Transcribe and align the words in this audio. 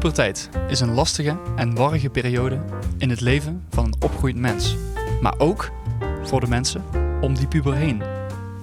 puberteit 0.00 0.48
is 0.68 0.80
een 0.80 0.94
lastige 0.94 1.36
en 1.56 1.74
warrige 1.74 2.08
periode 2.08 2.58
in 2.98 3.10
het 3.10 3.20
leven 3.20 3.64
van 3.70 3.84
een 3.84 3.94
opgroeiend 3.98 4.40
mens. 4.40 4.76
Maar 5.20 5.34
ook 5.38 5.70
voor 6.22 6.40
de 6.40 6.46
mensen 6.46 6.84
om 7.20 7.34
die 7.34 7.46
puber 7.46 7.74
heen. 7.74 8.02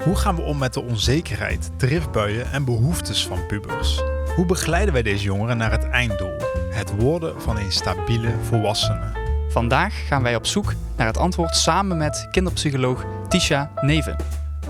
Hoe 0.04 0.16
gaan 0.16 0.36
we 0.36 0.42
om 0.42 0.58
met 0.58 0.74
de 0.74 0.82
onzekerheid, 0.82 1.72
driftbuien 1.78 2.52
en 2.52 2.66
behoeftes 2.66 3.28
van 3.28 3.46
pubers? 3.46 4.02
Hoe 4.36 4.46
begeleiden 4.46 4.94
wij 4.94 5.04
deze 5.04 5.24
jongeren 5.24 5.58
naar 5.58 5.72
het 5.72 5.90
einddoel? 5.90 6.38
Het 6.70 6.92
worden 6.96 7.42
van 7.42 7.58
een 7.58 7.72
stabiele 7.72 8.34
volwassene. 8.44 9.12
Vandaag 9.50 10.08
gaan 10.08 10.24
wij 10.24 10.36
op 10.36 10.46
zoek 10.46 10.74
naar 10.98 11.08
het 11.08 11.18
antwoord 11.18 11.56
samen 11.56 11.98
met 11.98 12.28
kinderpsycholoog 12.32 13.06
Tisha 13.28 13.72
Neven. 13.82 14.16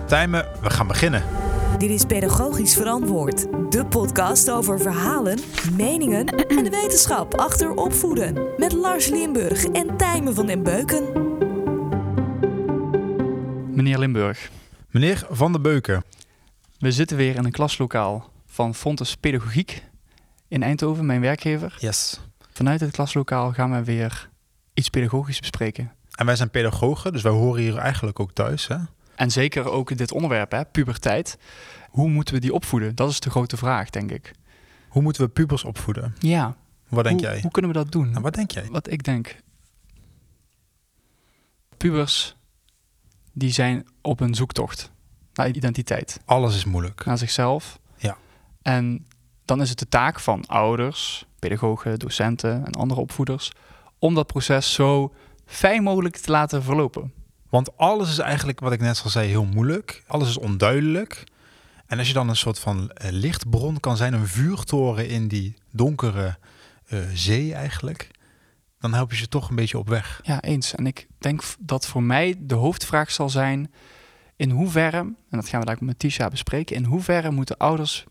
Tijmen, 0.05 0.45
we 0.61 0.69
gaan 0.69 0.87
beginnen. 0.87 1.40
Dit 1.77 1.89
is 1.89 2.05
Pedagogisch 2.05 2.73
Verantwoord, 2.73 3.47
de 3.71 3.85
podcast 3.89 4.51
over 4.51 4.79
verhalen, 4.79 5.39
meningen 5.75 6.25
en 6.25 6.63
de 6.63 6.69
wetenschap 6.69 7.33
achter 7.33 7.73
opvoeden. 7.73 8.53
Met 8.57 8.73
Lars 8.73 9.07
Limburg 9.07 9.65
en 9.65 9.97
Tijmen 9.97 10.35
van 10.35 10.45
den 10.45 10.63
Beuken. 10.63 11.03
Meneer 13.75 13.99
Limburg, 13.99 14.49
Meneer 14.89 15.27
Van 15.29 15.51
der 15.51 15.61
Beuken, 15.61 16.03
we 16.79 16.91
zitten 16.91 17.17
weer 17.17 17.35
in 17.35 17.45
een 17.45 17.51
klaslokaal 17.51 18.31
van 18.45 18.75
Fontes 18.75 19.15
Pedagogiek 19.15 19.83
in 20.47 20.63
Eindhoven, 20.63 21.05
mijn 21.05 21.21
werkgever. 21.21 21.77
yes. 21.79 22.19
Vanuit 22.53 22.79
het 22.79 22.91
klaslokaal 22.91 23.51
gaan 23.51 23.71
we 23.71 23.83
weer 23.83 24.29
iets 24.73 24.89
pedagogisch 24.89 25.39
bespreken. 25.39 25.91
En 26.11 26.25
wij 26.25 26.35
zijn 26.35 26.49
pedagogen, 26.49 27.13
dus 27.13 27.21
wij 27.21 27.31
horen 27.31 27.61
hier 27.61 27.77
eigenlijk 27.77 28.19
ook 28.19 28.31
thuis. 28.31 28.67
Hè? 28.67 28.75
En 29.21 29.31
zeker 29.31 29.69
ook 29.69 29.97
dit 29.97 30.11
onderwerp, 30.11 30.51
hè, 30.51 30.65
puberteit. 30.65 31.37
Hoe 31.89 32.09
moeten 32.09 32.33
we 32.33 32.39
die 32.39 32.53
opvoeden? 32.53 32.95
Dat 32.95 33.09
is 33.09 33.19
de 33.19 33.29
grote 33.29 33.57
vraag, 33.57 33.89
denk 33.89 34.11
ik. 34.11 34.31
Hoe 34.89 35.01
moeten 35.01 35.23
we 35.23 35.29
pubers 35.29 35.63
opvoeden? 35.63 36.15
Ja. 36.19 36.55
Wat 36.87 37.03
denk 37.03 37.19
hoe, 37.19 37.29
jij? 37.29 37.41
Hoe 37.41 37.51
kunnen 37.51 37.71
we 37.71 37.77
dat 37.77 37.91
doen? 37.91 38.09
Nou, 38.09 38.21
wat 38.21 38.33
denk 38.33 38.51
jij? 38.51 38.67
Wat 38.71 38.91
ik 38.91 39.03
denk. 39.03 39.35
Pubers, 41.77 42.35
die 43.31 43.51
zijn 43.51 43.87
op 44.01 44.19
een 44.19 44.35
zoektocht 44.35 44.91
naar 45.33 45.47
identiteit, 45.47 46.19
Alles 46.25 46.55
is 46.55 46.65
moeilijk. 46.65 47.05
naar 47.05 47.17
zichzelf. 47.17 47.79
Ja. 47.97 48.17
En 48.61 49.07
dan 49.45 49.61
is 49.61 49.69
het 49.69 49.79
de 49.79 49.89
taak 49.89 50.19
van 50.19 50.45
ouders, 50.45 51.25
pedagogen, 51.39 51.99
docenten 51.99 52.65
en 52.65 52.71
andere 52.71 53.01
opvoeders 53.01 53.51
om 53.99 54.15
dat 54.15 54.27
proces 54.27 54.73
zo 54.73 55.13
fijn 55.45 55.83
mogelijk 55.83 56.17
te 56.17 56.31
laten 56.31 56.63
verlopen. 56.63 57.13
Want 57.51 57.77
alles 57.77 58.09
is 58.09 58.17
eigenlijk, 58.17 58.59
wat 58.59 58.71
ik 58.71 58.79
net 58.79 59.01
al 59.03 59.09
zei, 59.09 59.27
heel 59.27 59.45
moeilijk. 59.45 60.03
Alles 60.07 60.29
is 60.29 60.37
onduidelijk. 60.37 61.23
En 61.85 61.97
als 61.97 62.07
je 62.07 62.13
dan 62.13 62.29
een 62.29 62.35
soort 62.35 62.59
van 62.59 62.91
eh, 62.91 63.11
lichtbron 63.11 63.79
kan 63.79 63.97
zijn, 63.97 64.13
een 64.13 64.27
vuurtoren 64.27 65.07
in 65.07 65.27
die 65.27 65.55
donkere 65.71 66.37
eh, 66.85 66.99
zee 67.13 67.53
eigenlijk, 67.53 68.11
dan 68.79 68.93
help 68.93 69.11
je 69.11 69.17
ze 69.17 69.27
toch 69.27 69.49
een 69.49 69.55
beetje 69.55 69.77
op 69.77 69.87
weg. 69.87 70.19
Ja, 70.23 70.41
eens. 70.41 70.75
En 70.75 70.87
ik 70.87 71.07
denk 71.17 71.43
dat 71.59 71.87
voor 71.87 72.03
mij 72.03 72.35
de 72.39 72.55
hoofdvraag 72.55 73.11
zal 73.11 73.29
zijn: 73.29 73.73
in 74.35 74.49
hoeverre, 74.49 74.97
en 74.97 75.17
dat 75.29 75.47
gaan 75.47 75.59
we 75.59 75.65
daar 75.65 75.77
met 75.79 75.99
Tisha 75.99 76.27
bespreken, 76.27 76.75
in 76.75 76.83
hoeverre 76.83 77.31
moeten 77.31 77.57
ouders 77.57 78.03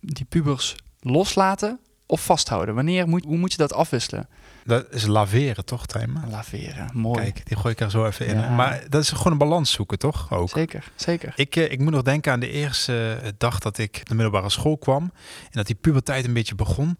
die 0.00 0.24
pubers 0.24 0.76
loslaten 1.00 1.80
of 2.06 2.24
vasthouden? 2.24 2.74
Wanneer 2.74 3.08
moet, 3.08 3.24
hoe 3.24 3.36
moet 3.36 3.52
je 3.52 3.58
dat 3.58 3.72
afwisselen? 3.72 4.28
Dat 4.64 4.86
is 4.90 5.06
laveren, 5.06 5.64
toch, 5.64 5.86
Tijmen? 5.86 6.30
Laveren, 6.30 6.90
mooi. 6.92 7.22
Kijk, 7.22 7.46
die 7.46 7.56
gooi 7.56 7.74
ik 7.74 7.80
er 7.80 7.90
zo 7.90 8.06
even 8.06 8.26
in. 8.26 8.38
Ja. 8.38 8.48
Maar 8.48 8.84
dat 8.88 9.02
is 9.02 9.10
gewoon 9.10 9.32
een 9.32 9.38
balans 9.38 9.72
zoeken, 9.72 9.98
toch? 9.98 10.32
Ook. 10.32 10.48
Zeker, 10.48 10.90
zeker. 10.94 11.32
Ik, 11.36 11.56
eh, 11.56 11.72
ik 11.72 11.78
moet 11.78 11.92
nog 11.92 12.02
denken 12.02 12.32
aan 12.32 12.40
de 12.40 12.50
eerste 12.50 13.18
eh, 13.22 13.28
dag 13.38 13.58
dat 13.58 13.78
ik 13.78 14.06
de 14.06 14.14
middelbare 14.14 14.50
school 14.50 14.78
kwam. 14.78 15.02
En 15.42 15.50
dat 15.50 15.66
die 15.66 15.74
puberteit 15.74 16.24
een 16.24 16.32
beetje 16.32 16.54
begon. 16.54 16.98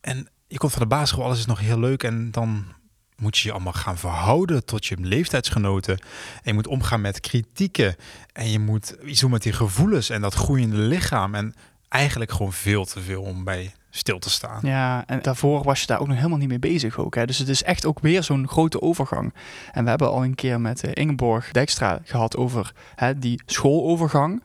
En 0.00 0.28
je 0.46 0.58
komt 0.58 0.72
van 0.72 0.82
de 0.82 0.88
basisschool, 0.88 1.24
alles 1.24 1.38
is 1.38 1.46
nog 1.46 1.60
heel 1.60 1.78
leuk. 1.78 2.02
En 2.02 2.30
dan 2.30 2.64
moet 3.16 3.38
je 3.38 3.48
je 3.48 3.54
allemaal 3.54 3.72
gaan 3.72 3.98
verhouden 3.98 4.64
tot 4.64 4.86
je 4.86 4.96
leeftijdsgenoten. 5.00 5.98
En 5.98 6.42
je 6.42 6.52
moet 6.52 6.66
omgaan 6.66 7.00
met 7.00 7.20
kritieken. 7.20 7.96
En 8.32 8.50
je 8.50 8.58
moet 8.58 8.96
iets 9.04 9.20
doen 9.20 9.30
met 9.30 9.42
die 9.42 9.52
gevoelens 9.52 10.10
en 10.10 10.20
dat 10.20 10.34
groeiende 10.34 10.76
lichaam. 10.76 11.34
En 11.34 11.54
eigenlijk 11.88 12.32
gewoon 12.32 12.52
veel 12.52 12.84
te 12.84 13.00
veel 13.00 13.22
om 13.22 13.44
bij 13.44 13.72
stil 13.90 14.18
te 14.18 14.30
staan. 14.30 14.60
Ja, 14.62 15.04
en 15.06 15.22
daarvoor 15.22 15.62
was 15.62 15.80
je 15.80 15.86
daar 15.86 16.00
ook 16.00 16.06
nog 16.06 16.16
helemaal 16.16 16.38
niet 16.38 16.48
mee 16.48 16.58
bezig 16.58 16.98
ook. 16.98 17.14
Hè? 17.14 17.26
Dus 17.26 17.38
het 17.38 17.48
is 17.48 17.62
echt 17.62 17.86
ook 17.86 18.00
weer 18.00 18.22
zo'n 18.22 18.48
grote 18.48 18.82
overgang. 18.82 19.34
En 19.72 19.84
we 19.84 19.90
hebben 19.90 20.10
al 20.10 20.24
een 20.24 20.34
keer 20.34 20.60
met 20.60 20.84
eh, 20.84 20.90
Ingeborg 20.94 21.52
Dijkstra 21.52 22.00
gehad 22.04 22.36
over 22.36 22.72
hè, 22.94 23.18
die 23.18 23.42
schoolovergang. 23.46 24.42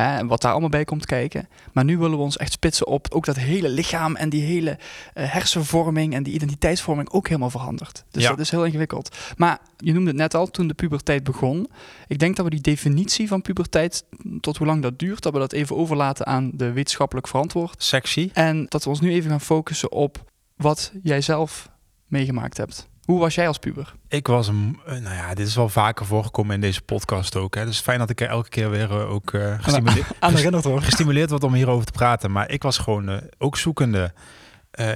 Hè, 0.00 0.26
wat 0.26 0.40
daar 0.42 0.50
allemaal 0.50 0.68
bij 0.68 0.84
komt 0.84 1.06
kijken. 1.06 1.48
Maar 1.72 1.84
nu 1.84 1.98
willen 1.98 2.16
we 2.16 2.22
ons 2.22 2.36
echt 2.36 2.52
spitsen 2.52 2.86
op 2.86 3.06
ook 3.10 3.24
dat 3.24 3.36
hele 3.36 3.68
lichaam 3.68 4.16
en 4.16 4.28
die 4.28 4.42
hele 4.42 4.78
eh, 5.14 5.32
hersenvorming 5.32 6.14
en 6.14 6.22
die 6.22 6.34
identiteitsvorming 6.34 7.10
ook 7.10 7.26
helemaal 7.28 7.50
verandert. 7.50 8.04
Dus 8.10 8.22
Ja. 8.22 8.28
dat 8.28 8.38
is 8.38 8.50
heel 8.50 8.64
ingewikkeld. 8.64 9.16
Maar 9.36 9.58
je 9.76 9.92
noemde 9.92 10.08
het 10.08 10.18
net 10.18 10.34
al, 10.34 10.46
toen 10.50 10.66
de 10.66 10.74
puberteit 10.74 11.24
begon. 11.24 11.68
Ik 12.06 12.18
denk 12.18 12.36
dat 12.36 12.44
we 12.44 12.50
die 12.50 12.60
definitie 12.60 13.28
van 13.28 13.42
puberteit, 13.42 14.04
tot 14.40 14.56
hoe 14.56 14.66
lang 14.66 14.82
dat 14.82 14.98
duurt, 14.98 15.22
dat 15.22 15.32
we 15.32 15.38
dat 15.38 15.52
even 15.52 15.76
overlaten 15.76 16.26
aan 16.26 16.50
de 16.54 16.72
wetenschappelijk 16.72 17.28
verantwoord. 17.28 17.82
Sexy. 17.82 18.30
En 18.32 18.66
dat 18.68 18.84
we 18.84 18.90
ons 18.90 19.00
nu 19.00 19.12
even 19.12 19.30
gaan 19.30 19.40
focussen 19.40 19.92
op 19.92 20.24
wat 20.56 20.92
jij 21.02 21.20
zelf 21.20 21.70
meegemaakt 22.06 22.56
hebt. 22.56 22.88
Hoe 23.04 23.18
was 23.18 23.34
jij 23.34 23.48
als 23.48 23.58
puber? 23.58 23.94
Ik 24.10 24.26
was 24.26 24.48
een, 24.48 24.80
eh, 24.86 24.92
nou 24.92 25.14
ja, 25.14 25.34
dit 25.34 25.46
is 25.46 25.54
wel 25.54 25.68
vaker 25.68 26.06
voorgekomen 26.06 26.54
in 26.54 26.60
deze 26.60 26.82
podcast 26.82 27.36
ook. 27.36 27.54
Hè. 27.54 27.64
Dus 27.64 27.80
fijn 27.80 27.98
dat 27.98 28.10
ik 28.10 28.20
er 28.20 28.28
elke 28.28 28.48
keer 28.48 28.70
weer 28.70 28.90
eh, 28.90 29.10
ook 29.10 29.32
eh, 29.32 29.54
gestimuleerd, 29.60 30.06
Aan 30.20 30.34
herinnerd 30.34 30.64
hoor. 30.64 30.82
gestimuleerd 30.82 31.30
word 31.30 31.44
om 31.44 31.54
hierover 31.54 31.86
te 31.86 31.92
praten. 31.92 32.30
Maar 32.30 32.50
ik 32.50 32.62
was 32.62 32.78
gewoon 32.78 33.20
ook 33.38 33.56
zoekende. 33.56 34.12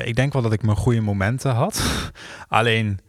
Ik 0.05 0.15
denk 0.15 0.33
wel 0.33 0.43
dat 0.43 0.53
ik 0.53 0.63
mijn 0.63 0.77
goede 0.77 1.01
momenten 1.01 1.55
had. 1.55 1.83
Alleen, 2.49 3.01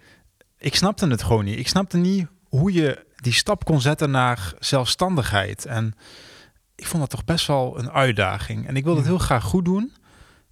ik 0.58 0.76
snapte 0.76 1.08
het 1.08 1.24
gewoon 1.24 1.46
niet. 1.46 1.60
Ik 1.60 1.68
snapte 1.68 1.98
niet 1.98 2.28
hoe 2.50 2.74
je 2.74 3.06
die 3.16 3.34
stap 3.34 3.64
kon 3.66 3.82
zetten 3.82 4.12
naar 4.12 4.54
zelfstandigheid. 4.60 5.66
En 5.66 5.94
ik 6.76 6.86
vond 6.86 7.02
dat 7.02 7.12
toch 7.12 7.26
best 7.26 7.48
wel 7.48 7.80
een 7.80 7.92
uitdaging. 7.92 8.68
En 8.68 8.76
ik 8.76 8.84
wilde 8.84 9.00
het 9.00 9.10
heel 9.10 9.18
graag 9.18 9.44
goed 9.44 9.66
doen. 9.66 9.94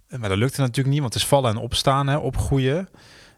Maar 0.08 0.28
dat 0.28 0.38
lukte 0.38 0.60
natuurlijk 0.60 0.88
niet, 0.88 1.00
want 1.00 1.14
het 1.14 1.22
is 1.22 1.28
vallen 1.28 1.50
en 1.50 1.56
opstaan, 1.56 2.06
hè, 2.06 2.16
opgroeien. 2.16 2.88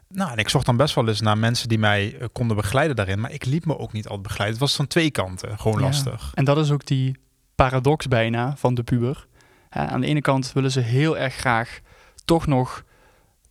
Nou, 0.09 0.31
en 0.31 0.37
ik 0.37 0.49
zocht 0.49 0.65
dan 0.65 0.77
best 0.77 0.95
wel 0.95 1.07
eens 1.07 1.21
naar 1.21 1.37
mensen 1.37 1.67
die 1.69 1.77
mij 1.79 2.17
eh, 2.17 2.27
konden 2.31 2.55
begeleiden 2.55 2.95
daarin. 2.95 3.19
Maar 3.19 3.31
ik 3.31 3.45
liet 3.45 3.65
me 3.65 3.77
ook 3.77 3.91
niet 3.91 4.03
altijd 4.07 4.27
begeleiden. 4.27 4.59
Het 4.59 4.67
was 4.67 4.75
van 4.77 4.87
twee 4.87 5.11
kanten 5.11 5.59
gewoon 5.59 5.79
Ja. 5.79 5.85
lastig. 5.85 6.31
En 6.33 6.45
dat 6.45 6.57
is 6.57 6.71
ook 6.71 6.85
die 6.85 7.17
paradox 7.55 8.07
bijna 8.07 8.53
van 8.57 8.73
de 8.73 8.83
puber. 8.83 9.27
Aan 9.69 10.01
de 10.01 10.07
ene 10.07 10.21
kant 10.21 10.53
willen 10.53 10.71
ze 10.71 10.79
heel 10.79 11.17
erg 11.17 11.33
graag 11.35 11.79
toch 12.25 12.47
nog 12.47 12.83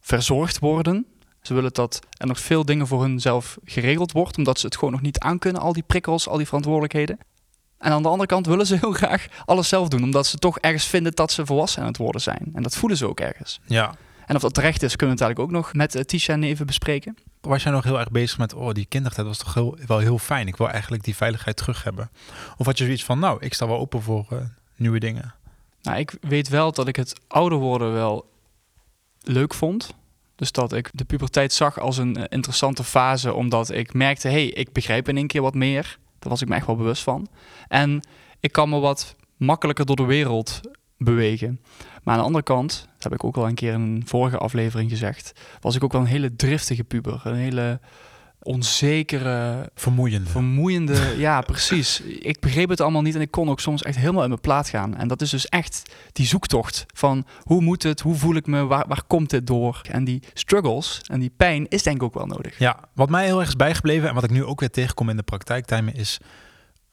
verzorgd 0.01 0.59
worden. 0.59 1.07
Ze 1.43 1.55
willen 1.55 1.73
dat 1.73 1.99
er 2.17 2.27
nog 2.27 2.41
veel 2.41 2.65
dingen 2.65 2.87
voor 2.87 3.03
hunzelf 3.03 3.59
geregeld 3.65 4.13
wordt, 4.13 4.37
omdat 4.37 4.59
ze 4.59 4.67
het 4.67 4.77
gewoon 4.77 4.93
nog 4.93 5.01
niet 5.03 5.19
aankunnen, 5.19 5.63
al 5.63 5.73
die 5.73 5.83
prikkels, 5.87 6.29
al 6.29 6.37
die 6.37 6.47
verantwoordelijkheden. 6.47 7.19
En 7.79 7.93
aan 7.93 8.03
de 8.03 8.09
andere 8.09 8.29
kant 8.29 8.47
willen 8.47 8.67
ze 8.67 8.77
heel 8.81 8.93
graag 8.93 9.27
alles 9.45 9.69
zelf 9.69 9.89
doen, 9.89 10.03
omdat 10.03 10.27
ze 10.27 10.37
toch 10.39 10.59
ergens 10.59 10.87
vinden 10.87 11.13
dat 11.13 11.33
ze 11.33 11.47
volwassen 11.47 11.83
aan 11.83 11.89
het 11.89 11.97
worden 11.97 12.21
zijn. 12.21 12.51
En 12.55 12.63
dat 12.63 12.77
voelen 12.77 12.99
ze 12.99 13.07
ook 13.09 13.21
ergens. 13.21 13.61
Ja. 13.67 13.95
En 14.27 14.35
of 14.35 14.41
dat 14.41 14.55
terecht 14.55 14.83
is, 14.83 14.97
kunnen 14.97 15.17
we 15.17 15.23
het 15.23 15.31
eigenlijk 15.31 15.41
ook 15.41 15.65
nog 15.65 15.75
met 15.75 15.95
eh, 15.95 16.03
Tisha 16.03 16.33
en 16.33 16.43
even 16.43 16.67
bespreken. 16.67 17.17
Was 17.41 17.63
jij 17.63 17.73
nog 17.73 17.85
heel 17.85 17.99
erg 17.99 18.11
bezig 18.11 18.39
met, 18.39 18.55
oh, 18.55 18.73
die 18.73 18.87
kindertijd 18.87 19.27
was 19.27 19.39
toch 19.39 19.55
heel, 19.55 19.79
wel 19.87 19.99
heel 19.99 20.19
fijn. 20.19 20.47
Ik 20.47 20.57
wil 20.57 20.69
eigenlijk 20.69 21.05
die 21.05 21.17
veiligheid 21.17 21.57
terug 21.57 21.85
hebben. 21.85 22.11
Of 22.57 22.67
had 22.67 22.79
je 22.79 22.85
zoiets 22.85 23.05
van, 23.05 23.19
nou, 23.19 23.39
ik 23.41 23.55
sta 23.55 23.67
wel 23.67 23.79
open 23.79 24.03
voor 24.03 24.27
eh, 24.31 24.39
nieuwe 24.77 24.99
dingen. 24.99 25.35
Nou, 25.83 25.99
ik 25.99 26.15
weet 26.21 26.49
wel 26.49 26.73
dat 26.73 26.89
ik 26.89 26.97
het 26.97 27.21
ouder 27.27 27.59
worden 27.59 27.93
wel 27.93 28.31
leuk 29.21 29.55
vond. 29.55 29.95
Dus 30.37 30.53
dat 30.53 30.73
ik 30.73 30.91
de 30.93 31.05
puberteit 31.05 31.53
zag 31.53 31.81
als 31.81 31.99
een 31.99 32.17
eh, 32.17 32.25
interessante 32.29 32.85
fase, 32.85 33.35
omdat 33.35 33.71
ik 33.71 33.95
merkte, 33.95 34.29
hé, 34.29 34.35
hey, 34.35 34.47
ik 34.47 34.73
begrijp 34.73 35.09
in 35.09 35.17
één 35.17 35.27
keer 35.27 35.43
wat 35.43 35.55
meer. 35.55 35.99
Daar 36.19 36.31
was 36.31 36.43
ik 36.43 36.49
me 36.49 36.55
echt 36.55 36.67
wel 36.67 36.77
bewust 36.77 37.03
van. 37.03 37.29
En 37.69 38.01
ik 38.41 38.53
kan 38.53 38.69
me 38.69 38.79
wat 38.79 39.17
makkelijker 39.37 39.87
door 39.87 39.97
de 39.97 40.05
wereld 40.05 40.61
bewegen. 40.99 41.61
Maar 42.03 42.15
aan 42.15 42.21
de 42.21 42.27
andere 42.27 42.45
kant, 42.45 42.89
heb 43.11 43.19
ik 43.19 43.25
ook 43.25 43.37
al 43.37 43.47
een 43.49 43.55
keer 43.55 43.73
in 43.73 43.81
een 43.81 44.03
vorige 44.07 44.39
aflevering 44.39 44.91
gezegd, 44.91 45.33
was 45.61 45.75
ik 45.77 45.85
ook 45.85 45.93
wel 45.93 46.01
een 46.01 46.07
hele 46.07 46.37
driftige 46.37 46.85
puber. 46.85 47.21
Een 47.25 47.35
hele 47.35 47.81
onzekere, 48.43 49.71
Vermoeiende. 49.75 50.31
vermoeiende. 50.31 51.15
ja, 51.19 51.41
precies. 51.41 52.01
Ik 52.01 52.41
begreep 52.41 52.69
het 52.69 52.81
allemaal 52.81 53.03
niet 53.03 53.15
en 53.15 53.21
ik 53.21 53.31
kon 53.31 53.49
ook 53.51 53.61
soms 53.61 53.83
echt 53.83 53.97
helemaal 53.97 54.23
in 54.23 54.29
mijn 54.29 54.41
plaat 54.41 54.69
gaan. 54.69 54.97
En 54.97 55.09
dat 55.09 55.23
is 55.23 55.31
dus 55.31 55.49
echt 55.49 55.83
die 56.13 56.27
zoektocht 56.27 56.87
van 56.95 57.25
hoe 57.43 57.61
moet 57.61 57.83
het, 57.83 58.01
hoe 58.01 58.15
voel 58.15 58.35
ik 58.35 58.47
me, 58.47 58.65
waar, 58.65 58.85
waar 58.89 59.03
komt 59.07 59.31
dit 59.31 59.47
door? 59.47 59.81
En 59.91 60.05
die 60.05 60.23
struggles 60.33 61.01
en 61.07 61.21
die 61.21 61.33
pijn 61.37 61.69
is 61.69 61.83
denk 61.83 61.97
ik 61.97 62.03
ook 62.03 62.15
wel 62.15 62.27
nodig. 62.27 62.59
ja, 62.59 62.81
wat 62.95 63.11
mij 63.11 63.25
heel 63.25 63.39
erg 63.39 63.49
is 63.49 63.57
bijgebleven 63.57 64.09
en 64.09 64.15
wat 64.15 64.25
ik 64.25 64.31
nu 64.31 64.45
ook 64.45 64.61
weer 64.61 64.71
tegenkom 64.71 65.09
in 65.09 65.17
de 65.17 65.23
praktijktijmen 65.23 65.95
is, 65.95 66.19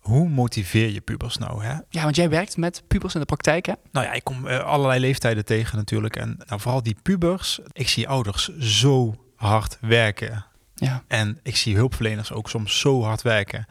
hoe 0.03 0.29
motiveer 0.29 0.89
je 0.89 1.01
pubers 1.01 1.37
nou? 1.37 1.63
Hè? 1.63 1.73
Ja, 1.89 2.03
want 2.03 2.15
jij 2.15 2.29
werkt 2.29 2.57
met 2.57 2.83
pubers 2.87 3.13
in 3.13 3.19
de 3.19 3.25
praktijk, 3.25 3.65
hè? 3.65 3.73
Nou 3.91 4.05
ja, 4.05 4.13
ik 4.13 4.23
kom 4.23 4.47
eh, 4.47 4.59
allerlei 4.59 4.99
leeftijden 4.99 5.45
tegen 5.45 5.77
natuurlijk. 5.77 6.15
En 6.15 6.37
nou, 6.47 6.61
vooral 6.61 6.83
die 6.83 6.95
pubers, 7.01 7.59
ik 7.71 7.89
zie 7.89 8.07
ouders 8.07 8.57
zo 8.57 9.15
hard 9.35 9.77
werken. 9.81 10.45
Ja. 10.75 11.03
En 11.07 11.39
ik 11.43 11.55
zie 11.55 11.75
hulpverleners 11.75 12.31
ook 12.31 12.49
soms 12.49 12.79
zo 12.79 13.03
hard 13.03 13.21
werken. 13.21 13.65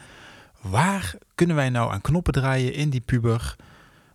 Waar 0.61 1.14
kunnen 1.34 1.56
wij 1.56 1.70
nou 1.70 1.93
aan 1.93 2.00
knoppen 2.00 2.32
draaien 2.32 2.75
in 2.75 2.90
die 2.90 3.00
puber? 3.00 3.56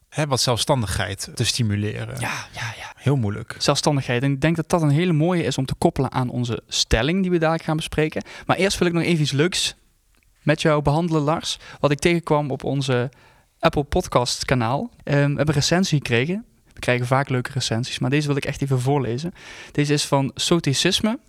hè, 0.10 0.28
wat 0.28 0.42
zelfstandigheid 0.42 1.30
te 1.34 1.44
stimuleren. 1.44 2.20
Ja, 2.20 2.48
ja, 2.52 2.74
ja. 2.78 2.94
Heel 2.96 3.16
moeilijk. 3.16 3.56
Zelfstandigheid. 3.58 4.24
En 4.24 4.32
ik 4.32 4.42
denk 4.42 4.56
dat 4.56 4.70
dat 4.70 4.82
een 4.82 4.90
hele 4.90 5.14
mooie 5.14 5.44
is 5.44 5.58
om 5.58 5.66
te 5.66 5.76
koppelen 5.76 6.12
aan 6.12 6.30
onze 6.30 6.62
stelling 6.68 7.22
die 7.22 7.32
we 7.32 7.38
dadelijk 7.38 7.64
gaan 7.64 7.76
bespreken. 7.76 8.24
Maar 8.46 8.58
eerst 8.58 8.78
wil 8.78 8.88
ik 8.88 8.94
nog 8.94 9.04
even 9.04 9.22
iets 9.22 9.32
leuks 9.32 9.76
met 10.48 10.62
jou 10.62 10.82
behandelen, 10.82 11.22
Lars. 11.22 11.60
Wat 11.80 11.92
ik 11.92 12.00
tegenkwam 12.00 12.52
op 12.52 12.64
onze 12.64 13.10
Apple 13.60 13.84
Podcast 13.84 14.46
kanaal. 14.46 14.80
Um, 14.82 14.90
we 15.04 15.36
hebben 15.36 15.56
recensie 15.56 15.98
gekregen. 15.98 16.46
We 16.74 16.80
krijgen 16.80 17.06
vaak 17.06 17.30
leuke 17.30 17.52
recensies, 17.54 18.00
maar 18.00 18.10
deze 18.10 18.28
wil 18.28 18.36
ik 18.36 18.46
echt 18.46 18.62
even 18.62 18.80
voorlezen. 18.80 19.34
Deze 19.72 19.94
is 19.94 20.06
van 20.06 20.32
Soticisme 20.36 21.20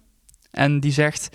en 0.50 0.80
die 0.80 0.92
zegt... 0.92 1.28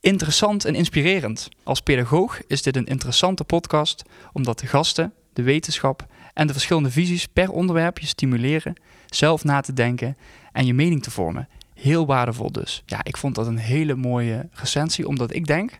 Interessant 0.00 0.64
en 0.64 0.74
inspirerend. 0.74 1.48
Als 1.62 1.80
pedagoog 1.80 2.40
is 2.46 2.62
dit 2.62 2.76
een 2.76 2.86
interessante 2.86 3.44
podcast, 3.44 4.02
omdat 4.32 4.58
de 4.58 4.66
gasten, 4.66 5.12
de 5.32 5.42
wetenschap 5.42 6.06
en 6.34 6.46
de 6.46 6.52
verschillende 6.52 6.90
visies 6.90 7.26
per 7.26 7.50
onderwerp 7.50 7.98
je 7.98 8.06
stimuleren 8.06 8.74
zelf 9.06 9.44
na 9.44 9.60
te 9.60 9.72
denken 9.72 10.16
en 10.52 10.66
je 10.66 10.74
mening 10.74 11.02
te 11.02 11.10
vormen. 11.10 11.48
Heel 11.74 12.06
waardevol 12.06 12.52
dus. 12.52 12.82
Ja, 12.86 13.00
ik 13.02 13.16
vond 13.16 13.34
dat 13.34 13.46
een 13.46 13.58
hele 13.58 13.94
mooie 13.94 14.48
recensie, 14.52 15.08
omdat 15.08 15.34
ik 15.34 15.46
denk 15.46 15.78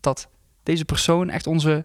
dat 0.00 0.28
deze 0.68 0.84
persoon 0.84 1.30
echt 1.30 1.46
onze, 1.46 1.84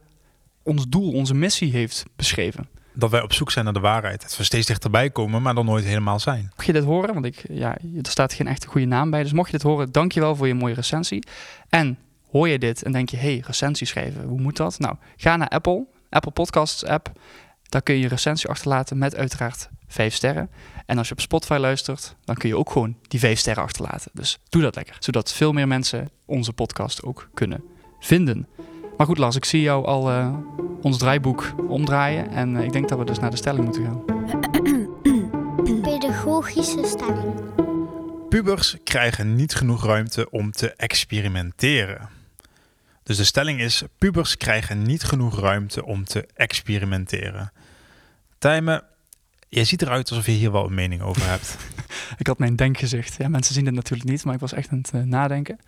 ons 0.63 0.87
doel, 0.87 1.11
onze 1.11 1.33
missie 1.33 1.71
heeft 1.71 2.05
beschreven. 2.15 2.67
Dat 2.93 3.09
wij 3.09 3.21
op 3.21 3.33
zoek 3.33 3.51
zijn 3.51 3.65
naar 3.65 3.73
de 3.73 3.79
waarheid. 3.79 4.21
Dat 4.21 4.37
we 4.37 4.43
steeds 4.43 4.67
dichterbij 4.67 5.09
komen, 5.09 5.41
maar 5.41 5.55
dan 5.55 5.65
nooit 5.65 5.85
helemaal 5.85 6.19
zijn. 6.19 6.49
Mocht 6.55 6.65
je 6.65 6.73
dit 6.73 6.83
horen, 6.83 7.13
want 7.13 7.25
ik, 7.25 7.45
ja, 7.49 7.77
er 7.77 8.09
staat 8.09 8.33
geen 8.33 8.47
echte 8.47 8.67
goede 8.67 8.87
naam 8.87 9.09
bij. 9.09 9.23
Dus 9.23 9.33
mocht 9.33 9.51
je 9.51 9.57
dit 9.57 9.65
horen, 9.65 9.91
dankjewel 9.91 10.35
voor 10.35 10.47
je 10.47 10.53
mooie 10.53 10.73
recensie. 10.73 11.23
En 11.69 11.97
hoor 12.31 12.47
je 12.47 12.59
dit 12.59 12.83
en 12.83 12.91
denk 12.91 13.09
je, 13.09 13.17
hey, 13.17 13.43
recensie 13.45 13.87
schrijven, 13.87 14.23
hoe 14.23 14.41
moet 14.41 14.57
dat? 14.57 14.79
Nou, 14.79 14.95
ga 15.17 15.35
naar 15.35 15.47
Apple, 15.47 15.85
Apple 16.09 16.31
Podcasts 16.31 16.85
app. 16.85 17.11
Daar 17.69 17.81
kun 17.81 17.95
je 17.95 18.01
je 18.01 18.07
recensie 18.07 18.49
achterlaten 18.49 18.97
met 18.97 19.15
uiteraard 19.15 19.69
vijf 19.87 20.13
sterren. 20.13 20.49
En 20.85 20.97
als 20.97 21.07
je 21.07 21.13
op 21.13 21.19
Spotify 21.19 21.57
luistert, 21.59 22.15
dan 22.25 22.35
kun 22.35 22.49
je 22.49 22.57
ook 22.57 22.71
gewoon 22.71 22.97
die 23.07 23.19
vijf 23.19 23.39
sterren 23.39 23.63
achterlaten. 23.63 24.11
Dus 24.13 24.39
doe 24.49 24.61
dat 24.61 24.75
lekker, 24.75 24.95
zodat 24.99 25.33
veel 25.33 25.51
meer 25.51 25.67
mensen 25.67 26.09
onze 26.25 26.53
podcast 26.53 27.03
ook 27.03 27.29
kunnen 27.33 27.63
vinden. 27.99 28.47
Maar 28.97 29.07
goed, 29.07 29.17
Lars, 29.17 29.35
ik 29.35 29.45
zie 29.45 29.61
jou 29.61 29.85
al 29.85 30.11
uh, 30.11 30.37
ons 30.81 30.97
draaiboek 30.97 31.53
omdraaien. 31.67 32.29
En 32.29 32.55
uh, 32.55 32.63
ik 32.63 32.71
denk 32.71 32.89
dat 32.89 32.97
we 32.97 33.05
dus 33.05 33.19
naar 33.19 33.31
de 33.31 33.37
stelling 33.37 33.63
moeten 33.63 33.83
gaan. 33.83 34.01
Pedagogische 35.81 36.83
stelling. 36.85 37.33
Pubers 38.29 38.77
krijgen 38.83 39.35
niet 39.35 39.55
genoeg 39.55 39.85
ruimte 39.85 40.29
om 40.29 40.51
te 40.51 40.73
experimenteren. 40.73 42.09
Dus 43.03 43.17
de 43.17 43.23
stelling 43.23 43.59
is: 43.61 43.83
pubers 43.97 44.37
krijgen 44.37 44.81
niet 44.81 45.03
genoeg 45.03 45.39
ruimte 45.39 45.85
om 45.85 46.05
te 46.05 46.27
experimenteren. 46.33 47.51
Tijmen, 48.37 48.83
jij 49.49 49.65
ziet 49.65 49.81
eruit 49.81 50.09
alsof 50.09 50.25
je 50.25 50.31
hier 50.31 50.51
wel 50.51 50.65
een 50.65 50.73
mening 50.73 51.01
over 51.01 51.29
hebt. 51.29 51.57
ik 52.21 52.27
had 52.27 52.37
mijn 52.37 52.55
denkgezicht. 52.55 53.15
Ja, 53.17 53.27
mensen 53.27 53.53
zien 53.53 53.65
het 53.65 53.75
natuurlijk 53.75 54.09
niet, 54.09 54.23
maar 54.23 54.33
ik 54.33 54.39
was 54.39 54.53
echt 54.53 54.69
aan 54.69 54.77
het 54.77 54.91
uh, 54.95 55.01
nadenken. 55.01 55.59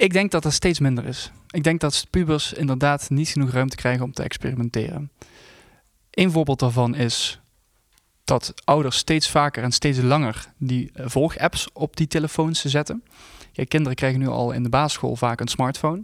Ik 0.00 0.12
denk 0.12 0.30
dat 0.30 0.44
er 0.44 0.52
steeds 0.52 0.78
minder 0.78 1.06
is. 1.06 1.30
Ik 1.50 1.62
denk 1.62 1.80
dat 1.80 2.06
pubers 2.10 2.52
inderdaad 2.52 3.10
niet 3.10 3.28
genoeg 3.28 3.50
ruimte 3.50 3.76
krijgen 3.76 4.04
om 4.04 4.12
te 4.12 4.22
experimenteren. 4.22 5.10
Een 6.10 6.30
voorbeeld 6.30 6.58
daarvan 6.58 6.94
is 6.94 7.40
dat 8.24 8.52
ouders 8.64 8.96
steeds 8.96 9.30
vaker 9.30 9.62
en 9.62 9.72
steeds 9.72 9.98
langer 9.98 10.52
die 10.56 10.90
eh, 10.92 11.04
volgapps 11.08 11.68
op 11.72 11.96
die 11.96 12.06
telefoons 12.06 12.64
zetten. 12.64 13.04
Kinderen 13.68 13.96
krijgen 13.96 14.20
nu 14.20 14.28
al 14.28 14.52
in 14.52 14.62
de 14.62 14.68
basisschool 14.68 15.16
vaak 15.16 15.40
een 15.40 15.48
smartphone. 15.48 16.02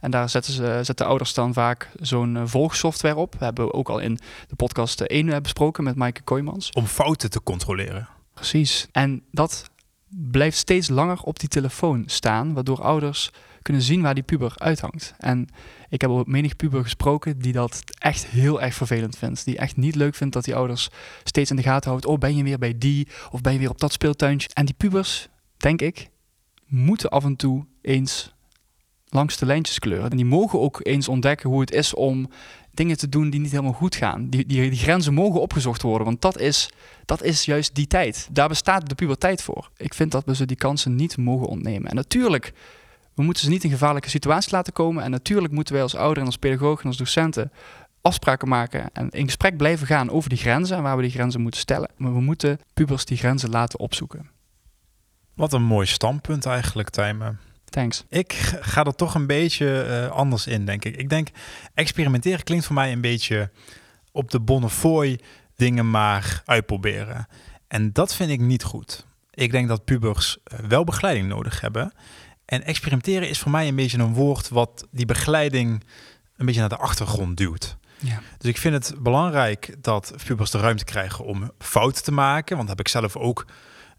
En 0.00 0.10
daar 0.10 0.28
zetten, 0.28 0.52
ze, 0.52 0.80
zetten 0.82 1.06
ouders 1.06 1.34
dan 1.34 1.52
vaak 1.52 1.90
zo'n 2.00 2.36
eh, 2.36 2.42
volgsoftware 2.46 3.16
op. 3.16 3.34
We 3.38 3.44
hebben 3.44 3.74
ook 3.74 3.88
al 3.88 3.98
in 3.98 4.18
de 4.48 4.56
podcast 4.56 5.00
1 5.00 5.28
eh, 5.28 5.40
besproken 5.40 5.84
met 5.84 5.96
Maaike 5.96 6.22
Kooijmans. 6.22 6.70
Om 6.70 6.86
fouten 6.86 7.30
te 7.30 7.42
controleren. 7.42 8.08
Precies. 8.34 8.88
En 8.92 9.22
dat 9.30 9.70
blijft 10.16 10.56
steeds 10.56 10.88
langer 10.88 11.22
op 11.22 11.38
die 11.38 11.48
telefoon 11.48 12.02
staan, 12.06 12.52
waardoor 12.52 12.82
ouders 12.82 13.30
kunnen 13.62 13.82
zien 13.82 14.02
waar 14.02 14.14
die 14.14 14.22
puber 14.22 14.52
uithangt. 14.56 15.14
En 15.18 15.48
ik 15.88 16.00
heb 16.00 16.10
op 16.10 16.26
menig 16.26 16.56
puber 16.56 16.82
gesproken 16.82 17.38
die 17.38 17.52
dat 17.52 17.82
echt 17.98 18.26
heel 18.26 18.62
erg 18.62 18.74
vervelend 18.74 19.18
vindt. 19.18 19.44
Die 19.44 19.56
echt 19.56 19.76
niet 19.76 19.94
leuk 19.94 20.14
vindt 20.14 20.34
dat 20.34 20.44
die 20.44 20.54
ouders 20.54 20.88
steeds 21.24 21.50
in 21.50 21.56
de 21.56 21.62
gaten 21.62 21.88
houden. 21.88 22.10
Oh, 22.10 22.18
ben 22.18 22.36
je 22.36 22.42
weer 22.42 22.58
bij 22.58 22.78
die? 22.78 23.08
Of 23.30 23.40
ben 23.40 23.52
je 23.52 23.58
weer 23.58 23.70
op 23.70 23.80
dat 23.80 23.92
speeltuintje? 23.92 24.48
En 24.52 24.64
die 24.64 24.74
pubers, 24.74 25.28
denk 25.56 25.80
ik, 25.80 26.08
moeten 26.66 27.10
af 27.10 27.24
en 27.24 27.36
toe 27.36 27.66
eens 27.82 28.34
langs 29.08 29.36
de 29.36 29.46
lijntjes 29.46 29.78
kleuren. 29.78 30.10
En 30.10 30.16
die 30.16 30.26
mogen 30.26 30.60
ook 30.60 30.80
eens 30.82 31.08
ontdekken 31.08 31.50
hoe 31.50 31.60
het 31.60 31.72
is 31.72 31.94
om 31.94 32.30
dingen 32.74 32.96
te 32.96 33.08
doen 33.08 33.30
die 33.30 33.40
niet 33.40 33.50
helemaal 33.50 33.72
goed 33.72 33.96
gaan. 33.96 34.28
Die, 34.28 34.46
die, 34.46 34.70
die 34.70 34.78
grenzen 34.78 35.14
mogen 35.14 35.40
opgezocht 35.40 35.82
worden, 35.82 36.06
want 36.06 36.20
dat 36.22 36.38
is, 36.38 36.70
dat 37.04 37.22
is 37.22 37.44
juist 37.44 37.74
die 37.74 37.86
tijd. 37.86 38.28
Daar 38.32 38.48
bestaat 38.48 38.88
de 38.88 38.94
puberteit 38.94 39.42
voor. 39.42 39.70
Ik 39.76 39.94
vind 39.94 40.12
dat 40.12 40.24
we 40.24 40.34
ze 40.34 40.46
die 40.46 40.56
kansen 40.56 40.94
niet 40.94 41.16
mogen 41.16 41.46
ontnemen. 41.46 41.90
En 41.90 41.96
natuurlijk, 41.96 42.52
we 43.14 43.22
moeten 43.22 43.42
ze 43.42 43.48
niet 43.50 43.64
in 43.64 43.70
gevaarlijke 43.70 44.08
situaties 44.08 44.52
laten 44.52 44.72
komen. 44.72 45.04
En 45.04 45.10
natuurlijk 45.10 45.52
moeten 45.52 45.74
wij 45.74 45.82
als 45.82 45.94
ouder 45.94 46.18
en 46.18 46.26
als 46.26 46.36
pedagoog 46.36 46.80
en 46.80 46.86
als 46.86 46.96
docenten 46.96 47.52
afspraken 48.00 48.48
maken 48.48 48.90
en 48.92 49.10
in 49.10 49.24
gesprek 49.24 49.56
blijven 49.56 49.86
gaan 49.86 50.10
over 50.10 50.28
die 50.28 50.38
grenzen 50.38 50.76
en 50.76 50.82
waar 50.82 50.96
we 50.96 51.02
die 51.02 51.10
grenzen 51.10 51.40
moeten 51.40 51.60
stellen. 51.60 51.90
Maar 51.96 52.12
we 52.12 52.20
moeten 52.20 52.60
pubers 52.74 53.04
die 53.04 53.16
grenzen 53.16 53.50
laten 53.50 53.78
opzoeken. 53.78 54.30
Wat 55.34 55.52
een 55.52 55.62
mooi 55.62 55.86
standpunt 55.86 56.46
eigenlijk, 56.46 56.90
Tijmen. 56.90 57.38
Thanks. 57.72 58.04
Ik 58.08 58.32
ga 58.60 58.84
er 58.84 58.94
toch 58.94 59.14
een 59.14 59.26
beetje 59.26 59.86
uh, 59.88 60.10
anders 60.10 60.46
in, 60.46 60.66
denk 60.66 60.84
ik. 60.84 60.96
Ik 60.96 61.08
denk, 61.08 61.28
experimenteren 61.74 62.44
klinkt 62.44 62.64
voor 62.64 62.74
mij 62.74 62.92
een 62.92 63.00
beetje 63.00 63.50
op 64.10 64.30
de 64.30 64.40
Bonnefoy 64.40 65.20
dingen 65.56 65.90
maar 65.90 66.42
uitproberen. 66.44 67.26
En 67.68 67.92
dat 67.92 68.14
vind 68.14 68.30
ik 68.30 68.40
niet 68.40 68.62
goed. 68.62 69.06
Ik 69.30 69.50
denk 69.50 69.68
dat 69.68 69.84
pubers 69.84 70.38
uh, 70.44 70.58
wel 70.58 70.84
begeleiding 70.84 71.28
nodig 71.28 71.60
hebben. 71.60 71.92
En 72.44 72.64
experimenteren 72.64 73.28
is 73.28 73.38
voor 73.38 73.50
mij 73.50 73.68
een 73.68 73.76
beetje 73.76 73.98
een 73.98 74.14
woord 74.14 74.48
wat 74.48 74.86
die 74.90 75.06
begeleiding 75.06 75.84
een 76.36 76.46
beetje 76.46 76.60
naar 76.60 76.68
de 76.68 76.76
achtergrond 76.76 77.36
duwt. 77.36 77.76
Ja. 77.98 78.20
Dus 78.38 78.50
ik 78.50 78.58
vind 78.58 78.74
het 78.74 79.02
belangrijk 79.02 79.76
dat 79.80 80.14
pubers 80.24 80.50
de 80.50 80.58
ruimte 80.58 80.84
krijgen 80.84 81.24
om 81.24 81.50
fouten 81.58 82.02
te 82.02 82.12
maken. 82.12 82.56
Want 82.56 82.68
dat 82.68 82.76
heb 82.76 82.86
ik 82.86 82.92
zelf 82.92 83.16
ook 83.16 83.46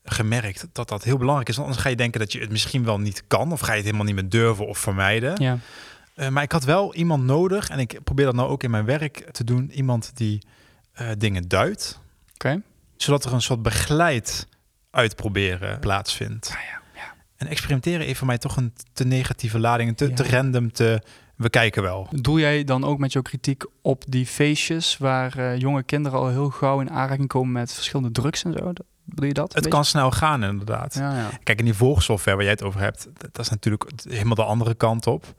gemerkt 0.03 0.67
dat 0.71 0.89
dat 0.89 1.03
heel 1.03 1.17
belangrijk 1.17 1.50
is. 1.50 1.55
Want 1.55 1.67
anders 1.67 1.85
ga 1.85 1.91
je 1.91 1.97
denken 1.97 2.19
dat 2.19 2.31
je 2.31 2.39
het 2.39 2.51
misschien 2.51 2.83
wel 2.83 3.00
niet 3.00 3.23
kan. 3.27 3.51
Of 3.51 3.59
ga 3.59 3.71
je 3.71 3.75
het 3.75 3.85
helemaal 3.85 4.05
niet 4.05 4.15
meer 4.15 4.29
durven 4.29 4.67
of 4.67 4.77
vermijden. 4.77 5.41
Ja. 5.41 5.57
Uh, 6.15 6.27
maar 6.27 6.44
ik 6.44 6.51
had 6.51 6.63
wel 6.63 6.95
iemand 6.95 7.23
nodig. 7.23 7.69
En 7.69 7.79
ik 7.79 8.00
probeer 8.03 8.25
dat 8.25 8.35
nou 8.35 8.50
ook 8.50 8.63
in 8.63 8.71
mijn 8.71 8.85
werk 8.85 9.31
te 9.31 9.44
doen. 9.44 9.71
Iemand 9.71 10.11
die 10.13 10.41
uh, 11.01 11.07
dingen 11.17 11.47
duidt. 11.47 12.00
Okay. 12.33 12.61
Zodat 12.97 13.25
er 13.25 13.33
een 13.33 13.41
soort 13.41 13.61
begeleid 13.61 14.47
uitproberen 14.91 15.79
plaatsvindt. 15.79 16.48
Ah, 16.48 16.62
ja. 16.62 16.81
Ja. 16.95 17.13
En 17.38 17.48
experimenteren 17.48 18.05
heeft 18.05 18.17
voor 18.17 18.27
mij 18.27 18.38
toch 18.38 18.57
een 18.57 18.74
te 18.93 19.05
negatieve 19.05 19.60
lading. 19.60 19.98
Te, 19.98 20.13
te 20.13 20.29
random, 20.29 20.72
te... 20.72 21.01
We 21.36 21.50
kijken 21.50 21.83
wel. 21.83 22.07
Doe 22.12 22.39
jij 22.39 22.63
dan 22.63 22.83
ook 22.83 22.98
met 22.98 23.13
jouw 23.13 23.22
kritiek 23.22 23.65
op 23.81 24.03
die 24.07 24.25
feestjes... 24.25 24.98
waar 24.98 25.38
uh, 25.38 25.57
jonge 25.57 25.83
kinderen 25.83 26.19
al 26.19 26.29
heel 26.29 26.50
gauw 26.50 26.79
in 26.79 26.89
aanraking 26.89 27.27
komen 27.27 27.51
met 27.51 27.74
verschillende 27.74 28.12
drugs 28.12 28.43
en 28.43 28.53
zo? 28.53 28.74
Bedoel 29.05 29.27
je 29.27 29.33
dat? 29.33 29.53
Het 29.53 29.67
kan 29.67 29.86
snel 29.86 30.12
gaan, 30.12 30.43
inderdaad. 30.43 30.93
Ja, 30.93 31.15
ja. 31.15 31.29
Kijk, 31.43 31.60
in 31.60 31.65
die 31.65 31.74
volgsoftware 31.74 32.36
waar 32.36 32.45
jij 32.45 32.53
het 32.53 32.63
over 32.63 32.79
hebt, 32.79 33.07
dat 33.17 33.39
is 33.39 33.50
natuurlijk 33.50 33.91
helemaal 34.10 34.36
de 34.36 34.43
andere 34.43 34.74
kant 34.74 35.07
op. 35.07 35.33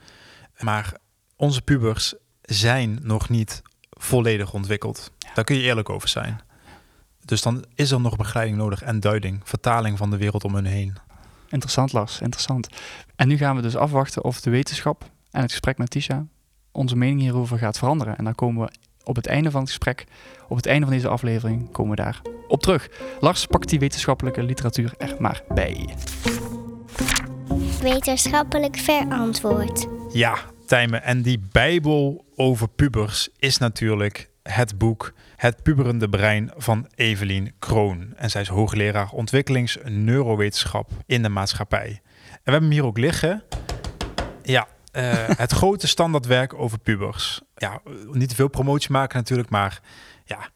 Maar 0.58 0.94
onze 1.36 1.62
pubers 1.62 2.14
zijn 2.42 2.98
nog 3.02 3.28
niet 3.28 3.62
volledig 3.90 4.52
ontwikkeld. 4.52 5.10
Ja. 5.18 5.30
Daar 5.34 5.44
kun 5.44 5.56
je 5.56 5.62
eerlijk 5.62 5.88
over 5.88 6.08
zijn. 6.08 6.40
Dus 7.24 7.42
dan 7.42 7.64
is 7.74 7.90
er 7.90 8.00
nog 8.00 8.16
begeleiding 8.16 8.58
nodig 8.58 8.82
en 8.82 9.00
duiding, 9.00 9.40
vertaling 9.44 9.98
van 9.98 10.10
de 10.10 10.16
wereld 10.16 10.44
om 10.44 10.54
hun 10.54 10.64
heen. 10.64 10.96
Interessant, 11.48 11.92
Lars, 11.92 12.20
interessant. 12.20 12.68
En 13.16 13.28
nu 13.28 13.36
gaan 13.36 13.56
we 13.56 13.62
dus 13.62 13.76
afwachten 13.76 14.24
of 14.24 14.40
de 14.40 14.50
wetenschap 14.50 15.10
en 15.30 15.40
het 15.40 15.50
gesprek 15.50 15.78
met 15.78 15.90
Tisha 15.90 16.26
onze 16.72 16.96
mening 16.96 17.20
hierover 17.20 17.58
gaat 17.58 17.78
veranderen. 17.78 18.16
En 18.16 18.24
dan 18.24 18.34
komen 18.34 18.66
we 18.66 18.72
op 19.04 19.16
het 19.16 19.26
einde 19.26 19.50
van 19.50 19.60
het 19.60 19.68
gesprek, 19.68 20.06
op 20.48 20.56
het 20.56 20.66
einde 20.66 20.86
van 20.86 20.94
deze 20.94 21.08
aflevering, 21.08 21.70
komen 21.72 21.96
we 21.96 22.02
daar 22.02 22.20
op 22.48 22.62
terug. 22.62 22.88
Lars, 23.20 23.46
pakt 23.46 23.68
die 23.68 23.78
wetenschappelijke 23.78 24.42
literatuur 24.42 24.94
er 24.98 25.16
maar 25.18 25.42
bij. 25.48 25.88
Wetenschappelijk 27.80 28.76
verantwoord. 28.76 29.86
Ja, 30.12 30.36
Tijmen. 30.66 31.02
En 31.02 31.22
die 31.22 31.40
Bijbel 31.52 32.24
over 32.34 32.68
pubers 32.68 33.28
is 33.36 33.58
natuurlijk 33.58 34.30
het 34.42 34.78
boek 34.78 35.12
Het 35.36 35.62
puberende 35.62 36.08
brein 36.08 36.50
van 36.56 36.88
Evelien 36.94 37.52
Kroon. 37.58 38.12
En 38.16 38.30
zij 38.30 38.40
is 38.40 38.48
hoogleraar 38.48 39.10
ontwikkelingsneurowetenschap 39.10 40.90
in 41.06 41.22
de 41.22 41.28
maatschappij. 41.28 41.86
En 41.86 42.00
we 42.30 42.50
hebben 42.50 42.62
hem 42.62 42.70
hier 42.70 42.84
ook 42.84 42.98
liggen. 42.98 43.42
Ja, 44.42 44.66
uh, 44.92 45.12
het 45.44 45.52
grote 45.52 45.86
standaardwerk 45.86 46.54
over 46.54 46.78
pubers. 46.78 47.40
Ja, 47.56 47.80
niet 48.12 48.28
te 48.28 48.34
veel 48.34 48.48
promotie 48.48 48.92
maken 48.92 49.18
natuurlijk, 49.18 49.50
maar 49.50 49.80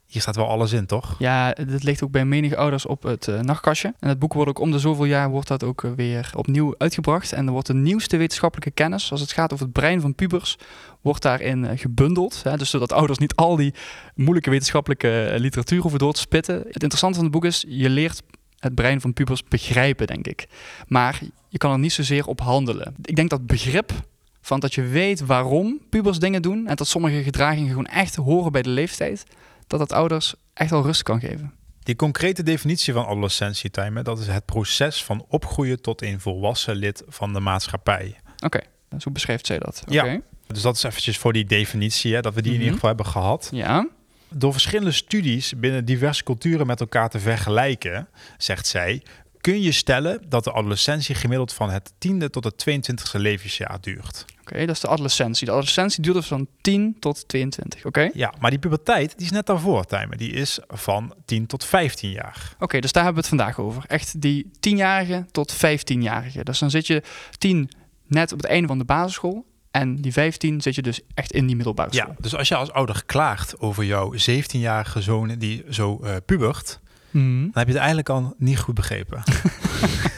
hier 0.09 0.21
staat 0.21 0.37
wel 0.37 0.49
alles 0.49 0.73
in, 0.73 0.87
toch? 0.87 1.15
Ja, 1.19 1.53
dit 1.53 1.83
ligt 1.83 2.03
ook 2.03 2.11
bij 2.11 2.25
menige 2.25 2.57
ouders 2.57 2.87
op 2.87 3.03
het 3.03 3.29
eh, 3.29 3.41
nachtkastje. 3.41 3.95
En 3.99 4.09
het 4.09 4.19
boek 4.19 4.33
wordt 4.33 4.51
ook 4.51 4.59
om 4.59 4.71
de 4.71 4.79
zoveel 4.79 5.05
jaar 5.05 5.29
wordt 5.31 5.49
dat 5.49 5.65
ook 5.65 5.85
eh, 5.85 5.91
weer 5.97 6.31
opnieuw 6.35 6.75
uitgebracht. 6.79 7.33
En 7.33 7.47
er 7.47 7.53
wordt 7.53 7.67
de 7.67 7.75
nieuwste 7.75 8.17
wetenschappelijke 8.17 8.71
kennis, 8.71 9.11
als 9.11 9.21
het 9.21 9.33
gaat 9.33 9.53
over 9.53 9.65
het 9.65 9.75
brein 9.75 10.01
van 10.01 10.15
pubers, 10.15 10.57
wordt 11.01 11.23
daarin 11.23 11.65
eh, 11.65 11.79
gebundeld. 11.79 12.43
Hè? 12.43 12.57
Dus 12.57 12.71
zodat 12.71 12.93
ouders 12.93 13.19
niet 13.19 13.35
al 13.35 13.57
die 13.57 13.75
moeilijke 14.15 14.51
wetenschappelijke 14.51 15.35
literatuur 15.37 15.81
hoeven 15.81 15.99
door 15.99 16.13
te 16.13 16.21
spitten. 16.21 16.55
Het 16.55 16.83
interessante 16.83 17.15
van 17.15 17.25
het 17.25 17.33
boek 17.33 17.45
is, 17.45 17.65
je 17.69 17.89
leert 17.89 18.23
het 18.59 18.75
brein 18.75 19.01
van 19.01 19.13
pubers 19.13 19.45
begrijpen, 19.45 20.07
denk 20.07 20.27
ik. 20.27 20.47
Maar 20.87 21.21
je 21.49 21.59
kan 21.59 21.73
er 21.73 21.79
niet 21.79 21.93
zozeer 21.93 22.27
op 22.27 22.41
handelen. 22.41 22.95
Ik 23.03 23.17
denk 23.17 23.31
dat 23.31 23.47
begrip 23.47 23.93
van 24.41 24.61
dat 24.61 24.75
je 24.75 24.83
weet 24.83 25.27
waarom 25.27 25.81
pubers 25.91 26.19
dingen 26.19 26.43
doen 26.43 26.67
en 26.67 26.77
dat 26.77 26.87
sommige 26.87 27.23
gedragingen 27.23 27.69
gewoon 27.69 27.87
echt 27.87 28.17
horen 28.17 28.53
bij 28.53 28.63
de 28.63 28.71
leeftijd, 28.71 29.25
dat 29.69 29.79
dat 29.79 29.93
ouders 29.93 30.35
echt 30.55 30.71
wel 30.71 30.83
rust 30.83 31.03
kan 31.03 31.21
geven. 31.21 31.53
Die 31.83 31.97
concrete 31.97 32.43
definitie 32.43 32.93
van 32.93 33.05
adolescentietime, 33.07 34.03
dat 34.03 34.19
is 34.19 34.27
het 34.27 34.45
proces 34.45 35.05
van 35.05 35.25
opgroeien 35.29 35.81
tot 35.83 36.03
een 36.03 36.21
volwassen 36.21 36.77
lid 36.77 37.03
van 37.09 37.33
de 37.33 37.41
maatschappij. 37.41 38.17
Oké, 38.45 38.61
zo 38.99 39.11
beschrijft 39.11 39.47
zij 39.47 39.59
dat. 39.59 39.83
Ja. 39.87 40.05
Oké. 40.05 40.21
Dus 40.47 40.63
dat 40.63 40.77
is 40.77 40.83
eventjes 40.83 41.19
voor 41.19 41.33
die 41.33 41.45
definitie, 41.45 42.15
hè, 42.15 42.21
dat 42.21 42.35
we 42.35 42.43
die 42.43 42.51
in 42.53 42.57
Mhm. 42.57 42.65
ieder 42.67 42.75
geval 42.81 42.95
hebben 42.97 43.13
gehad. 43.13 43.49
Ja. 43.53 43.89
Door 44.29 44.53
verschillende 44.53 44.93
studies 44.93 45.53
binnen 45.57 45.85
diverse 45.85 46.23
culturen 46.25 46.67
met 46.67 46.81
elkaar 46.81 47.09
te 47.09 47.19
vergelijken, 47.21 48.09
zegt 48.39 48.67
zij, 48.67 49.03
kun 49.41 49.61
je 49.63 49.73
stellen 49.73 50.21
dat 50.29 50.45
de 50.45 50.53
adolescentie 50.53 51.15
gemiddeld 51.15 51.53
van 51.53 51.71
het 51.71 51.93
tiende 51.99 52.31
tot 52.31 52.45
het 52.45 52.59
22e 52.59 53.19
levensjaar 53.19 53.81
duurt. 53.81 54.25
Oké, 54.53 54.67
dat 54.67 54.75
is 54.75 54.81
de 54.81 54.89
adolescentie. 54.89 55.45
De 55.47 55.53
adolescentie 55.53 56.03
duurt 56.03 56.15
dus 56.17 56.27
van 56.27 56.47
10 56.61 56.97
tot 57.01 57.29
22. 57.29 57.85
Oké. 57.85 58.01
Oké, 58.05 58.19
Ja, 58.19 58.33
maar 58.41 58.51
die 58.51 58.59
puberteit 58.59 59.13
die 59.17 59.27
is 59.27 59.33
net 59.33 59.47
daarvoor, 59.47 59.85
Tijmen. 59.85 60.19
Die 60.19 60.33
is 60.33 60.59
van 60.69 61.15
10 61.25 61.47
tot 61.47 61.65
15 61.65 62.11
jaar. 62.11 62.57
dus 62.59 62.93
daar 62.93 63.05
hebben 63.05 63.23
we 63.23 63.29
het 63.29 63.39
vandaag 63.39 63.59
over. 63.59 63.85
Echt 63.87 64.21
die 64.21 64.51
10-jarige 64.61 65.27
tot 65.31 65.55
15-jarige. 65.57 66.45
Dus 66.45 66.59
dan 66.59 66.71
zit 66.71 66.87
je 66.87 67.03
10 67.39 67.71
net 68.07 68.33
op 68.33 68.39
het 68.39 68.47
einde 68.51 68.69
van 68.69 68.79
de 68.79 68.85
basisschool. 68.85 69.47
En 69.71 69.97
die 69.97 70.13
15 70.13 70.61
zit 70.61 70.75
je 70.75 70.83
dus 70.83 71.01
echt 71.15 71.33
in 71.33 71.47
die 71.47 71.57
middelbare 71.57 71.89
Ja, 71.93 72.03
school. 72.03 72.15
dus 72.21 72.37
als 72.37 72.49
je 72.49 72.55
als 72.57 72.71
ouder 72.73 73.03
klaagt 73.07 73.59
over 73.61 73.85
jouw 73.85 74.15
17-jarige 74.15 75.01
zoon 75.01 75.35
die 75.39 75.65
zo 75.71 76.01
eh, 76.03 76.17
pubert, 76.27 76.81
Mhm. 77.11 77.41
dan 77.41 77.51
heb 77.53 77.67
je 77.67 77.73
het 77.73 77.77
eigenlijk 77.77 78.09
al 78.09 78.35
niet 78.39 78.59
goed 78.59 78.75
begrepen. 78.75 79.23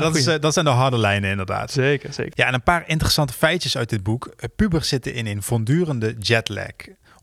maar 0.00 0.10
dat, 0.10 0.16
is, 0.20 0.26
eh, 0.26 0.40
dat 0.40 0.52
zijn 0.52 0.64
de 0.64 0.70
harde 0.70 0.98
lijnen 0.98 1.30
inderdaad. 1.30 1.70
Zeker, 1.70 2.12
zeker. 2.12 2.32
Ja, 2.34 2.46
en 2.46 2.54
een 2.54 2.62
paar 2.62 2.84
interessante 2.86 3.32
feitjes 3.32 3.76
uit 3.76 3.88
dit 3.88 4.02
boek. 4.02 4.26
Eh, 4.26 4.48
Pubers 4.56 4.88
zitten 4.88 5.14
in 5.14 5.26
een 5.26 5.42
voortdurende 5.42 6.14
jetlag. 6.18 6.72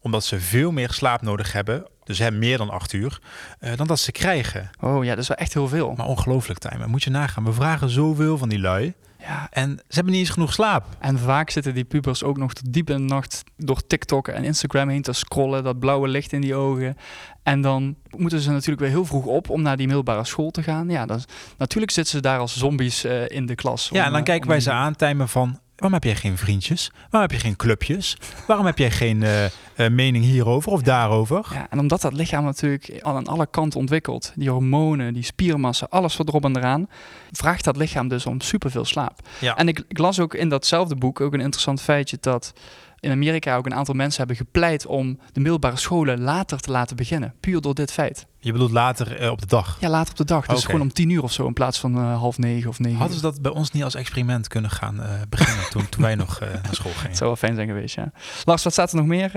Omdat 0.02 0.26
ze 0.26 0.40
veel 0.40 0.72
meer 0.72 0.92
slaap 0.92 1.22
nodig 1.22 1.54
hebben, 1.54 1.86
dus 2.04 2.20
hè, 2.20 2.32
meer 2.32 2.58
dan 2.58 2.70
acht 2.70 2.94
uur, 2.94 3.20
eh, 3.60 3.76
dan 3.76 3.88
dat 3.88 4.00
ze 4.00 4.12
krijgen. 4.12 4.70
Oh 4.80 5.04
ja, 5.04 5.10
dat 5.10 5.24
is 5.24 5.28
wel 5.28 5.38
echt 5.38 5.54
heel 5.54 5.68
veel. 5.68 5.94
Maar 5.98 6.06
ongelooflijk, 6.06 6.60
Tijmen. 6.60 6.90
Moet 6.90 7.04
je 7.04 7.10
nagaan. 7.10 7.46
We 7.46 7.54
vragen 7.54 7.90
zoveel 7.90 8.38
van 8.38 8.50
die 8.50 8.60
lui. 8.60 8.94
Ja, 9.22 9.48
En 9.52 9.70
ze 9.78 9.94
hebben 9.96 10.12
niet 10.14 10.22
eens 10.22 10.30
genoeg 10.34 10.54
slaap. 10.54 10.86
En 11.00 11.20
vaak 11.20 11.50
zitten 11.50 11.74
die 11.74 11.84
pubers 11.84 12.24
ook 12.24 12.38
nog 12.38 12.54
tot 12.54 12.74
diep 12.74 12.90
in 12.90 12.98
de 13.08 13.14
nacht 13.14 13.44
door 13.58 13.88
TikTok 13.88 14.28
en 14.28 14.44
Instagram 14.44 14.90
heen 14.90 15.02
te 15.02 15.14
scrollen. 15.14 15.64
Dat 15.64 15.80
blauwe 15.80 16.08
licht 16.08 16.34
in 16.34 16.42
die 16.42 16.56
ogen. 16.56 16.98
En 17.44 17.62
dan 17.62 17.96
moeten 18.18 18.40
ze 18.40 18.52
natuurlijk 18.52 18.80
weer 18.80 18.90
heel 18.90 19.06
vroeg 19.06 19.26
op 19.26 19.50
om 19.50 19.62
naar 19.62 19.78
die 19.78 19.86
middelbare 19.88 20.26
school 20.26 20.52
te 20.52 20.64
gaan. 20.64 20.90
Ja, 20.90 21.06
dan, 21.06 21.20
natuurlijk 21.58 21.92
zitten 21.92 22.14
ze 22.14 22.22
daar 22.22 22.40
als 22.40 22.58
zombies 22.58 23.04
eh, 23.04 23.30
in 23.30 23.46
de 23.46 23.56
klas. 23.56 23.90
Ja, 23.90 24.00
om, 24.00 24.06
en 24.06 24.10
dan 24.12 24.20
eh, 24.20 24.26
kijken 24.26 24.48
wij 24.48 24.58
die- 24.58 24.66
ze 24.66 24.72
aan, 24.72 24.96
Tijmen, 24.96 25.30
van... 25.30 25.60
Waarom 25.82 26.00
heb 26.02 26.12
jij 26.12 26.22
geen 26.22 26.38
vriendjes? 26.38 26.92
Waarom 27.10 27.30
heb 27.30 27.40
je 27.40 27.48
geen 27.48 27.56
clubjes? 27.56 28.18
Waarom 28.48 28.66
heb 28.66 28.78
jij 28.78 28.92
geen 28.92 29.24
eh, 29.24 29.46
eh, 29.46 29.52
mening 29.76 30.24
hierover 30.24 30.72
of 30.72 30.82
daarover? 30.82 31.46
Ja, 31.54 31.68
en 31.70 31.80
omdat 31.80 32.02
dat 32.02 32.14
lichaam 32.14 32.44
natuurlijk 32.44 33.00
al 33.02 33.16
aan 33.16 33.28
alle 33.28 33.48
kanten 33.52 33.80
ontwikkelt, 33.80 34.34
die 34.36 34.50
hormonen, 34.50 35.14
die 35.14 35.24
spiermassa, 35.24 35.88
alles 35.90 36.18
wat 36.18 36.28
erop 36.28 36.44
en 36.46 36.58
eraan, 36.58 36.90
vraagt 37.32 37.64
dat 37.64 37.78
lichaam 37.78 38.08
dus 38.08 38.26
om 38.26 38.42
superveel 38.42 38.86
slaap. 38.86 39.20
Ja. 39.40 39.58
En 39.58 39.68
ik, 39.68 39.84
ik 39.88 39.98
las 39.98 40.20
ook 40.20 40.34
in 40.34 40.50
datzelfde 40.50 40.96
boek 40.96 41.22
ook 41.22 41.34
een 41.34 41.42
interessant 41.42 41.82
feitje 41.82 42.18
dat 42.20 42.54
in 43.02 43.12
Amerika 43.12 43.56
ook 43.56 43.66
een 43.66 43.74
aantal 43.74 43.96
mensen 43.96 44.18
hebben 44.18 44.36
gepleit 44.36 44.86
om 44.86 45.20
de 45.32 45.40
middelbare 45.40 45.78
scholen 45.78 46.22
later 46.22 46.60
te 46.60 46.72
laten 46.72 46.96
beginnen. 46.96 47.34
Puur 47.40 47.62
door 47.62 47.76
dit 47.76 47.92
feit. 47.92 48.26
Je 48.40 48.52
bedoelt 48.52 48.72
later 48.72 49.16
eh, 49.16 49.32
op 49.32 49.40
de 49.40 49.48
dag. 49.48 49.78
Ja, 49.80 49.90
later 49.90 50.12
op 50.12 50.18
de 50.18 50.26
dag. 50.26 50.46
Dus 50.46 50.66
gewoon 50.66 50.82
om 50.82 50.94
tien 50.94 51.10
uur 51.10 51.24
of 51.24 51.32
zo 51.32 51.48
in 51.48 51.54
plaats 51.54 51.80
van 51.80 51.96
eh, 51.96 52.18
half 52.18 52.38
negen 52.38 52.70
of 52.70 52.80
negen. 52.80 52.98
Hadden 52.98 53.16
ze 53.16 53.22
dat 53.22 53.42
bij 53.42 53.52
ons 53.52 53.72
niet 53.72 53.84
als 53.84 53.96
experiment 53.96 54.48
kunnen 54.48 54.72
gaan 54.72 55.02
eh, 55.02 55.10
beginnen 55.30 55.70
toen, 55.70 55.90
toen 55.90 56.02
wij 56.02 56.16
nog 56.16 56.40
naar 56.40 56.62
school 56.72 56.92
gingen? 56.92 57.08
Het 57.10 57.18
zou 57.18 57.30
wel 57.30 57.40
fijn 57.40 57.56
zijn 57.56 57.68
geweest, 57.68 57.96
ja. 57.96 58.12
Lars, 58.46 58.64
wat 58.64 58.74
staat 58.74 58.92
er 58.92 58.98
nog 58.98 59.06
meer? 59.06 59.32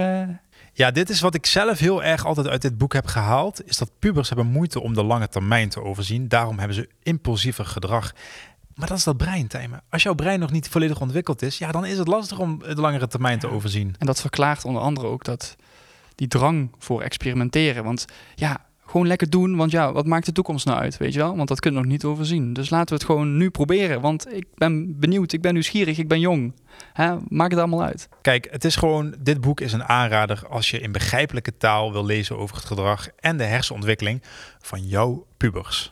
Ja, 0.72 0.90
dit 0.90 1.10
is 1.10 1.20
wat 1.20 1.34
ik 1.34 1.46
zelf 1.46 1.78
heel 1.78 2.02
erg 2.02 2.26
altijd 2.26 2.48
uit 2.48 2.62
dit 2.62 2.78
boek 2.78 2.92
heb 2.92 3.06
gehaald. 3.06 3.66
Is 3.66 3.78
dat 3.78 3.90
pubers 3.98 4.28
hebben 4.28 4.46
moeite 4.46 4.80
om 4.80 4.94
de 4.94 5.04
lange 5.04 5.28
termijn 5.28 5.68
te 5.68 5.82
overzien. 5.82 6.28
Daarom 6.28 6.58
hebben 6.58 6.76
ze 6.76 6.88
impulsiever 7.02 7.64
gedrag. 7.64 8.12
Maar 8.74 8.88
dat 8.88 8.98
is 8.98 9.04
dat 9.04 9.16
brein, 9.16 9.46
Tijmen. 9.46 9.82
Als 9.90 10.02
jouw 10.02 10.14
brein 10.14 10.40
nog 10.40 10.50
niet 10.50 10.68
volledig 10.68 11.00
ontwikkeld 11.00 11.42
is, 11.42 11.58
ja, 11.58 11.72
dan 11.72 11.84
is 11.86 11.98
het 11.98 12.08
lastig 12.08 12.38
om 12.38 12.58
de 12.58 12.74
langere 12.80 13.06
termijn 13.06 13.38
te 13.38 13.46
Ja. 13.46 13.52
overzien. 13.52 13.94
En 13.98 14.06
dat 14.06 14.20
verklaart 14.20 14.64
onder 14.64 14.82
andere 14.82 15.06
ook 15.06 15.24
dat 15.24 15.56
die 16.14 16.28
drang 16.28 16.70
voor 16.78 17.02
experimenteren. 17.02 17.84
Want 17.84 18.04
ja, 18.34 18.64
gewoon 18.86 19.06
lekker 19.06 19.30
doen, 19.30 19.56
want 19.56 19.70
ja, 19.70 19.92
wat 19.92 20.06
maakt 20.06 20.26
de 20.26 20.32
toekomst 20.32 20.66
nou 20.66 20.78
uit, 20.78 20.96
weet 20.96 21.12
je 21.12 21.18
wel? 21.18 21.36
Want 21.36 21.48
dat 21.48 21.60
kunnen 21.60 21.80
we 21.80 21.86
nog 21.86 21.96
niet 21.96 22.04
overzien. 22.04 22.52
Dus 22.52 22.70
laten 22.70 22.88
we 22.88 22.94
het 22.94 23.04
gewoon 23.04 23.36
nu 23.36 23.50
proberen, 23.50 24.00
want 24.00 24.32
ik 24.32 24.46
ben 24.54 24.98
benieuwd, 24.98 25.32
ik 25.32 25.40
ben 25.42 25.52
nieuwsgierig, 25.52 25.98
ik 25.98 26.08
ben 26.08 26.20
jong. 26.20 26.52
Maak 27.28 27.50
het 27.50 27.58
allemaal 27.60 27.82
uit. 27.82 28.08
Kijk, 28.22 28.48
het 28.50 28.64
is 28.64 28.76
gewoon, 28.76 29.14
dit 29.18 29.40
boek 29.40 29.60
is 29.60 29.72
een 29.72 29.84
aanrader 29.84 30.46
als 30.48 30.70
je 30.70 30.80
in 30.80 30.92
begrijpelijke 30.92 31.56
taal 31.56 31.92
wil 31.92 32.04
lezen 32.04 32.38
over 32.38 32.56
het 32.56 32.64
gedrag 32.64 33.08
en 33.18 33.36
de 33.36 33.44
hersenontwikkeling 33.44 34.22
van 34.60 34.86
jouw 34.86 35.26
pubers. 35.36 35.90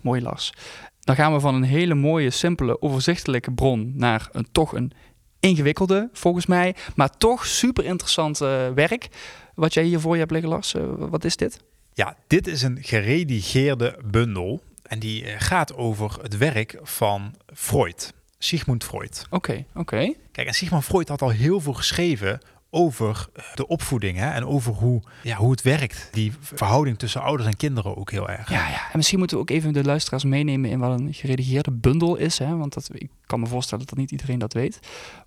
Mooi, 0.00 0.22
Lars. 0.22 0.52
Dan 1.10 1.18
gaan 1.18 1.32
we 1.32 1.40
van 1.40 1.54
een 1.54 1.62
hele 1.62 1.94
mooie, 1.94 2.30
simpele, 2.30 2.82
overzichtelijke 2.82 3.52
bron 3.52 3.92
naar 3.96 4.28
een 4.32 4.46
toch 4.52 4.74
een 4.74 4.92
ingewikkelde, 5.40 6.08
volgens 6.12 6.46
mij, 6.46 6.74
maar 6.94 7.16
toch 7.16 7.46
super 7.46 7.84
interessant 7.84 8.40
eh, 8.40 8.68
werk. 8.74 9.08
Wat 9.54 9.74
jij 9.74 9.84
hier 9.84 10.00
voor 10.00 10.12
je 10.12 10.18
hebt 10.18 10.30
liggen, 10.30 10.50
Lars. 10.50 10.74
Eh, 10.74 10.82
wat 10.96 11.24
is 11.24 11.36
dit? 11.36 11.62
Ja, 11.94 12.16
dit 12.26 12.46
is 12.46 12.62
een 12.62 12.78
geredigeerde 12.80 13.98
bundel 14.04 14.62
en 14.82 14.98
die 14.98 15.24
eh, 15.24 15.34
gaat 15.38 15.74
over 15.74 16.18
het 16.22 16.36
werk 16.36 16.78
van 16.82 17.34
Freud, 17.54 18.12
Sigmund 18.38 18.84
Freud. 18.84 19.26
Oké, 19.30 19.64
oké. 19.74 20.12
Kijk, 20.32 20.46
en 20.46 20.54
Sigmund 20.54 20.84
Freud 20.84 21.08
had 21.08 21.22
al 21.22 21.30
heel 21.30 21.60
veel 21.60 21.74
geschreven 21.74 22.40
over 22.70 23.28
de 23.54 23.66
opvoeding 23.66 24.18
hè, 24.18 24.30
en 24.30 24.46
over 24.46 24.72
hoe, 24.72 25.02
ja, 25.22 25.36
hoe 25.36 25.50
het 25.50 25.62
werkt. 25.62 26.08
Die 26.12 26.32
verhouding 26.40 26.98
tussen 26.98 27.22
ouders 27.22 27.48
en 27.48 27.56
kinderen 27.56 27.96
ook 27.96 28.10
heel 28.10 28.28
erg. 28.28 28.50
Ja, 28.50 28.68
ja. 28.68 28.82
En 28.90 28.96
misschien 28.96 29.18
moeten 29.18 29.36
we 29.36 29.42
ook 29.42 29.50
even 29.50 29.72
de 29.72 29.84
luisteraars 29.84 30.24
meenemen 30.24 30.70
in 30.70 30.78
wat 30.78 31.00
een 31.00 31.14
geredigeerde 31.14 31.70
bundel 31.70 32.16
is. 32.16 32.38
Hè? 32.38 32.56
Want 32.56 32.74
dat, 32.74 32.88
ik 32.92 33.10
kan 33.26 33.40
me 33.40 33.46
voorstellen 33.46 33.86
dat 33.86 33.98
niet 33.98 34.10
iedereen 34.10 34.38
dat 34.38 34.52
weet. 34.52 34.78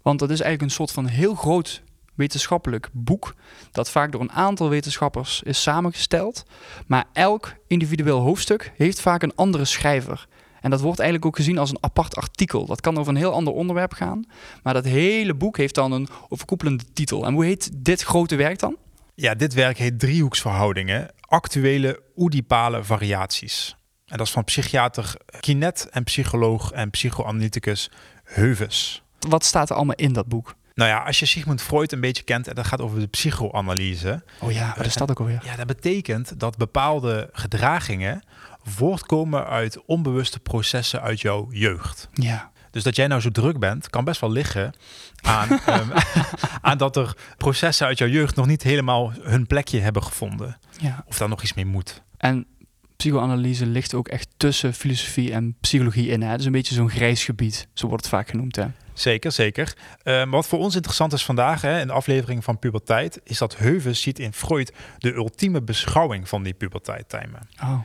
Want 0.02 0.20
dat 0.20 0.30
is 0.30 0.42
eigenlijk 0.42 0.72
een 0.72 0.78
soort 0.78 0.92
van 0.92 1.06
heel 1.06 1.36
groot 1.36 1.84
wetenschappelijk 2.16 2.90
boek. 2.92 3.36
Dat 3.72 3.90
vaak 3.90 4.12
door 4.12 4.22
een 4.22 4.32
aantal 4.32 4.70
wetenschappers 4.70 5.42
is 5.44 5.62
samengesteld. 5.62 6.46
Maar 6.88 7.06
elk 7.14 7.54
individueel 7.68 8.20
hoofdstuk 8.20 8.72
heeft 8.78 9.02
vaak 9.02 9.24
een 9.24 9.36
andere 9.36 9.66
schrijver. 9.66 10.28
En 10.64 10.70
dat 10.70 10.82
wordt 10.82 11.00
eigenlijk 11.00 11.28
ook 11.28 11.36
gezien 11.36 11.58
als 11.58 11.70
een 11.70 11.78
apart 11.84 12.16
artikel. 12.16 12.66
Dat 12.66 12.82
kan 12.82 12.98
over 12.98 13.12
een 13.12 13.20
heel 13.20 13.34
ander 13.34 13.54
onderwerp 13.54 13.94
gaan. 13.94 14.26
Maar 14.64 14.74
dat 14.74 14.86
hele 14.86 15.34
boek 15.34 15.58
heeft 15.58 15.76
dan 15.76 15.92
een 15.92 16.08
overkoepelende 16.30 16.84
titel. 16.94 17.26
En 17.26 17.34
hoe 17.34 17.46
heet 17.46 17.70
dit 17.74 18.02
grote 18.02 18.36
werk 18.36 18.60
dan? 18.60 18.76
Ja, 19.16 19.36
dit 19.36 19.54
werk 19.54 19.78
heet 19.78 20.00
driehoeksverhoudingen, 20.00 21.12
actuele 21.20 22.02
oedipale 22.16 22.84
variaties. 22.84 23.76
En 24.06 24.18
dat 24.18 24.28
is 24.28 24.34
van 24.34 24.44
psychiater 24.44 25.16
Kinet 25.40 25.88
en 25.92 26.04
psycholoog 26.04 26.72
en 26.72 26.90
psychoanalyticus 26.90 27.92
Heuves. 28.24 29.04
Wat 29.20 29.44
staat 29.44 29.70
er 29.70 29.76
allemaal 29.76 29.96
in 29.96 30.14
dat 30.14 30.28
boek? 30.28 30.56
Nou 30.74 30.90
ja, 30.90 31.04
als 31.04 31.20
je 31.20 31.26
Sigmund 31.26 31.62
Freud 31.62 31.92
een 31.92 32.02
beetje 32.02 32.24
kent, 32.24 32.48
en 32.48 32.56
dat 32.56 32.68
gaat 32.68 32.82
over 32.82 33.00
de 33.00 33.08
psychoanalyse. 33.08 34.24
Oh 34.40 34.52
ja, 34.52 34.74
wat 34.78 34.86
is 34.86 34.96
dat 34.96 35.10
ook 35.10 35.20
alweer? 35.20 35.42
Ja, 35.46 35.56
dat 35.56 35.68
betekent 35.68 36.40
dat 36.40 36.58
bepaalde 36.58 37.30
gedragingen 37.32 38.24
voortkomen 38.64 39.46
uit 39.46 39.86
onbewuste 39.86 40.40
processen 40.40 41.02
uit 41.02 41.22
jouw 41.22 41.48
jeugd. 41.52 42.10
Ja. 42.14 42.52
Dus 42.72 42.84
dat 42.84 42.96
jij 42.96 43.08
nou 43.08 43.22
zo 43.22 43.30
druk 43.30 43.60
bent, 43.60 43.90
kan 43.90 44.04
best 44.04 44.22
wel 44.22 44.32
liggen 44.32 44.74
aan, 45.22 45.50
ehm, 45.66 45.90
aan 46.62 46.78
dat 46.78 46.96
er 46.96 47.18
processen 47.38 47.88
uit 47.88 47.98
jouw 47.98 48.08
jeugd 48.08 48.36
nog 48.36 48.46
niet 48.46 48.64
helemaal 48.64 49.14
hun 49.22 49.48
plekje 49.48 49.80
hebben 49.80 50.04
gevonden. 50.04 50.58
ja. 50.80 51.04
Of 51.08 51.18
daar 51.18 51.30
nog 51.30 51.42
iets 51.42 51.54
mee 51.54 51.66
moet. 51.66 52.02
En 52.18 52.48
psychoanalyse 52.96 53.66
ligt 53.66 53.94
ook 53.94 54.08
echt 54.08 54.28
tussen 54.38 54.74
filosofie 54.74 55.34
en 55.34 55.56
psychologie 55.62 56.08
in. 56.08 56.22
Hè? 56.22 56.30
Het 56.30 56.40
is 56.40 56.46
een 56.46 56.52
beetje 56.52 56.76
zo'n 56.76 56.90
grijs 56.90 57.24
gebied, 57.24 57.68
zo 57.74 57.88
wordt 57.88 58.04
het 58.04 58.14
vaak 58.14 58.30
genoemd. 58.30 58.56
Hè? 58.56 58.66
Zeker, 58.94 59.32
zeker. 59.32 59.74
Eh, 60.04 60.14
maar 60.14 60.30
wat 60.30 60.48
voor 60.48 60.60
ons 60.60 60.76
interessant 60.76 61.14
is 61.14 61.26
vandaag 61.26 61.62
hè, 61.62 61.80
in 61.80 61.88
de 61.88 61.94
aflevering 61.94 62.44
van 62.44 62.60
puberteit, 62.60 63.20
is 63.24 63.38
dat 63.38 63.58
Heuven 63.58 63.96
ziet 63.96 64.20
in 64.20 64.34
Freud 64.34 64.74
de 64.98 65.14
ultieme 65.14 65.62
beschouwing 65.62 66.30
van 66.30 66.44
die 66.44 66.54
puberteittijmen. 66.54 67.48
Oh. 67.62 67.80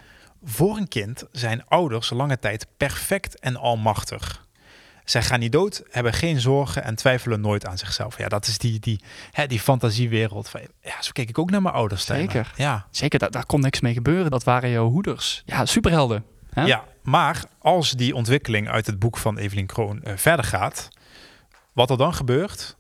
Voor 0.45 0.77
een 0.77 0.89
kind 0.89 1.25
zijn 1.33 1.67
ouders 1.67 2.11
lange 2.11 2.39
tijd 2.39 2.67
perfect 2.77 3.39
en 3.39 3.57
almachtig. 3.57 4.47
Zij 5.05 5.23
gaan 5.23 5.41
niet 5.41 5.53
dood, 5.53 5.83
hebben 5.91 6.13
geen 6.13 6.41
zorgen 6.41 6.85
en 6.85 6.95
twijfelen 6.95 7.41
nooit 7.41 7.67
aan 7.67 7.79
zichzelf. 7.79 8.19
Ja, 8.19 8.29
dat 8.29 8.47
is 8.47 8.59
die, 8.59 8.81
die, 8.81 9.01
hè, 9.31 9.47
die 9.47 9.61
fantasiewereld. 9.61 10.51
Ja, 10.81 11.03
zo 11.03 11.11
keek 11.13 11.29
ik 11.29 11.39
ook 11.39 11.51
naar 11.51 11.63
mijn 11.63 11.75
ouders. 11.75 12.05
Zeker. 12.05 12.53
Ja. 12.57 12.87
Zeker, 12.91 13.19
daar, 13.19 13.31
daar 13.31 13.47
kon 13.47 13.61
niks 13.61 13.81
mee 13.81 13.93
gebeuren. 13.93 14.31
Dat 14.31 14.45
waren 14.45 14.71
jouw 14.71 14.91
hoeders. 14.91 15.43
Ja, 15.47 15.67
superhelden. 15.67 16.25
Hè? 16.51 16.65
ja, 16.65 16.85
maar 17.03 17.45
als 17.59 17.91
die 17.91 18.15
ontwikkeling 18.15 18.69
uit 18.69 18.87
het 18.87 18.99
boek 18.99 19.17
van 19.17 19.39
Evelien 19.39 19.67
Kroon 19.67 20.03
eh, 20.03 20.17
verder 20.17 20.45
gaat, 20.45 20.89
wat 21.73 21.91
er 21.91 21.97
dan 21.97 22.15
gebeurt, 22.15 22.77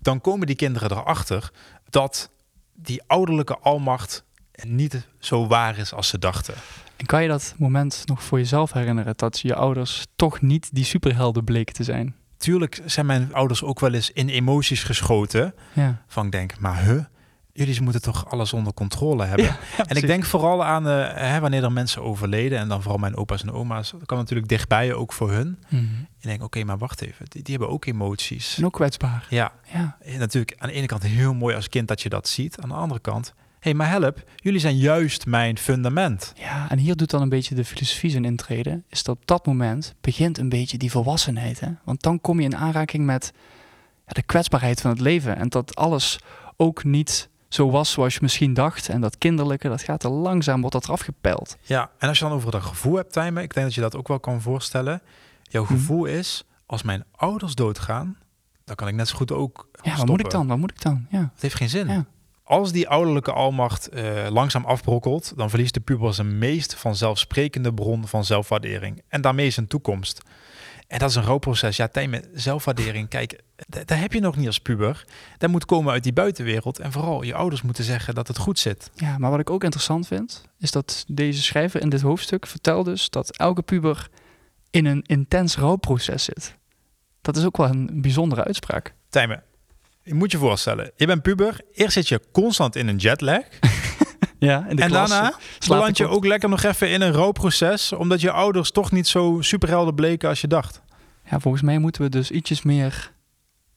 dan 0.00 0.20
komen 0.20 0.46
die 0.46 0.56
kinderen 0.56 0.90
erachter 0.90 1.50
dat 1.90 2.30
die 2.72 3.02
ouderlijke 3.06 3.58
almacht 3.58 4.24
niet 4.52 5.08
zo 5.18 5.46
waar 5.46 5.78
is 5.78 5.92
als 5.92 6.08
ze 6.08 6.18
dachten. 6.18 6.54
En 6.96 7.06
kan 7.06 7.22
je 7.22 7.28
dat 7.28 7.54
moment 7.58 8.02
nog 8.04 8.22
voor 8.22 8.38
jezelf 8.38 8.72
herinneren? 8.72 9.12
Dat 9.16 9.40
je 9.40 9.54
ouders 9.54 10.06
toch 10.16 10.40
niet 10.40 10.68
die 10.72 10.84
superhelden 10.84 11.44
bleken 11.44 11.74
te 11.74 11.84
zijn? 11.84 12.14
Tuurlijk 12.36 12.80
zijn 12.84 13.06
mijn 13.06 13.34
ouders 13.34 13.62
ook 13.62 13.80
wel 13.80 13.92
eens 13.92 14.10
in 14.10 14.28
emoties 14.28 14.82
geschoten. 14.82 15.54
Ja. 15.72 16.02
Van 16.06 16.26
ik 16.26 16.32
denk, 16.32 16.58
maar 16.58 16.84
huh? 16.84 17.04
Jullie 17.52 17.82
moeten 17.82 18.02
toch 18.02 18.30
alles 18.30 18.52
onder 18.52 18.74
controle 18.74 19.24
hebben. 19.24 19.56
en 19.86 19.96
ik 19.96 20.06
denk 20.06 20.24
vooral 20.24 20.64
aan 20.64 20.86
uh, 20.86 21.14
hè, 21.14 21.40
wanneer 21.40 21.64
er 21.64 21.72
mensen 21.72 22.02
overleden. 22.02 22.58
En 22.58 22.68
dan 22.68 22.82
vooral 22.82 22.98
mijn 22.98 23.16
opa's 23.16 23.42
en 23.42 23.52
oma's. 23.52 23.90
Dat 23.90 24.06
kan 24.06 24.18
natuurlijk 24.18 24.48
dichtbij 24.48 24.94
ook 24.94 25.12
voor 25.12 25.30
hun. 25.30 25.58
Mhm. 25.68 25.84
Ik 26.18 26.28
denk, 26.28 26.42
oké, 26.42 26.64
maar 26.64 26.78
wacht 26.78 27.02
even. 27.02 27.26
Die, 27.28 27.42
die, 27.42 27.56
hebben 27.56 27.74
ook 27.74 27.84
emoties. 27.84 28.56
En 28.58 28.64
ook 28.64 28.72
kwetsbaar. 28.72 29.26
Ja. 29.28 29.52
ja. 29.72 29.96
En 30.00 30.18
natuurlijk 30.18 30.54
aan 30.58 30.68
de 30.68 30.74
ene 30.74 30.86
kant 30.86 31.02
heel 31.02 31.34
mooi 31.34 31.54
als 31.54 31.68
kind 31.68 31.88
dat 31.88 32.02
je 32.02 32.08
dat 32.08 32.28
ziet. 32.28 32.60
Aan 32.60 32.68
de 32.68 32.74
andere 32.74 33.00
kant, 33.00 33.34
hey, 33.62 33.74
maar 33.74 33.88
help. 33.88 34.22
Jullie 34.36 34.60
zijn 34.60 34.76
juist 34.76 35.26
mijn 35.26 35.58
fundament. 35.58 36.32
Ja, 36.36 36.70
en 36.70 36.78
hier 36.78 36.96
doet 36.96 37.10
dan 37.10 37.22
een 37.22 37.28
beetje 37.28 37.54
de 37.54 37.64
filosofie 37.64 38.10
zijn 38.10 38.24
intrede. 38.24 38.82
Is 38.88 39.02
dat 39.02 39.16
op 39.16 39.26
dat 39.26 39.46
moment 39.46 39.94
begint 40.00 40.38
een 40.38 40.48
beetje 40.48 40.78
die 40.78 40.90
volwassenheid. 40.90 41.60
Hè? 41.60 41.68
Want 41.84 42.02
dan 42.02 42.20
kom 42.20 42.38
je 42.40 42.44
in 42.44 42.56
aanraking 42.56 43.04
met 43.06 43.32
ja, 44.06 44.12
de 44.12 44.22
kwetsbaarheid 44.22 44.80
van 44.80 44.90
het 44.90 45.00
leven. 45.00 45.36
En 45.36 45.48
dat 45.48 45.74
alles 45.76 46.18
ook 46.56 46.84
niet 46.84 47.28
zo 47.48 47.70
was 47.70 47.90
zoals 47.90 48.14
je 48.14 48.20
misschien 48.22 48.54
dacht. 48.54 48.88
En 48.88 49.00
dat 49.00 49.18
kinderlijke, 49.18 49.68
dat 49.68 49.82
gaat 49.82 50.04
er 50.04 50.10
langzaam, 50.10 50.60
wordt 50.60 50.74
dat 50.76 50.84
eraf 50.84 51.00
gepeld. 51.00 51.56
Ja, 51.62 51.90
en 51.98 52.08
als 52.08 52.18
je 52.18 52.24
dan 52.24 52.34
over 52.34 52.50
dat 52.50 52.62
gevoel 52.62 52.94
hebt, 52.96 53.12
Tijmen, 53.12 53.42
ik 53.42 53.54
denk 53.54 53.66
dat 53.66 53.74
je 53.74 53.80
dat 53.80 53.96
ook 53.96 54.08
wel 54.08 54.20
kan 54.20 54.40
voorstellen. 54.40 55.02
Jouw 55.42 55.62
Mhm. 55.62 55.72
gevoel 55.72 56.04
is, 56.04 56.44
als 56.66 56.82
mijn 56.82 57.04
ouders 57.16 57.54
doodgaan, 57.54 58.18
dan 58.64 58.76
kan 58.76 58.88
ik 58.88 58.94
net 58.94 59.08
zo 59.08 59.16
goed 59.16 59.32
ook 59.32 59.68
Ja, 59.82 59.96
wat 59.96 60.06
moet 60.06 60.20
ik 60.20 60.30
dan? 60.30 60.46
Wat 60.46 60.58
moet 60.58 60.70
ik 60.70 60.82
dan? 60.82 61.06
Ja. 61.10 61.30
Het 61.32 61.42
heeft 61.42 61.54
geen 61.54 61.68
zin. 61.68 61.88
Ja. 61.88 62.04
Als 62.52 62.72
die 62.72 62.88
ouderlijke 62.88 63.32
almacht 63.32 63.88
eh, 63.88 64.26
langzaam 64.30 64.64
afbrokkelt, 64.64 65.32
dan 65.36 65.50
verliest 65.50 65.74
de 65.74 65.80
puber 65.80 66.14
zijn 66.14 66.38
meest 66.38 66.74
vanzelfsprekende 66.74 67.74
bron 67.74 68.06
van 68.06 68.24
zelfwaardering. 68.24 69.02
En 69.08 69.20
daarmee 69.20 69.50
zijn 69.50 69.66
toekomst. 69.66 70.20
En 70.86 70.98
dat 70.98 71.10
is 71.10 71.16
een 71.16 71.24
rouwproces. 71.24 71.76
Ja, 71.76 71.88
Tijmen, 71.88 72.24
zelfwaardering, 72.34 73.08
kijk, 73.08 73.40
daar 73.68 74.00
heb 74.00 74.12
je 74.12 74.20
nog 74.20 74.36
niet 74.36 74.46
als 74.46 74.58
puber. 74.58 75.04
Dat 75.38 75.50
moet 75.50 75.64
komen 75.64 75.92
uit 75.92 76.02
die 76.02 76.12
buitenwereld. 76.12 76.78
En 76.78 76.92
vooral, 76.92 77.22
je 77.22 77.34
ouders 77.34 77.62
moeten 77.62 77.84
zeggen 77.84 78.14
dat 78.14 78.28
het 78.28 78.38
goed 78.38 78.58
zit. 78.58 78.90
ja, 78.94 79.18
maar 79.18 79.30
wat 79.30 79.40
ik 79.40 79.50
ook 79.50 79.64
interessant 79.64 80.06
vind, 80.06 80.44
is 80.58 80.70
dat 80.70 81.04
deze 81.08 81.42
schrijver 81.42 81.80
in 81.80 81.88
dit 81.88 82.00
hoofdstuk 82.00 82.46
vertelt 82.46 82.84
dus 82.84 83.10
dat 83.10 83.36
elke 83.36 83.62
puber 83.62 84.08
in 84.70 84.86
een 84.86 85.02
intens 85.02 85.56
rouwproces 85.56 86.24
zit. 86.24 86.56
Dat 87.20 87.36
is 87.36 87.44
ook 87.44 87.56
wel 87.56 87.68
een 87.68 88.02
bijzondere 88.02 88.44
uitspraak. 88.44 88.94
Tijmen, 89.08 89.42
je 90.02 90.14
moet 90.14 90.32
je 90.32 90.38
voorstellen, 90.38 90.90
je 90.96 91.06
bent 91.06 91.22
puber. 91.22 91.60
Eerst 91.72 91.92
zit 91.92 92.08
je 92.08 92.20
constant 92.32 92.76
in 92.76 92.88
een 92.88 92.96
jetlag. 92.96 93.42
Ja, 94.38 94.66
in 94.68 94.76
de 94.76 94.82
en 94.82 94.88
klas, 94.88 95.10
daarna 95.10 95.34
beland 95.68 95.96
je 95.96 96.06
ook 96.06 96.24
lekker 96.24 96.48
nog 96.48 96.62
even 96.62 96.90
in 96.90 97.00
een 97.00 97.12
rouwproces. 97.12 97.92
Omdat 97.92 98.20
je 98.20 98.30
ouders 98.30 98.70
toch 98.70 98.90
niet 98.90 99.08
zo 99.08 99.38
superhelden 99.40 99.94
bleken 99.94 100.28
als 100.28 100.40
je 100.40 100.46
dacht. 100.46 100.82
Ja, 101.30 101.40
volgens 101.40 101.62
mij 101.62 101.78
moeten 101.78 102.02
we 102.02 102.08
dus 102.08 102.30
ietsjes 102.30 102.62
meer 102.62 103.12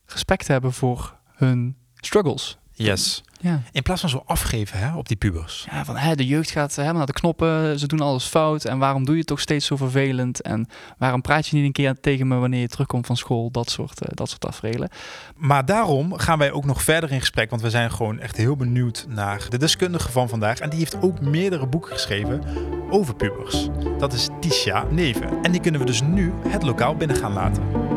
respect 0.05 0.47
hebben 0.47 0.73
voor 0.73 1.17
hun 1.35 1.77
struggles. 1.95 2.57
Yes. 2.75 3.23
Ja. 3.39 3.61
In 3.71 3.81
plaats 3.81 4.01
van 4.01 4.09
zo 4.09 4.23
afgeven 4.25 4.79
hè, 4.79 4.95
op 4.95 5.07
die 5.07 5.17
pubers. 5.17 5.67
Ja, 5.71 5.85
van 5.85 5.97
hè, 5.97 6.15
de 6.15 6.25
jeugd 6.25 6.51
gaat 6.51 6.75
helemaal 6.75 6.97
naar 6.97 7.05
de 7.05 7.13
knoppen, 7.13 7.79
ze 7.79 7.87
doen 7.87 7.99
alles 7.99 8.25
fout. 8.25 8.65
En 8.65 8.77
waarom 8.77 9.05
doe 9.05 9.13
je 9.13 9.19
het 9.19 9.27
toch 9.27 9.39
steeds 9.39 9.65
zo 9.65 9.75
vervelend? 9.75 10.41
En 10.41 10.67
waarom 10.97 11.21
praat 11.21 11.47
je 11.47 11.55
niet 11.55 11.65
een 11.65 11.71
keer 11.71 11.99
tegen 12.01 12.27
me 12.27 12.35
wanneer 12.35 12.61
je 12.61 12.67
terugkomt 12.67 13.05
van 13.05 13.17
school? 13.17 13.51
Dat 13.51 13.69
soort, 13.69 14.01
eh, 14.01 14.09
dat 14.13 14.29
soort 14.29 14.41
tafereelen. 14.41 14.89
Maar 15.35 15.65
daarom 15.65 16.17
gaan 16.17 16.37
wij 16.37 16.51
ook 16.51 16.65
nog 16.65 16.83
verder 16.83 17.11
in 17.11 17.19
gesprek. 17.19 17.49
Want 17.49 17.61
we 17.61 17.69
zijn 17.69 17.91
gewoon 17.91 18.19
echt 18.19 18.37
heel 18.37 18.55
benieuwd 18.55 19.05
naar 19.09 19.45
de 19.49 19.57
deskundige 19.57 20.11
van 20.11 20.29
vandaag. 20.29 20.59
En 20.59 20.69
die 20.69 20.79
heeft 20.79 21.01
ook 21.01 21.21
meerdere 21.21 21.67
boeken 21.67 21.91
geschreven 21.91 22.41
over 22.89 23.15
pubers. 23.15 23.67
Dat 23.97 24.13
is 24.13 24.29
Tisha 24.39 24.85
Neven. 24.89 25.41
En 25.41 25.51
die 25.51 25.61
kunnen 25.61 25.79
we 25.79 25.85
dus 25.85 26.01
nu 26.01 26.33
het 26.47 26.63
lokaal 26.63 26.95
binnen 26.95 27.17
gaan 27.17 27.33
laten. 27.33 27.94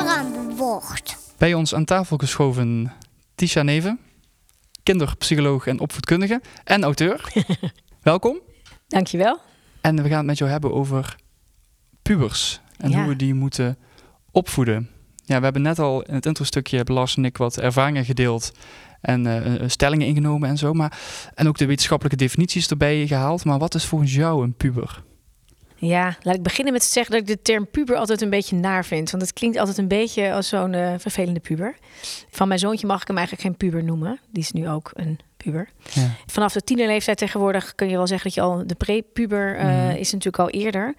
Verantwoord. 0.00 1.16
Bij 1.38 1.54
ons 1.54 1.74
aan 1.74 1.84
tafel 1.84 2.16
geschoven 2.16 2.92
Tisha 3.34 3.62
Neven, 3.62 3.98
kinderpsycholoog 4.82 5.66
en 5.66 5.80
opvoedkundige 5.80 6.40
en 6.64 6.82
auteur. 6.82 7.32
Welkom. 8.02 8.38
Dankjewel. 8.88 9.38
En 9.80 10.02
we 10.02 10.08
gaan 10.08 10.16
het 10.16 10.26
met 10.26 10.38
jou 10.38 10.50
hebben 10.50 10.72
over 10.72 11.16
pubers 12.02 12.60
en 12.76 12.90
Ja. 12.90 12.98
hoe 12.98 13.08
we 13.08 13.16
die 13.16 13.34
moeten 13.34 13.78
opvoeden. 14.30 14.88
Ja, 15.24 15.38
we 15.38 15.44
hebben 15.44 15.62
net 15.62 15.78
al 15.78 16.02
in 16.02 16.14
het 16.14 16.26
introstukje 16.26 16.76
hebben 16.76 16.94
Lars 16.94 17.16
en 17.16 17.24
ik 17.24 17.36
wat 17.36 17.58
ervaringen 17.58 18.04
gedeeld 18.04 18.52
en 19.00 19.26
eh, 19.26 19.68
stellingen 19.68 20.06
ingenomen 20.06 20.48
en 20.48 20.56
zo. 20.58 20.72
Maar, 20.72 20.98
en 21.34 21.48
ook 21.48 21.58
de 21.58 21.66
wetenschappelijke 21.66 22.18
definities 22.18 22.68
erbij 22.68 23.06
gehaald. 23.06 23.44
Maar 23.44 23.58
wat 23.58 23.74
is 23.74 23.84
volgens 23.84 24.14
jou 24.14 24.42
een 24.42 24.54
puber? 24.54 25.02
Ja, 25.80 26.16
laat 26.22 26.34
ik 26.34 26.42
beginnen 26.42 26.72
met 26.72 26.82
te 26.82 26.88
zeggen 26.88 27.12
dat 27.12 27.20
ik 27.20 27.26
de 27.26 27.42
term 27.42 27.70
puber 27.70 27.96
altijd 27.96 28.20
een 28.20 28.30
beetje 28.30 28.56
naar 28.56 28.84
vind. 28.84 29.10
Want 29.10 29.22
het 29.22 29.32
klinkt 29.32 29.58
altijd 29.58 29.78
een 29.78 29.88
beetje 29.88 30.32
als 30.32 30.48
zo'n 30.48 30.74
eh, 30.74 30.94
vervelende 30.98 31.40
puber. 31.40 31.76
Van 32.30 32.48
mijn 32.48 32.60
zoontje 32.60 32.86
mag 32.86 33.00
ik 33.00 33.08
hem 33.08 33.16
eigenlijk 33.16 33.46
geen 33.46 33.56
puber 33.56 33.84
noemen. 33.84 34.20
Die 34.30 34.42
is 34.42 34.52
nu 34.52 34.68
ook 34.68 34.90
een 34.94 35.18
puber. 35.44 35.68
Ja. 35.92 36.10
Vanaf 36.26 36.52
de 36.52 36.60
tienerleeftijd 36.60 37.18
tegenwoordig 37.18 37.74
kun 37.74 37.88
je 37.88 37.96
wel 37.96 38.06
zeggen 38.06 38.26
dat 38.26 38.34
je 38.34 38.40
al 38.40 38.66
de 38.66 38.74
pre-puber 38.74 39.56
eh, 39.56 39.64
Mhm. 39.66 39.90
is 39.90 40.12
natuurlijk 40.12 40.38
al 40.38 40.50
eerder. 40.60 40.94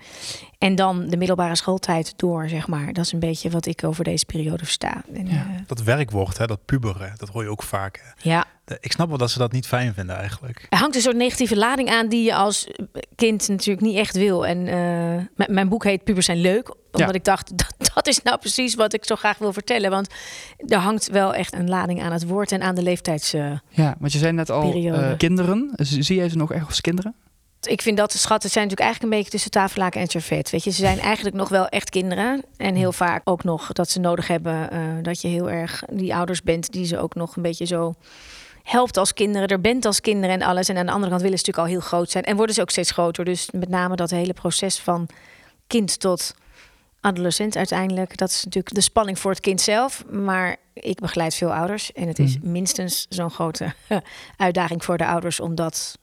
En 0.57 0.75
dan 0.75 1.07
de 1.09 1.17
middelbare 1.17 1.55
schooltijd 1.55 2.13
door, 2.15 2.49
zeg 2.49 2.67
maar. 2.67 2.93
Dat 2.93 3.05
is 3.05 3.11
een 3.11 3.19
beetje 3.19 3.49
wat 3.49 3.65
ik 3.65 3.83
over 3.83 4.03
deze 4.03 4.25
periode 4.25 4.63
versta. 4.65 5.03
En, 5.13 5.27
Ja. 5.27 5.33
ja. 5.33 5.47
Dat 5.67 5.81
werkwoord, 5.83 6.37
hè, 6.37 6.45
dat 6.47 6.65
puberen, 6.65 7.13
dat 7.17 7.29
hoor 7.29 7.43
je 7.43 7.49
ook 7.49 7.63
vaak. 7.63 7.99
hè. 8.03 8.29
ja, 8.29 8.45
Ik 8.79 8.91
snap 8.91 9.09
wel 9.09 9.17
dat 9.17 9.31
ze 9.31 9.37
dat 9.37 9.51
niet 9.51 9.67
fijn 9.67 9.93
vinden 9.93 10.15
eigenlijk. 10.17 10.65
Er 10.69 10.77
hangt 10.77 10.95
een 10.95 11.01
soort 11.01 11.15
negatieve 11.15 11.57
lading 11.57 11.89
aan 11.89 12.07
die 12.09 12.23
je 12.23 12.35
als 12.35 12.67
kind 13.15 13.47
natuurlijk 13.47 13.85
niet 13.85 13.97
echt 13.97 14.15
wil. 14.15 14.45
En 14.45 14.67
eh, 14.67 15.45
m- 15.47 15.53
mijn 15.53 15.69
boek 15.69 15.83
heet 15.83 16.03
Pubers 16.03 16.25
zijn 16.25 16.41
leuk. 16.41 16.75
Omdat 16.91 17.09
Ja. 17.09 17.13
ik 17.13 17.23
dacht, 17.23 17.57
dat, 17.57 17.80
dat 17.93 18.07
is 18.07 18.21
nou 18.21 18.37
precies 18.37 18.75
wat 18.75 18.93
ik 18.93 19.05
zo 19.05 19.15
graag 19.15 19.37
wil 19.37 19.53
vertellen. 19.53 19.89
Want 19.89 20.07
er 20.67 20.77
hangt 20.77 21.09
wel 21.09 21.33
echt 21.33 21.53
een 21.53 21.69
lading 21.69 22.01
aan 22.01 22.11
het 22.11 22.27
woord 22.27 22.51
en 22.51 22.61
aan 22.61 22.75
de 22.75 22.83
leeftijds... 22.83 23.31
Ja, 23.69 23.95
want 23.99 24.11
je 24.11 24.17
zei 24.17 24.31
net 24.31 24.49
al 24.49 24.73
eh, 24.73 25.17
kinderen. 25.17 25.71
Zie 25.75 26.15
jij 26.15 26.29
ze 26.29 26.37
nog 26.37 26.51
echt 26.51 26.67
als 26.67 26.81
kinderen? 26.81 27.15
ik 27.67 27.81
vind 27.81 27.97
dat 27.97 28.11
de 28.11 28.17
schatten 28.17 28.49
zijn 28.49 28.63
natuurlijk 28.63 28.91
eigenlijk 28.91 29.13
een 29.13 29.19
beetje 29.19 29.37
tussen 29.37 29.51
tafellaken 29.51 30.01
en 30.01 30.07
servet. 30.07 30.49
Weet 30.49 30.63
je, 30.63 30.69
ze 30.71 30.81
zijn 30.81 30.99
eigenlijk 30.99 31.35
nog 31.35 31.49
wel 31.49 31.67
echt 31.67 31.89
kinderen. 31.89 32.43
En 32.57 32.75
heel 32.75 32.91
vaak 32.91 33.21
ook 33.23 33.43
nog 33.43 33.71
dat 33.71 33.89
ze 33.89 33.99
nodig 33.99 34.27
hebben 34.27 34.71
eh, 34.71 34.79
dat 35.01 35.21
je 35.21 35.27
heel 35.27 35.49
erg 35.49 35.83
die 35.91 36.15
ouders 36.15 36.41
bent 36.41 36.71
die 36.71 36.85
ze 36.85 36.97
ook 36.97 37.15
nog 37.15 37.35
een 37.35 37.41
beetje 37.41 37.65
zo 37.65 37.93
helpt 38.63 38.97
als 38.97 39.13
kinderen, 39.13 39.47
er 39.47 39.61
bent 39.61 39.85
als 39.85 40.01
kinderen 40.01 40.41
en 40.41 40.47
alles. 40.47 40.69
En 40.69 40.77
aan 40.77 40.85
de 40.85 40.91
andere 40.91 41.09
kant 41.09 41.21
willen 41.21 41.37
ze 41.37 41.45
natuurlijk 41.45 41.73
al 41.73 41.79
heel 41.79 41.87
groot 41.89 42.11
zijn 42.11 42.23
en 42.23 42.35
worden 42.35 42.55
ze 42.55 42.61
ook 42.61 42.69
steeds 42.69 42.91
groter. 42.91 43.25
Dus 43.25 43.49
met 43.51 43.69
name 43.69 43.95
dat 43.95 44.09
hele 44.09 44.33
proces 44.33 44.79
van 44.79 45.07
kind 45.67 45.99
tot 45.99 46.35
adolescent 47.01 47.55
uiteindelijk, 47.55 48.17
dat 48.17 48.29
is 48.29 48.43
natuurlijk 48.43 48.75
de 48.75 48.81
spanning 48.81 49.19
voor 49.19 49.31
het 49.31 49.39
kind 49.39 49.61
zelf. 49.61 50.03
Maar 50.11 50.55
ik 50.73 50.99
begeleid 50.99 51.35
veel 51.35 51.53
ouders 51.53 51.91
en 51.93 52.07
het 52.07 52.19
is 52.19 52.37
Mhm. 52.37 52.51
minstens 52.51 53.05
zo'n 53.09 53.29
grote 53.31 53.73
uitdaging 54.37 54.83
voor 54.83 54.97
de 54.97 55.05
ouders 55.05 55.39
om 55.39 55.55
dat 55.55 55.99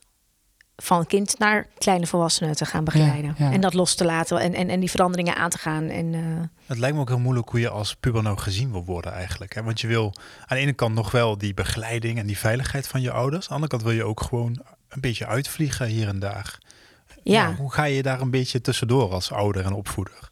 van 0.77 1.07
kind 1.07 1.39
naar 1.39 1.67
kleine 1.79 2.07
volwassenen 2.07 2.57
te 2.57 2.65
gaan 2.65 2.85
begeleiden. 2.85 3.35
Ja, 3.39 3.47
ja. 3.47 3.53
En 3.53 3.61
dat 3.61 3.75
los 3.75 3.95
te 3.95 4.05
laten 4.05 4.39
en, 4.41 4.55
en, 4.55 4.69
en 4.69 4.81
die 4.81 4.91
veranderingen 4.91 5.37
aan 5.37 5.51
te 5.51 5.59
gaan. 5.59 5.85
En, 5.89 6.15
eh, 6.15 6.21
Het 6.67 6.79
lijkt 6.79 6.95
me 6.95 7.01
ook 7.01 7.09
heel 7.09 7.19
moeilijk 7.19 7.49
hoe 7.49 7.61
je 7.61 7.69
als 7.69 7.95
puber 7.95 8.23
nou 8.23 8.39
gezien 8.39 8.71
wil 8.73 8.85
worden 8.85 9.13
eigenlijk. 9.13 9.55
Hè? 9.55 9.63
Want 9.63 9.81
je 9.81 9.87
wil 9.87 10.13
aan 10.47 10.57
de 10.57 10.63
ene 10.63 10.73
kant 10.73 10.95
nog 10.95 11.11
wel 11.11 11.39
die 11.39 11.55
begeleiding 11.55 12.19
en 12.19 12.27
die 12.27 12.39
veiligheid 12.39 12.87
van 12.87 13.01
je 13.01 13.11
ouders. 13.11 13.43
Aan 13.43 13.49
de 13.49 13.55
andere 13.55 13.71
kant 13.71 13.83
wil 13.83 13.93
je 13.93 14.05
ook 14.05 14.21
gewoon 14.21 14.63
een 14.89 15.01
beetje 15.01 15.27
uitvliegen 15.27 15.87
hier 15.87 16.09
en 16.09 16.19
daar. 16.19 16.59
ja. 17.23 17.55
hoe 17.55 17.73
ga 17.73 17.85
je 17.85 18.03
daar 18.03 18.21
een 18.21 18.31
beetje 18.31 18.61
tussendoor 18.61 19.13
als 19.13 19.33
ouder 19.33 19.65
en 19.65 19.73
opvoeder? 19.73 20.28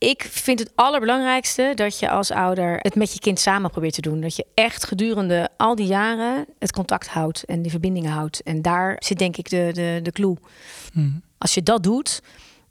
Ik 0.00 0.22
vind 0.30 0.58
het 0.58 0.70
allerbelangrijkste 0.74 1.72
dat 1.74 1.98
je 1.98 2.10
als 2.10 2.30
ouder 2.30 2.78
het 2.78 2.94
met 2.94 3.12
je 3.12 3.18
kind 3.18 3.38
samen 3.38 3.70
probeert 3.70 3.94
te 3.94 4.00
doen. 4.00 4.20
Dat 4.20 4.36
je 4.36 4.46
echt 4.54 4.84
gedurende 4.84 5.48
al 5.56 5.74
die 5.74 5.86
jaren 5.86 6.46
het 6.58 6.72
contact 6.72 7.08
houdt 7.08 7.44
en 7.44 7.62
die 7.62 7.70
verbindingen 7.70 8.10
houdt. 8.10 8.42
En 8.42 8.62
daar 8.62 8.96
zit 8.98 9.18
denk 9.18 9.36
ik 9.36 9.50
de, 9.50 9.70
de, 9.72 10.00
de 10.02 10.12
clue. 10.12 10.36
Mhm. 10.92 11.10
Als 11.38 11.54
je 11.54 11.62
dat 11.62 11.82
doet 11.82 12.22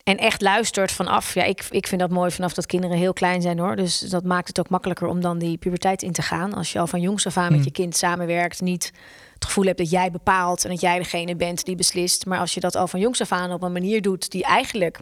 En 0.03 0.17
echt 0.17 0.41
luistert 0.41 0.91
vanaf. 0.91 1.33
Ja, 1.33 1.43
ik, 1.43 1.67
ik 1.69 1.87
vind 1.87 2.01
dat 2.01 2.09
mooi 2.09 2.31
vanaf 2.31 2.53
dat 2.53 2.65
kinderen 2.65 2.97
heel 2.97 3.13
klein 3.13 3.41
zijn 3.41 3.59
hoor. 3.59 3.75
Dus 3.75 3.99
dat 3.99 4.23
maakt 4.23 4.47
het 4.47 4.59
ook 4.59 4.69
makkelijker 4.69 5.07
om 5.07 5.21
dan 5.21 5.37
die 5.37 5.57
puberteit 5.57 6.01
in 6.01 6.11
te 6.11 6.21
gaan. 6.21 6.53
Als 6.53 6.71
je 6.71 6.79
al 6.79 6.87
van 6.87 7.01
jongs 7.01 7.25
af 7.25 7.37
aan 7.37 7.43
met 7.43 7.53
Hmm. 7.53 7.63
je 7.63 7.71
kind 7.71 7.95
samenwerkt, 7.95 8.61
niet 8.61 8.93
het 9.33 9.45
gevoel 9.45 9.65
hebt 9.65 9.77
dat 9.77 9.89
jij 9.89 10.11
bepaalt 10.11 10.63
en 10.63 10.69
dat 10.69 10.81
jij 10.81 10.97
degene 10.97 11.35
bent 11.35 11.65
die 11.65 11.75
beslist. 11.75 12.25
Maar 12.25 12.39
als 12.39 12.53
je 12.53 12.59
dat 12.59 12.75
al 12.75 12.87
van 12.87 12.99
jongs 12.99 13.21
af 13.21 13.31
aan 13.31 13.51
op 13.51 13.63
een 13.63 13.71
manier 13.71 14.01
doet 14.01 14.31
die 14.31 14.43
eigenlijk 14.43 14.99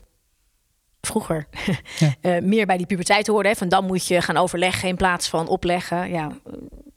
vroeger 1.07 1.47
Ja. 1.99 2.13
eh, 2.21 2.41
meer 2.41 2.65
bij 2.65 2.77
die 2.77 2.85
puberteit 2.85 3.27
hoorde. 3.27 3.49
Hè, 3.49 3.55
van 3.55 3.69
dan 3.69 3.85
moet 3.85 4.07
je 4.07 4.21
gaan 4.21 4.37
overleggen 4.37 4.89
in 4.89 4.95
plaats 4.95 5.29
van 5.29 5.47
opleggen. 5.47 6.09
Ja, 6.09 6.31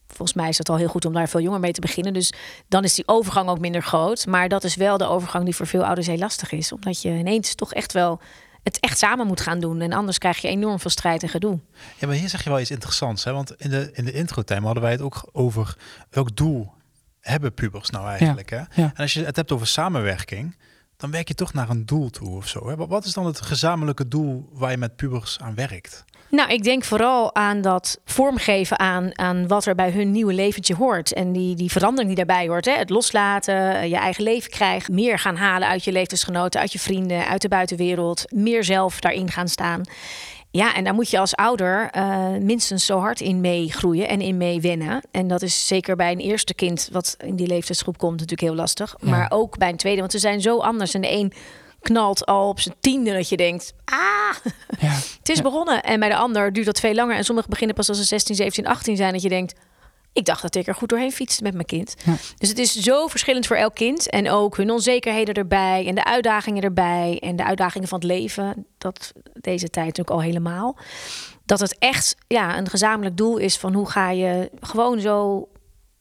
volgens 0.06 0.34
mij 0.34 0.48
is 0.48 0.58
het 0.58 0.68
al 0.68 0.76
heel 0.76 0.88
goed 0.88 1.04
om 1.04 1.12
daar 1.12 1.28
veel 1.28 1.40
jonger 1.40 1.60
mee 1.60 1.72
te 1.72 1.80
beginnen. 1.80 2.12
Dus 2.12 2.32
dan 2.68 2.84
is 2.84 2.94
die 2.94 3.08
overgang 3.08 3.48
ook 3.48 3.58
minder 3.58 3.82
groot. 3.82 4.26
Maar 4.26 4.48
dat 4.48 4.64
is 4.64 4.74
wel 4.74 4.98
de 4.98 5.06
overgang 5.06 5.44
die 5.44 5.54
voor 5.54 5.66
veel 5.66 5.84
ouders 5.84 6.06
heel 6.06 6.18
lastig 6.18 6.52
is. 6.52 6.72
Omdat 6.72 7.02
je 7.02 7.08
ineens 7.08 7.54
toch 7.54 7.74
echt 7.74 7.92
wel 7.92 8.20
het 8.62 8.80
echt 8.80 8.98
samen 8.98 9.26
moet 9.26 9.40
gaan 9.40 9.60
doen. 9.60 9.80
En 9.80 9.92
anders 9.92 10.18
krijg 10.18 10.38
je 10.38 10.48
enorm 10.48 10.80
veel 10.80 10.90
strijd 10.90 11.22
en 11.22 11.28
gedoe. 11.28 11.58
Ja, 11.98 12.06
maar 12.06 12.16
hier 12.16 12.28
zeg 12.28 12.44
je 12.44 12.50
wel 12.50 12.60
iets 12.60 12.70
interessants. 12.70 13.24
Hè? 13.24 13.32
Want 13.32 13.54
in 13.56 13.70
de, 13.70 13.90
in 13.92 14.04
de 14.04 14.12
intro-time 14.12 14.64
hadden 14.64 14.82
wij 14.82 14.92
het 14.92 15.00
ook 15.00 15.28
over 15.32 15.76
welk 16.10 16.36
doel 16.36 16.72
hebben 17.20 17.54
pubers 17.54 17.90
nou 17.90 18.08
eigenlijk. 18.08 18.50
Hè? 18.50 18.56
ja. 18.56 18.66
En 18.74 18.94
als 18.96 19.12
je 19.12 19.24
het 19.24 19.36
hebt 19.36 19.52
over 19.52 19.66
samenwerking, 19.66 20.56
dan 21.00 21.10
werk 21.10 21.28
je 21.28 21.34
toch 21.34 21.52
naar 21.52 21.70
een 21.70 21.86
doel 21.86 22.10
toe 22.10 22.36
of 22.36 22.48
zo. 22.48 22.68
Hè? 22.68 22.76
Wat- 22.76 23.04
is 23.04 23.12
dan 23.12 23.26
het 23.26 23.40
gezamenlijke 23.40 24.08
doel 24.08 24.48
waar 24.52 24.70
je 24.70 24.76
met 24.76 24.96
pubers 24.96 25.38
aan 25.40 25.54
werkt? 25.54 26.04
Nou, 26.30 26.50
ik 26.50 26.62
denk 26.62 26.84
vooral 26.84 27.34
aan 27.34 27.60
dat 27.60 28.00
vormgeven 28.04 28.78
aan, 28.78 29.18
aan 29.18 29.46
wat 29.48 29.66
er 29.66 29.74
bij 29.74 29.90
hun 29.90 30.10
nieuwe 30.10 30.32
leventje 30.32 30.74
hoort. 30.74 31.12
En 31.12 31.32
die, 31.32 31.54
die 31.56 31.70
verandering 31.70 32.16
die 32.16 32.24
daarbij 32.24 32.48
hoort. 32.48 32.64
Hè? 32.64 32.72
Het 32.72 32.90
loslaten, 32.90 33.74
eh, 33.74 33.88
je 33.88 33.96
eigen 33.96 34.24
leven 34.24 34.50
krijgen. 34.50 34.94
Meer 34.94 35.18
gaan 35.18 35.36
halen 35.36 35.68
uit 35.68 35.84
je 35.84 35.92
levensgenoten, 35.92 36.60
uit 36.60 36.72
je 36.72 36.78
vrienden, 36.78 37.26
uit 37.26 37.42
de 37.42 37.48
buitenwereld. 37.48 38.32
Meer 38.32 38.64
zelf 38.64 39.00
daarin 39.00 39.30
gaan 39.30 39.48
staan. 39.48 39.82
Ja, 40.52 40.74
en 40.74 40.84
daar 40.84 40.94
moet 40.94 41.10
je 41.10 41.18
als 41.18 41.34
ouder 41.34 41.88
eh, 41.90 42.28
minstens 42.40 42.86
zo 42.86 42.98
hard 42.98 43.20
in 43.20 43.40
meegroeien 43.40 44.08
en 44.08 44.20
in 44.20 44.36
mee 44.36 44.60
wennen. 44.60 45.02
En 45.10 45.28
dat 45.28 45.42
is 45.42 45.66
zeker 45.66 45.96
bij 45.96 46.12
een 46.12 46.18
eerste 46.18 46.54
kind, 46.54 46.88
wat 46.92 47.16
in 47.24 47.36
die 47.36 47.46
leeftijdsgroep 47.46 47.98
komt, 47.98 48.12
natuurlijk 48.12 48.40
heel 48.40 48.54
lastig. 48.54 48.96
Ja. 49.00 49.10
Maar 49.10 49.26
ook 49.30 49.58
bij 49.58 49.68
een 49.68 49.76
tweede, 49.76 50.00
want 50.00 50.12
ze 50.12 50.18
zijn 50.18 50.40
zo 50.40 50.58
anders. 50.58 50.94
En 50.94 51.00
de 51.00 51.10
een 51.12 51.32
knalt 51.80 52.26
al 52.26 52.48
op 52.48 52.60
zijn 52.60 52.74
tiende 52.80 53.12
dat 53.12 53.28
je 53.28 53.36
denkt, 53.36 53.74
ah, 53.84 53.96
Ja. 54.80 54.88
het 55.18 55.28
is 55.28 55.36
Ja. 55.36 55.42
begonnen. 55.42 55.82
En 55.82 56.00
bij 56.00 56.08
de 56.08 56.16
ander 56.16 56.52
duurt 56.52 56.66
dat 56.66 56.80
veel 56.80 56.94
langer. 56.94 57.16
En 57.16 57.24
sommigen 57.24 57.50
beginnen 57.50 57.76
pas 57.76 57.88
als 57.88 57.98
ze 57.98 58.04
16, 58.04 58.34
17, 58.34 58.66
18 58.66 58.96
zijn. 58.96 59.12
Dat 59.12 59.22
je 59.22 59.28
denkt, 59.28 59.54
ik 60.12 60.24
dacht 60.24 60.42
dat 60.42 60.54
ik 60.54 60.66
er 60.66 60.74
goed 60.74 60.88
doorheen 60.88 61.12
fietste 61.12 61.42
met 61.42 61.54
mijn 61.54 61.66
kind. 61.66 61.94
Ja. 62.04 62.14
Dus 62.38 62.48
het 62.48 62.58
is 62.58 62.74
zo 62.74 63.06
verschillend 63.06 63.46
voor 63.46 63.56
elk 63.56 63.74
kind. 63.74 64.10
En 64.10 64.30
ook 64.30 64.56
hun 64.56 64.70
onzekerheden 64.70 65.34
erbij. 65.34 65.86
En 65.86 65.94
de 65.94 66.04
uitdagingen 66.04 66.62
erbij. 66.62 67.18
En 67.22 67.36
de 67.36 67.44
uitdagingen 67.44 67.88
van 67.88 67.98
het 67.98 68.06
leven. 68.08 68.66
Dat 68.78 69.12
deze 69.40 69.68
tijd 69.70 69.86
natuurlijk 69.86 70.16
al 70.16 70.22
helemaal. 70.22 70.76
Dat 71.44 71.60
het 71.60 71.78
echt 71.78 72.16
ja, 72.26 72.58
een 72.58 72.68
gezamenlijk 72.68 73.16
doel 73.16 73.36
is 73.36 73.56
van 73.56 73.74
hoe 73.74 73.90
ga 73.90 74.10
je 74.10 74.50
gewoon 74.60 75.00
zo 75.00 75.48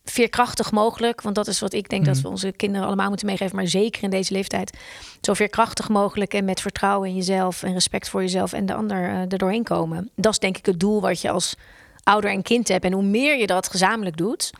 veerkrachtig 0.03 0.71
mogelijk. 0.71 1.21
Want 1.21 1.35
dat 1.35 1.47
is 1.47 1.59
wat 1.59 1.73
ik 1.73 1.89
denk 1.89 2.05
dat 2.05 2.13
Mhm. 2.15 2.23
we 2.23 2.29
onze 2.29 2.51
kinderen 2.51 2.87
allemaal 2.87 3.07
moeten 3.09 3.25
meegeven. 3.27 3.55
Maar 3.55 3.67
zeker 3.67 4.03
in 4.03 4.09
deze 4.09 4.33
leeftijd. 4.33 4.77
Zo 5.21 5.33
veerkrachtig 5.33 5.89
mogelijk 5.89 6.33
en 6.33 6.45
met 6.45 6.61
vertrouwen 6.61 7.09
in 7.09 7.15
jezelf 7.15 7.63
en 7.63 7.73
respect 7.73 8.09
voor 8.09 8.21
jezelf 8.21 8.53
en 8.53 8.65
de 8.65 8.73
ander 8.73 9.03
eh, 9.09 9.19
er 9.31 9.37
doorheen 9.37 9.63
komen. 9.63 10.09
Dat 10.15 10.31
is 10.31 10.39
denk 10.39 10.57
ik 10.57 10.65
het 10.65 10.79
doel 10.79 11.01
wat 11.01 11.21
je 11.21 11.29
als 11.29 11.55
ouder 12.03 12.31
en 12.31 12.41
kind 12.41 12.67
hebt. 12.67 12.85
En 12.85 12.93
hoe 12.93 13.03
meer 13.03 13.37
je 13.37 13.47
dat 13.47 13.69
gezamenlijk 13.69 14.17
doet, 14.17 14.51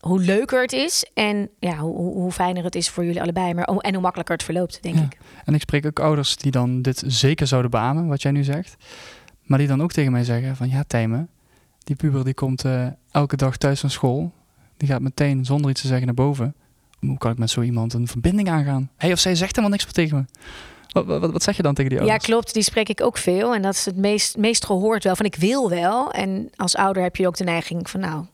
hoe 0.00 0.20
leuker 0.20 0.62
het 0.62 0.72
is. 0.72 1.04
En 1.14 1.48
ja, 1.58 1.76
hoe, 1.76 1.96
hoe 1.96 2.14
hoe 2.14 2.32
fijner 2.32 2.64
het 2.64 2.74
is 2.74 2.88
voor 2.88 3.04
jullie 3.04 3.22
allebei. 3.22 3.54
Maar, 3.54 3.64
en 3.64 3.92
hoe 3.92 4.02
makkelijker 4.02 4.34
het 4.34 4.44
verloopt, 4.44 4.82
denk 4.82 4.94
Ja. 4.96 5.02
ik. 5.02 5.18
En 5.44 5.54
ik 5.54 5.60
spreek 5.60 5.86
ook 5.86 6.00
ouders 6.00 6.36
die 6.36 6.50
dan 6.50 6.82
dit 6.82 7.02
zeker 7.06 7.46
zouden 7.46 7.70
beamen, 7.70 8.06
wat 8.06 8.22
jij 8.22 8.32
nu 8.32 8.44
zegt. 8.44 8.76
Maar 9.42 9.58
die 9.58 9.68
dan 9.68 9.82
ook 9.82 9.92
tegen 9.92 10.12
mij 10.12 10.24
zeggen 10.24 10.56
van 10.56 10.68
ja, 10.70 10.82
Tijmen, 10.86 11.28
die 11.84 11.96
puber 11.96 12.24
die 12.24 12.34
komt 12.34 12.64
eh, 12.64 12.86
elke 13.10 13.36
dag 13.36 13.56
thuis 13.56 13.80
van 13.80 13.90
school. 13.90 14.32
Die 14.76 14.88
gaat 14.88 15.00
meteen 15.00 15.44
zonder 15.44 15.70
iets 15.70 15.80
te 15.80 15.86
zeggen 15.86 16.06
naar 16.06 16.14
boven. 16.14 16.54
Hoe 16.98 17.18
kan 17.18 17.32
ik 17.32 17.38
met 17.38 17.50
zo 17.50 17.60
iemand 17.62 17.92
een 17.92 18.06
verbinding 18.08 18.48
aangaan? 18.48 18.90
Hij 18.96 19.12
of 19.12 19.18
zij 19.18 19.34
zegt 19.34 19.56
helemaal 19.56 19.70
niks 19.76 19.84
meer 19.84 20.06
tegen 20.06 20.16
me. 20.16 20.24
Wat, 20.92 21.04
wat, 21.06 21.32
wat 21.32 21.42
zeg 21.42 21.56
je 21.56 21.62
dan 21.62 21.74
tegen 21.74 21.90
die 21.90 22.00
Ja, 22.00 22.06
ouders? 22.06 22.28
klopt. 22.28 22.54
Die 22.54 22.62
spreek 22.62 22.88
ik 22.88 23.00
ook 23.00 23.16
veel. 23.18 23.54
En 23.54 23.62
dat 23.62 23.74
is 23.74 23.84
het 23.84 23.96
meest, 23.96 24.36
meest 24.36 24.64
gehoord 24.64 25.04
wel. 25.04 25.16
Van 25.16 25.26
ik 25.26 25.34
wil 25.34 25.70
wel. 25.70 26.10
En 26.10 26.50
als 26.56 26.76
ouder 26.76 27.02
heb 27.02 27.16
je 27.16 27.26
ook 27.26 27.36
de 27.36 27.44
neiging 27.44 27.90
van 27.90 28.00
nou, 28.00 28.24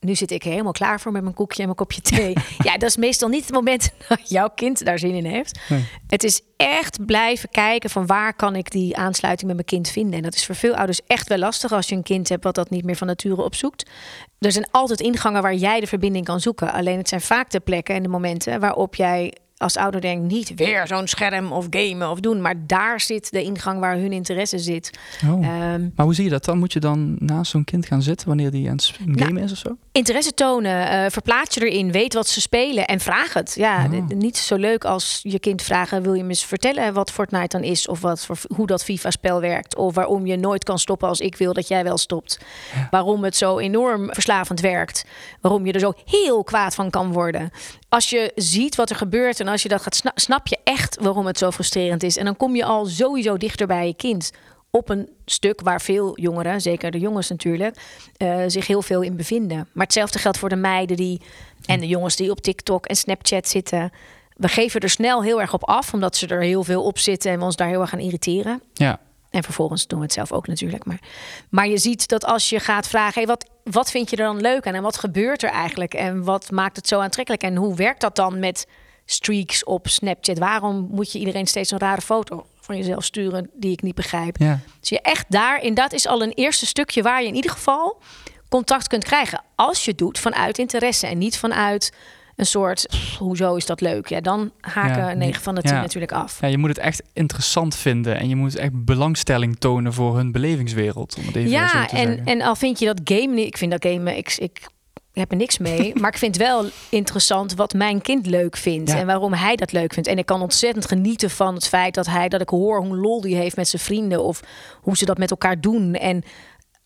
nu 0.00 0.14
zit 0.14 0.30
ik 0.30 0.42
helemaal 0.42 0.72
klaar 0.72 1.00
voor 1.00 1.12
met 1.12 1.22
mijn 1.22 1.34
koekje 1.34 1.58
en 1.58 1.64
mijn 1.64 1.76
kopje 1.76 2.00
thee. 2.00 2.32
ja, 2.68 2.72
dat 2.72 2.88
is 2.88 2.96
meestal 2.96 3.28
niet 3.28 3.44
het 3.44 3.52
moment 3.52 3.90
dat 4.08 4.30
jouw 4.30 4.48
kind 4.54 4.84
daar 4.84 4.98
zin 4.98 5.14
in 5.14 5.24
heeft. 5.24 5.60
Nee. 5.68 5.84
Het 6.06 6.24
is 6.24 6.40
echt 6.56 7.06
blijven 7.06 7.48
kijken 7.48 7.90
van 7.90 8.06
waar 8.06 8.34
kan 8.34 8.56
ik 8.56 8.70
die 8.70 8.96
aansluiting 8.96 9.46
met 9.46 9.56
mijn 9.56 9.68
kind 9.68 9.88
vinden. 9.88 10.14
En 10.14 10.22
dat 10.22 10.34
is 10.34 10.46
voor 10.46 10.54
veel 10.54 10.74
ouders 10.74 11.00
echt 11.06 11.28
wel 11.28 11.38
lastig 11.38 11.72
als 11.72 11.88
je 11.88 11.94
een 11.94 12.02
kind 12.02 12.28
hebt 12.28 12.44
wat 12.44 12.54
dat 12.54 12.70
niet 12.70 12.84
meer 12.84 12.96
van 12.96 13.06
nature 13.06 13.42
opzoekt. 13.42 13.90
Er 14.38 14.52
zijn 14.52 14.68
altijd 14.70 15.00
ingangen 15.00 15.42
waar 15.42 15.54
jij 15.54 15.80
de 15.80 15.86
verbinding 15.86 16.24
kan 16.24 16.40
zoeken. 16.40 16.72
Alleen 16.72 16.98
het 16.98 17.08
zijn 17.08 17.20
vaak 17.20 17.50
de 17.50 17.60
plekken 17.60 17.94
en 17.94 18.02
de 18.02 18.08
momenten 18.08 18.60
waarop 18.60 18.94
jij 18.94 19.32
als 19.58 19.76
ouder 19.76 20.00
denkt 20.00 20.32
niet 20.32 20.54
weer 20.54 20.86
zo'n 20.86 21.06
scherm 21.06 21.52
of 21.52 21.66
gamen 21.70 22.10
of 22.10 22.20
doen. 22.20 22.40
Maar 22.40 22.54
daar 22.66 23.00
zit 23.00 23.30
de 23.30 23.42
ingang 23.42 23.80
waar 23.80 23.96
hun 23.96 24.12
interesse 24.12 24.58
zit. 24.58 24.90
Oh. 25.28 25.46
Ehm, 25.46 25.88
Maar 25.94 26.04
hoe 26.06 26.14
zie 26.14 26.24
je 26.24 26.30
dat 26.30 26.44
dan? 26.44 26.58
Moet 26.58 26.72
je 26.72 26.80
dan 26.80 27.16
naast 27.18 27.50
zo'n 27.50 27.64
kind 27.64 27.86
gaan 27.86 28.02
zitten 28.02 28.28
wanneer 28.28 28.50
die 28.50 28.68
aan 28.68 28.76
het 28.76 28.98
Nou, 29.04 29.18
gamen 29.26 29.42
is 29.42 29.52
of 29.52 29.58
zo? 29.58 29.76
interesse 29.92 30.34
tonen, 30.34 30.88
eh, 30.90 31.10
verplaats 31.10 31.54
je 31.54 31.68
erin, 31.70 31.92
weet 31.92 32.14
wat 32.14 32.26
ze 32.28 32.40
spelen 32.40 32.86
en 32.86 33.00
vraag 33.00 33.32
het. 33.32 33.52
Ja, 33.54 33.84
Oh. 33.92 34.06
niet 34.08 34.36
zo 34.36 34.56
leuk 34.56 34.84
als 34.84 35.20
je 35.22 35.38
kind 35.38 35.62
vragen: 35.62 36.02
wil 36.02 36.14
je 36.14 36.22
me 36.22 36.28
eens 36.28 36.44
vertellen 36.44 36.94
wat 36.94 37.10
Fortnite 37.10 37.58
dan 37.58 37.62
is, 37.66 37.88
of 37.88 38.00
wat 38.00 38.26
voor, 38.26 38.38
hoe 38.56 38.66
dat 38.66 38.84
FIFA-spel 38.84 39.40
werkt, 39.40 39.76
of 39.76 39.94
waarom 39.94 40.26
je 40.26 40.36
nooit 40.36 40.64
kan 40.64 40.78
stoppen 40.78 41.08
als 41.08 41.20
ik 41.20 41.36
wil 41.36 41.52
dat 41.52 41.68
jij 41.68 41.84
wel 41.84 41.98
stopt, 41.98 42.38
Ja. 42.74 42.88
waarom 42.90 43.24
het 43.24 43.36
zo 43.36 43.58
enorm 43.58 44.12
verslavend 44.14 44.60
werkt, 44.60 45.04
waarom 45.40 45.66
je 45.66 45.72
er 45.72 45.80
zo 45.80 45.92
heel 46.04 46.44
kwaad 46.44 46.74
van 46.74 46.90
kan 46.90 47.12
worden. 47.12 47.50
Als 47.88 48.10
je 48.10 48.32
ziet 48.34 48.76
wat 48.76 48.90
er 48.90 48.96
gebeurt 48.96 49.40
en 49.40 49.48
als 49.48 49.62
je 49.62 49.68
dat 49.68 49.82
gaat, 49.82 49.94
sna- 49.94 50.12
snap 50.14 50.46
je 50.46 50.58
echt 50.64 50.98
waarom 51.00 51.26
het 51.26 51.38
zo 51.38 51.50
frustrerend 51.50 52.02
is. 52.02 52.16
En 52.16 52.24
dan 52.24 52.36
kom 52.36 52.56
je 52.56 52.64
al 52.64 52.86
sowieso 52.86 53.36
dichter 53.36 53.66
bij 53.66 53.86
je 53.86 53.94
kind 53.94 54.30
op 54.70 54.88
een 54.88 55.08
stuk 55.24 55.60
waar 55.60 55.80
veel 55.80 56.20
jongeren, 56.20 56.60
zeker 56.60 56.90
de 56.90 56.98
jongens 56.98 57.28
natuurlijk, 57.28 57.76
eh, 58.16 58.42
zich 58.46 58.66
heel 58.66 58.82
veel 58.82 59.02
in 59.02 59.16
bevinden. 59.16 59.68
Maar 59.72 59.84
hetzelfde 59.84 60.18
geldt 60.18 60.38
voor 60.38 60.48
de 60.48 60.56
meiden 60.56 60.96
die 60.96 61.20
en 61.66 61.80
de 61.80 61.86
jongens 61.86 62.16
die 62.16 62.30
op 62.30 62.40
TikTok 62.40 62.86
en 62.86 62.96
Snapchat 62.96 63.48
zitten. 63.48 63.90
We 64.36 64.48
geven 64.48 64.80
er 64.80 64.90
snel 64.90 65.22
heel 65.22 65.40
erg 65.40 65.54
op 65.54 65.64
af, 65.64 65.92
omdat 65.92 66.16
ze 66.16 66.26
er 66.26 66.42
heel 66.42 66.64
veel 66.64 66.82
op 66.84 66.98
zitten 66.98 67.30
en 67.32 67.38
we 67.38 67.44
ons 67.44 67.56
daar 67.56 67.68
heel 67.68 67.80
erg 67.80 67.90
gaan 67.90 67.98
irriteren. 67.98 68.62
Ja. 68.72 69.00
En 69.30 69.42
vervolgens 69.42 69.86
doen 69.86 69.98
we 69.98 70.04
het 70.04 70.14
zelf 70.14 70.32
ook 70.32 70.46
natuurlijk. 70.46 70.84
Maar, 70.84 71.00
maar 71.48 71.68
je 71.68 71.78
ziet 71.78 72.08
dat 72.08 72.24
als 72.24 72.48
je 72.48 72.60
gaat 72.60 72.88
vragen: 72.88 73.14
hey, 73.14 73.26
wat, 73.26 73.50
wat 73.64 73.90
vind 73.90 74.10
je 74.10 74.16
er 74.16 74.24
dan 74.24 74.40
leuk 74.40 74.66
aan? 74.66 74.74
En 74.74 74.82
wat 74.82 74.98
gebeurt 74.98 75.42
er 75.42 75.50
eigenlijk? 75.50 75.94
En 75.94 76.24
wat 76.24 76.50
maakt 76.50 76.76
het 76.76 76.88
zo 76.88 77.00
aantrekkelijk? 77.00 77.42
En 77.42 77.56
hoe 77.56 77.74
werkt 77.74 78.00
dat 78.00 78.16
dan 78.16 78.38
met 78.38 78.66
streaks 79.04 79.64
op 79.64 79.88
Snapchat? 79.88 80.38
Waarom 80.38 80.88
moet 80.90 81.12
je 81.12 81.18
iedereen 81.18 81.46
steeds 81.46 81.70
een 81.70 81.78
rare 81.78 82.00
foto 82.00 82.46
van 82.60 82.76
jezelf 82.76 83.04
sturen 83.04 83.50
die 83.54 83.72
ik 83.72 83.82
niet 83.82 83.94
begrijp? 83.94 84.36
ja. 84.36 84.60
Dus 84.80 84.88
je 84.88 85.00
echt 85.00 85.26
daarin, 85.28 85.74
dat 85.74 85.92
is 85.92 86.06
al 86.06 86.22
een 86.22 86.32
eerste 86.32 86.66
stukje 86.66 87.02
waar 87.02 87.22
je 87.22 87.28
in 87.28 87.34
ieder 87.34 87.50
geval 87.50 88.02
contact 88.48 88.88
kunt 88.88 89.04
krijgen. 89.04 89.42
Als 89.54 89.84
je 89.84 89.94
doet 89.94 90.18
vanuit 90.18 90.58
interesse 90.58 91.06
en 91.06 91.18
niet 91.18 91.38
vanuit 91.38 91.92
een 92.36 92.46
soort, 92.46 92.86
"Pff, 92.90 93.16
hoezo 93.18 93.54
is 93.54 93.66
dat 93.66 93.80
leuk? 93.80 94.08
Ja, 94.08 94.20
dan 94.20 94.50
haken 94.60 95.06
Ja, 95.06 95.12
9 95.12 95.42
van 95.42 95.54
de 95.54 95.62
10 95.62 95.74
ja. 95.74 95.80
natuurlijk 95.80 96.12
af. 96.12 96.40
ja, 96.40 96.46
je 96.48 96.58
moet 96.58 96.68
het 96.68 96.78
echt 96.78 97.02
interessant 97.12 97.74
vinden 97.76 98.16
en 98.18 98.28
je 98.28 98.36
moet 98.36 98.56
echt 98.56 98.84
belangstelling 98.84 99.56
tonen 99.58 99.92
voor 99.92 100.16
hun 100.16 100.32
belevingswereld. 100.32 101.16
Om 101.18 101.26
het 101.26 101.36
even 101.36 101.50
zo 101.50 101.54
Ja, 101.56 101.86
te 101.86 101.96
en, 101.96 102.06
zeggen. 102.06 102.24
en 102.26 102.42
al 102.42 102.56
vind 102.56 102.78
je 102.78 102.86
dat 102.86 103.00
game 103.04 103.34
niet, 103.34 103.46
ik 103.46 103.56
vind 103.56 103.70
dat 103.70 103.84
game, 103.92 104.16
ik, 104.16 104.36
ik 104.38 104.68
heb 105.12 105.30
er 105.30 105.36
niks 105.36 105.58
mee, 105.58 105.92
maar 106.00 106.10
ik 106.10 106.18
vind 106.18 106.36
wel 106.36 106.64
interessant 106.88 107.54
wat 107.54 107.72
mijn 107.74 108.02
kind 108.02 108.26
leuk 108.26 108.56
vindt 108.56 108.90
Ja. 108.90 108.98
en 108.98 109.06
waarom 109.06 109.32
hij 109.32 109.56
dat 109.56 109.72
leuk 109.72 109.92
vindt. 109.92 110.08
En 110.08 110.18
ik 110.18 110.26
kan 110.26 110.42
ontzettend 110.42 110.86
genieten 110.86 111.30
van 111.30 111.54
het 111.54 111.68
feit 111.68 111.94
dat 111.94 112.06
hij, 112.06 112.28
dat 112.28 112.40
ik 112.40 112.48
hoor 112.48 112.80
hoe 112.84 112.96
lol 112.96 113.20
die 113.20 113.36
heeft 113.36 113.56
met 113.56 113.68
zijn 113.68 113.82
vrienden 113.82 114.22
of 114.24 114.40
hoe 114.80 114.96
ze 114.96 115.04
dat 115.04 115.18
met 115.18 115.30
elkaar 115.30 115.60
doen. 115.60 115.94
En 115.94 116.22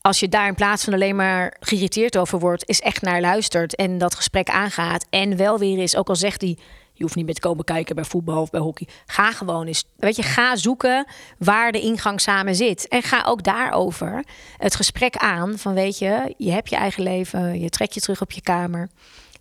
als 0.01 0.21
je 0.21 0.29
daar 0.29 0.47
in 0.47 0.55
plaats 0.55 0.85
van 0.85 0.93
alleen 0.93 1.17
maar 1.17 1.57
geïrriteerd 1.61 2.17
over 2.17 2.39
wordt, 2.39 2.69
is 2.69 2.81
echt 2.81 3.03
naar 3.03 3.21
luistert 3.21 3.75
en 3.75 3.99
dat 3.99 4.15
gesprek 4.15 4.49
aangaat. 4.49 5.07
En 5.11 5.37
wel 5.37 5.59
weer 5.59 5.79
is, 5.79 5.97
ook 5.97 6.09
al 6.09 6.17
zegt 6.17 6.41
hij, 6.41 6.59
je 6.93 7.03
hoeft 7.03 7.15
niet 7.15 7.25
meer 7.25 7.35
te 7.35 7.41
komen 7.41 7.65
kijken 7.65 7.95
bij 7.95 8.05
voetbal 8.05 8.41
of 8.41 8.51
bij 8.51 8.61
hockey. 8.61 8.89
Ga 9.07 9.33
gewoon 9.33 9.67
eens, 9.67 9.85
weet 9.97 10.17
je, 10.17 10.23
ga 10.23 10.57
zoeken 10.57 11.07
waar 11.39 11.73
de 11.73 11.81
ingang 11.81 12.21
samen 12.21 12.55
zit. 12.55 12.89
En 12.89 13.03
ga 13.03 13.23
ook 13.27 13.43
daarover 13.43 14.25
het 14.57 14.77
gesprek 14.77 15.17
aan 15.17 15.59
van, 15.59 15.75
weet 15.75 15.99
je, 15.99 16.35
je 16.37 16.51
hebt 16.51 16.71
je 16.71 16.77
eigen 16.77 17.03
leven, 17.03 17.61
je 17.61 17.69
trekt 17.69 17.95
je 17.95 18.01
terug 18.01 18.21
op 18.21 18.33
je 18.33 18.41
kamer. 18.41 18.89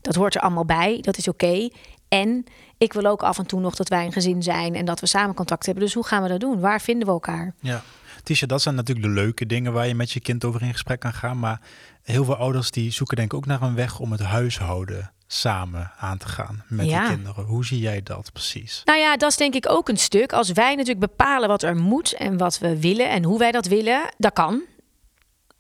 Dat 0.02 0.16
hoort 0.16 0.36
er 0.36 0.42
allemaal 0.42 0.66
bij, 0.66 0.98
dat 1.02 1.18
is 1.18 1.28
oké. 1.28 1.70
En 2.08 2.46
ik 2.78 2.94
wil 2.94 3.06
ook 3.06 3.24
af 3.24 3.38
en 3.38 3.46
toe 3.46 3.60
nog 3.60 3.76
dat 3.76 3.90
wij 3.90 4.06
een 4.06 4.12
gezin 4.12 4.44
zijn 4.44 4.76
en 4.76 4.86
dat 4.86 5.00
we 5.00 5.08
samen 5.08 5.36
contact 5.36 5.66
hebben. 5.66 5.84
Dus 5.84 5.94
hoe 5.94 6.06
gaan 6.06 6.24
we 6.24 6.30
dat 6.30 6.40
doen? 6.40 6.60
Waar 6.60 6.82
vinden 6.82 7.08
we 7.08 7.14
elkaar? 7.14 7.54
Ja. 7.60 7.84
Tisha, 8.24 8.46
dat 8.46 8.62
zijn 8.62 8.76
natuurlijk 8.76 9.08
de 9.08 9.14
leuke 9.14 9.46
dingen 9.46 9.74
waar 9.74 9.88
je 9.88 9.96
met 9.96 10.12
je 10.12 10.20
kind 10.20 10.46
over 10.46 10.62
in 10.62 10.72
gesprek 10.72 11.00
kan 11.00 11.14
gaan. 11.14 11.40
Maar 11.40 11.62
heel 12.04 12.24
veel 12.26 12.36
ouders 12.36 12.72
die 12.72 12.92
zoeken 12.92 13.16
denk 13.18 13.32
ik 13.32 13.38
ook 13.38 13.46
naar 13.46 13.62
een 13.62 13.76
weg 13.76 14.00
om 14.00 14.12
het 14.12 14.22
huishouden 14.22 15.12
samen 15.28 15.92
aan 16.00 16.18
te 16.18 16.28
gaan 16.28 16.64
met 16.68 16.86
Ja. 16.86 17.00
die 17.08 17.16
kinderen. 17.16 17.46
Hoe 17.46 17.66
zie 17.66 17.80
jij 17.80 18.04
dat 18.04 18.32
precies? 18.34 18.82
Nou 18.86 19.00
ja, 19.00 19.18
dat 19.18 19.30
is 19.30 19.38
denk 19.38 19.54
ik 19.56 19.70
ook 19.70 19.90
een 19.90 19.98
stuk. 19.98 20.34
Als 20.34 20.52
wij 20.52 20.76
natuurlijk 20.76 21.00
bepalen 21.00 21.48
wat 21.50 21.64
er 21.64 21.76
moet 21.76 22.14
en 22.14 22.38
wat 22.38 22.60
we 22.60 22.80
willen 22.80 23.10
en 23.10 23.24
hoe 23.24 23.40
wij 23.40 23.52
dat 23.52 23.66
willen, 23.66 24.14
dat 24.18 24.34
kan. 24.34 24.62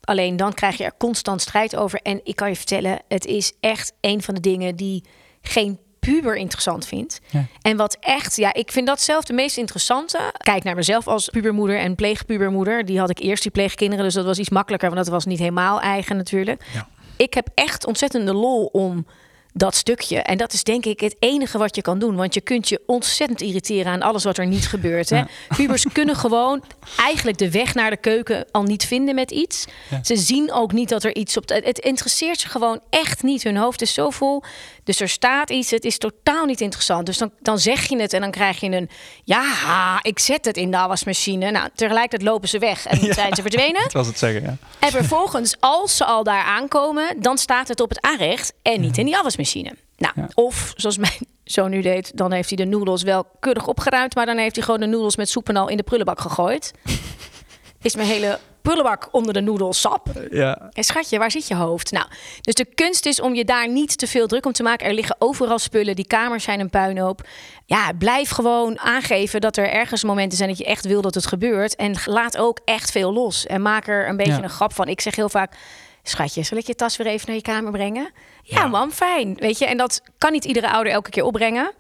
Alleen 0.02 0.36
dan 0.38 0.54
krijg 0.54 0.78
je 0.78 0.84
er 0.84 0.98
constant 0.98 1.42
strijd 1.42 1.76
over. 1.76 2.00
En 2.02 2.22
ik 2.24 2.36
kan 2.36 2.50
je 2.50 2.56
vertellen, 2.56 3.02
het 3.08 3.26
is 3.26 3.54
echt 3.60 3.94
een 4.02 4.22
van 4.22 4.34
de 4.34 4.40
dingen 4.42 4.76
die 4.76 5.04
geen 5.42 5.80
puber 6.00 6.36
interessant 6.36 6.86
vindt. 6.86 7.20
Ja. 7.30 7.46
En 7.62 7.78
wat 7.78 7.98
echt, 8.00 8.36
ja, 8.36 8.54
ik 8.54 8.72
vind 8.72 8.88
dat 8.88 9.02
zelf 9.02 9.24
de 9.24 9.34
meest 9.34 9.58
interessante. 9.58 10.20
Kijk 10.38 10.64
naar 10.64 10.76
mezelf 10.76 11.08
als 11.08 11.30
pubermoeder 11.30 11.80
en 11.80 11.96
pleegpubermoeder. 11.96 12.86
Die 12.86 13.00
had 13.00 13.10
ik 13.10 13.20
eerst, 13.20 13.44
die 13.44 13.52
pleegkinderen, 13.52 14.06
dus 14.06 14.14
dat 14.14 14.26
was 14.26 14.40
iets 14.40 14.50
makkelijker, 14.50 14.90
want 14.90 15.02
dat 15.02 15.14
was 15.14 15.26
niet 15.26 15.40
helemaal 15.40 15.82
eigen 15.82 16.18
natuurlijk. 16.18 16.66
Ja. 16.74 16.88
Ik 17.18 17.34
heb 17.34 17.48
echt 17.54 17.86
ontzettende 17.86 18.34
lol 18.34 18.66
om 18.66 19.06
dat 19.54 19.76
stukje. 19.76 20.20
En 20.20 20.38
dat 20.38 20.54
is 20.54 20.64
denk 20.64 20.86
ik 20.86 21.00
het 21.00 21.16
enige 21.20 21.58
wat 21.58 21.76
je 21.76 21.82
kan 21.82 22.00
doen. 22.00 22.16
Want 22.16 22.34
je 22.34 22.42
kunt 22.42 22.70
je 22.70 22.82
ontzettend 22.86 23.42
irriteren 23.42 23.92
aan 23.92 24.02
alles 24.02 24.24
wat 24.24 24.38
er 24.38 24.48
niet 24.48 24.68
gebeurt. 24.68 25.10
Hè? 25.10 25.18
Ja. 25.18 25.28
Pubers 25.56 25.86
kunnen 25.94 26.16
gewoon 26.16 26.64
eigenlijk 26.98 27.38
de 27.38 27.52
weg 27.52 27.74
naar 27.74 27.90
de 27.90 27.98
keuken 27.98 28.46
al 28.52 28.64
niet 28.64 28.86
vinden 28.86 29.16
met 29.16 29.32
iets. 29.32 29.66
Ja. 29.90 30.00
Ze 30.04 30.16
zien 30.16 30.52
ook 30.52 30.72
niet 30.72 30.90
dat 30.90 31.04
er 31.04 31.16
iets 31.16 31.38
op... 31.38 31.50
Het 31.50 31.80
interesseert 31.80 32.40
ze 32.40 32.50
gewoon 32.50 32.80
echt 32.90 33.24
niet. 33.24 33.44
Hun 33.44 33.58
hoofd 33.58 33.82
is 33.82 33.94
zo 33.94 34.10
vol. 34.10 34.44
Dus 34.90 35.00
er 35.00 35.10
staat 35.10 35.50
iets. 35.50 35.72
Het 35.72 35.84
is 35.86 35.98
totaal 35.98 36.46
niet 36.46 36.62
interessant. 36.62 37.06
Dus 37.06 37.18
dan, 37.18 37.32
dan 37.40 37.60
zeg 37.60 37.86
je 37.90 38.02
het 38.02 38.14
en 38.14 38.22
dan 38.22 38.32
krijg 38.32 38.60
je 38.60 38.72
een... 38.72 38.90
Ja, 39.24 40.00
ik 40.02 40.20
zet 40.20 40.46
het 40.46 40.58
in 40.58 40.72
de 40.72 40.78
afwasmachine. 40.78 41.52
Nou, 41.52 41.70
tegelijkertijd 41.76 42.30
lopen 42.30 42.50
ze 42.50 42.60
weg 42.60 42.86
en 42.86 43.14
zijn 43.14 43.36
ze 43.36 43.42
verdwenen. 43.42 43.82
Dat 43.84 43.92
was 43.94 44.08
het 44.08 44.18
zeggen, 44.20 44.42
ja. 44.42 44.58
En 44.80 44.92
vervolgens, 44.92 45.56
als 45.60 45.98
ze 45.98 46.06
al 46.06 46.24
daar 46.24 46.44
aankomen, 46.44 47.22
dan 47.22 47.38
staat 47.38 47.68
het 47.68 47.80
op 47.80 47.90
het 47.90 48.02
aanrecht 48.02 48.54
en 48.62 48.82
niet 48.82 48.98
in 48.98 49.06
die 49.06 49.18
afwasmachine. 49.18 49.74
Nou, 49.98 50.14
Ja. 50.16 50.28
of 50.34 50.74
zoals 50.76 50.98
mijn 50.98 51.28
zoon 51.44 51.70
nu 51.70 51.82
deed, 51.82 52.18
dan 52.18 52.32
heeft 52.32 52.50
hij 52.50 52.58
de 52.58 52.66
noedels 52.66 53.04
wel 53.04 53.26
keurig 53.40 53.68
opgeruimd, 53.68 54.16
maar 54.16 54.26
dan 54.26 54.38
heeft 54.38 54.56
hij 54.56 54.64
gewoon 54.66 54.80
de 54.80 54.86
noedels 54.86 55.16
met 55.16 55.30
soep 55.30 55.50
en 55.50 55.56
al 55.56 55.68
in 55.68 55.78
de 55.78 55.84
prullenbak 55.84 56.20
gegooid. 56.22 56.72
Is 57.82 57.96
mijn 57.96 58.08
hele 58.08 58.40
prullenbak 58.62 59.08
onder 59.12 59.34
de 59.34 59.42
noedels 59.42 59.80
sap. 59.82 60.08
Ja, 60.32 60.70
En 60.74 60.84
schatje, 60.84 61.18
waar 61.18 61.32
zit 61.32 61.48
je 61.48 61.56
hoofd? 61.56 61.92
Nou, 61.92 62.06
dus 62.42 62.54
de 62.54 62.66
kunst 62.66 63.06
is 63.06 63.22
om 63.22 63.36
je 63.36 63.46
daar 63.46 63.70
niet 63.70 63.98
te 63.98 64.08
veel 64.08 64.28
druk 64.28 64.46
om 64.46 64.52
te 64.52 64.64
maken. 64.64 64.88
Er 64.88 64.94
liggen 64.94 65.16
overal 65.20 65.60
spullen, 65.60 65.96
die 65.96 66.08
kamers 66.08 66.44
zijn 66.44 66.60
een 66.60 66.70
puinhoop. 66.70 67.28
Ja, 67.66 67.92
blijf 67.98 68.30
gewoon 68.30 68.80
aangeven 68.80 69.42
dat 69.42 69.58
er 69.58 69.70
ergens 69.70 70.04
momenten 70.04 70.38
zijn 70.38 70.50
dat 70.50 70.58
je 70.58 70.66
echt 70.66 70.86
wil 70.86 71.02
dat 71.02 71.16
het 71.16 71.26
gebeurt. 71.26 71.76
En 71.76 71.96
laat 72.06 72.38
ook 72.38 72.60
echt 72.66 72.92
veel 72.92 73.14
los. 73.14 73.46
En 73.46 73.62
maak 73.62 73.88
er 73.88 74.08
een 74.10 74.18
beetje 74.18 74.32
Ja. 74.34 74.44
een 74.44 74.50
grap 74.50 74.74
van. 74.74 74.88
Ik 74.88 75.02
zeg 75.02 75.16
heel 75.16 75.30
vaak, 75.30 75.56
schatje, 76.04 76.44
zal 76.44 76.58
ik 76.58 76.68
je 76.68 76.76
tas 76.76 76.98
weer 76.98 77.08
even 77.08 77.28
naar 77.28 77.36
je 77.36 77.42
kamer 77.42 77.72
brengen? 77.72 78.12
Ja, 78.44 78.60
Ja. 78.62 78.68
man, 78.68 78.92
fijn. 78.92 79.34
Weet 79.40 79.58
je, 79.58 79.66
en 79.66 79.78
dat 79.78 80.02
kan 80.18 80.32
niet 80.32 80.46
iedere 80.46 80.72
ouder 80.72 80.94
elke 80.94 81.10
keer 81.10 81.24
opbrengen. 81.24 81.72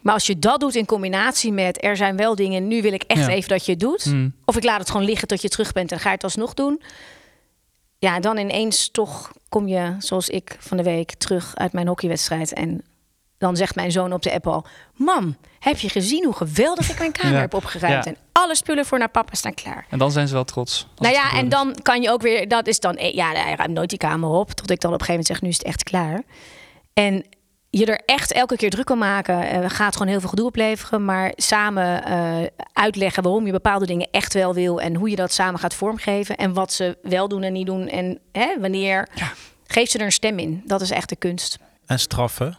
Maar 0.00 0.14
als 0.14 0.26
je 0.26 0.38
dat 0.38 0.60
doet 0.60 0.74
in 0.74 0.86
combinatie 0.86 1.52
met 1.52 1.84
er 1.84 1.96
zijn 1.96 2.16
wel 2.16 2.34
dingen, 2.34 2.68
nu 2.68 2.82
wil 2.82 2.92
ik 2.92 3.02
echt 3.02 3.20
Ja. 3.20 3.28
even 3.28 3.48
dat 3.48 3.64
je 3.64 3.70
het 3.70 3.80
doet. 3.80 4.04
Mm. 4.06 4.34
Of 4.44 4.56
ik 4.56 4.64
laat 4.64 4.78
het 4.80 4.90
gewoon 4.90 5.06
liggen 5.06 5.28
tot 5.28 5.42
je 5.42 5.48
terug 5.48 5.72
bent 5.72 5.92
en 5.92 5.98
ga 5.98 6.08
je 6.08 6.14
het 6.14 6.24
alsnog 6.24 6.54
doen. 6.54 6.82
Ja, 7.98 8.20
dan 8.20 8.36
ineens 8.38 8.88
toch 8.90 9.30
kom 9.48 9.68
je, 9.68 9.94
zoals 9.98 10.28
ik 10.28 10.56
van 10.58 10.76
de 10.76 10.82
week, 10.82 11.14
terug 11.14 11.56
uit 11.56 11.72
mijn 11.72 11.86
hockeywedstrijd. 11.86 12.52
En 12.52 12.82
dan 13.38 13.56
zegt 13.56 13.74
mijn 13.74 13.92
zoon 13.92 14.12
op 14.12 14.22
de 14.22 14.32
app 14.32 14.46
al... 14.46 14.66
Mam, 14.94 15.36
heb 15.58 15.78
je 15.78 15.88
gezien 15.88 16.24
hoe 16.24 16.34
geweldig 16.34 16.90
ik 16.90 16.98
mijn 16.98 17.12
kamer 17.12 17.32
Ja. 17.36 17.40
heb 17.40 17.54
opgeruimd? 17.54 18.04
Ja. 18.04 18.10
En 18.10 18.16
alle 18.32 18.54
spullen 18.56 18.86
voor 18.86 18.98
naar 18.98 19.08
papa 19.10 19.34
staan 19.34 19.54
klaar. 19.54 19.86
en 19.90 19.98
dan 19.98 20.10
zijn 20.12 20.28
ze 20.28 20.34
wel 20.34 20.44
trots. 20.44 20.86
Nou 20.96 21.14
ja, 21.14 21.32
en 21.32 21.48
dan 21.48 21.76
kan 21.82 22.02
je 22.02 22.10
ook 22.10 22.22
weer... 22.22 22.48
Dat 22.48 22.66
is 22.66 22.80
dan... 22.80 22.96
eh, 22.96 23.14
Ja, 23.14 23.30
hij 23.32 23.54
ruimt 23.54 23.74
nooit 23.74 23.88
die 23.90 23.98
kamer 23.98 24.28
op. 24.30 24.50
Tot 24.50 24.70
ik 24.70 24.80
dan 24.80 24.92
op 24.92 25.00
een 25.00 25.06
gegeven 25.06 25.08
moment 25.08 25.26
zeg, 25.26 25.42
nu 25.42 25.48
is 25.48 25.56
het 25.56 25.66
echt 25.66 25.82
klaar. 25.82 26.22
En 26.92 27.24
je 27.70 27.86
er 27.86 28.00
echt 28.04 28.32
elke 28.32 28.56
keer 28.56 28.70
druk 28.70 28.90
om 28.90 28.98
maken... 28.98 29.50
eh, 29.50 29.70
gaat 29.70 29.92
gewoon 29.92 30.08
heel 30.08 30.20
veel 30.20 30.28
gedoe 30.28 30.46
opleveren. 30.46 31.04
Maar 31.04 31.32
samen 31.36 32.04
eh, 32.04 32.46
uitleggen 32.72 33.22
waarom 33.22 33.46
je 33.46 33.52
bepaalde 33.52 33.86
dingen 33.86 34.08
echt 34.10 34.34
wel 34.34 34.54
wil... 34.54 34.80
en 34.80 34.94
hoe 34.94 35.10
je 35.10 35.16
dat 35.16 35.32
samen 35.32 35.60
gaat 35.60 35.74
vormgeven. 35.74 36.36
En 36.36 36.52
wat 36.52 36.72
ze 36.72 36.98
wel 37.02 37.28
doen 37.28 37.42
en 37.42 37.52
niet 37.52 37.66
doen. 37.66 37.88
En 37.88 38.18
hè, 38.32 38.60
wanneer... 38.60 39.08
Ja. 39.14 39.32
Geef 39.66 39.90
ze 39.90 39.98
er 39.98 40.04
een 40.04 40.12
stem 40.12 40.38
in. 40.38 40.62
Dat 40.64 40.80
is 40.80 40.90
echt 40.90 41.08
de 41.08 41.16
kunst. 41.16 41.58
En 41.86 41.98
straffen, 41.98 42.56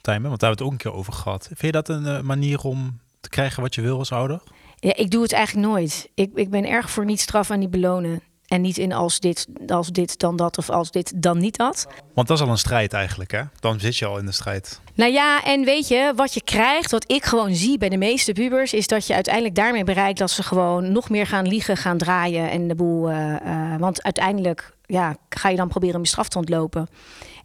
Tijmen, 0.00 0.28
want 0.28 0.40
daar 0.40 0.48
hebben 0.48 0.48
we 0.48 0.48
het 0.48 0.62
ook 0.62 0.70
een 0.70 0.92
keer 0.92 0.92
over 0.92 1.12
gehad. 1.12 1.44
Vind 1.46 1.60
je 1.60 1.72
dat 1.72 1.88
een 1.88 2.06
eh, 2.06 2.20
manier 2.20 2.60
om 2.60 3.00
te 3.20 3.28
krijgen 3.28 3.62
wat 3.62 3.74
je 3.74 3.80
wil 3.80 3.98
als 3.98 4.12
ouder? 4.12 4.40
Ja, 4.76 4.96
ik 4.96 5.10
doe 5.10 5.22
het 5.22 5.32
eigenlijk 5.32 5.66
nooit. 5.66 6.10
Ik, 6.14 6.30
ik 6.34 6.50
ben 6.50 6.68
erg 6.68 6.90
voor 6.90 7.04
niet 7.04 7.20
straffen 7.20 7.54
en 7.54 7.60
niet 7.60 7.70
belonen. 7.70 8.22
En 8.48 8.60
niet 8.60 8.78
in 8.78 8.92
als 8.92 9.20
dit, 9.20 9.46
als 9.66 9.88
dit 9.88 10.18
dan 10.18 10.36
dat 10.36 10.58
of 10.58 10.70
als 10.70 10.90
dit 10.90 11.22
dan 11.22 11.38
niet 11.38 11.56
dat. 11.56 11.86
Want 12.14 12.28
dat 12.28 12.38
is 12.38 12.44
al 12.44 12.50
een 12.50 12.58
strijd 12.58 12.92
eigenlijk, 12.92 13.30
hè? 13.30 13.42
Dan 13.60 13.80
zit 13.80 13.96
je 13.96 14.06
al 14.06 14.18
in 14.18 14.26
de 14.26 14.32
strijd. 14.32 14.80
Nou 14.94 15.12
ja, 15.12 15.44
en 15.44 15.64
weet 15.64 15.88
je, 15.88 16.12
wat 16.16 16.34
je 16.34 16.42
krijgt, 16.42 16.90
wat 16.90 17.10
ik 17.12 17.24
gewoon 17.24 17.54
zie 17.54 17.78
bij 17.78 17.88
de 17.88 17.96
meeste 17.96 18.32
pubers, 18.32 18.72
is 18.72 18.86
dat 18.86 19.06
je 19.06 19.14
uiteindelijk 19.14 19.54
daarmee 19.54 19.84
bereikt 19.84 20.18
dat 20.18 20.30
ze 20.30 20.42
gewoon 20.42 20.92
nog 20.92 21.10
meer 21.10 21.26
gaan 21.26 21.48
liegen, 21.48 21.76
gaan 21.76 21.98
draaien 21.98 22.50
en 22.50 22.68
de 22.68 22.74
boel. 22.74 23.08
eh, 23.08 23.34
eh, 23.34 23.80
want 23.80 24.02
uiteindelijk 24.02 24.74
ja, 24.86 25.16
ga 25.28 25.48
je 25.48 25.56
dan 25.56 25.68
proberen 25.68 25.96
om 25.96 26.02
je 26.02 26.08
straf 26.08 26.28
te 26.28 26.38
ontlopen. 26.38 26.88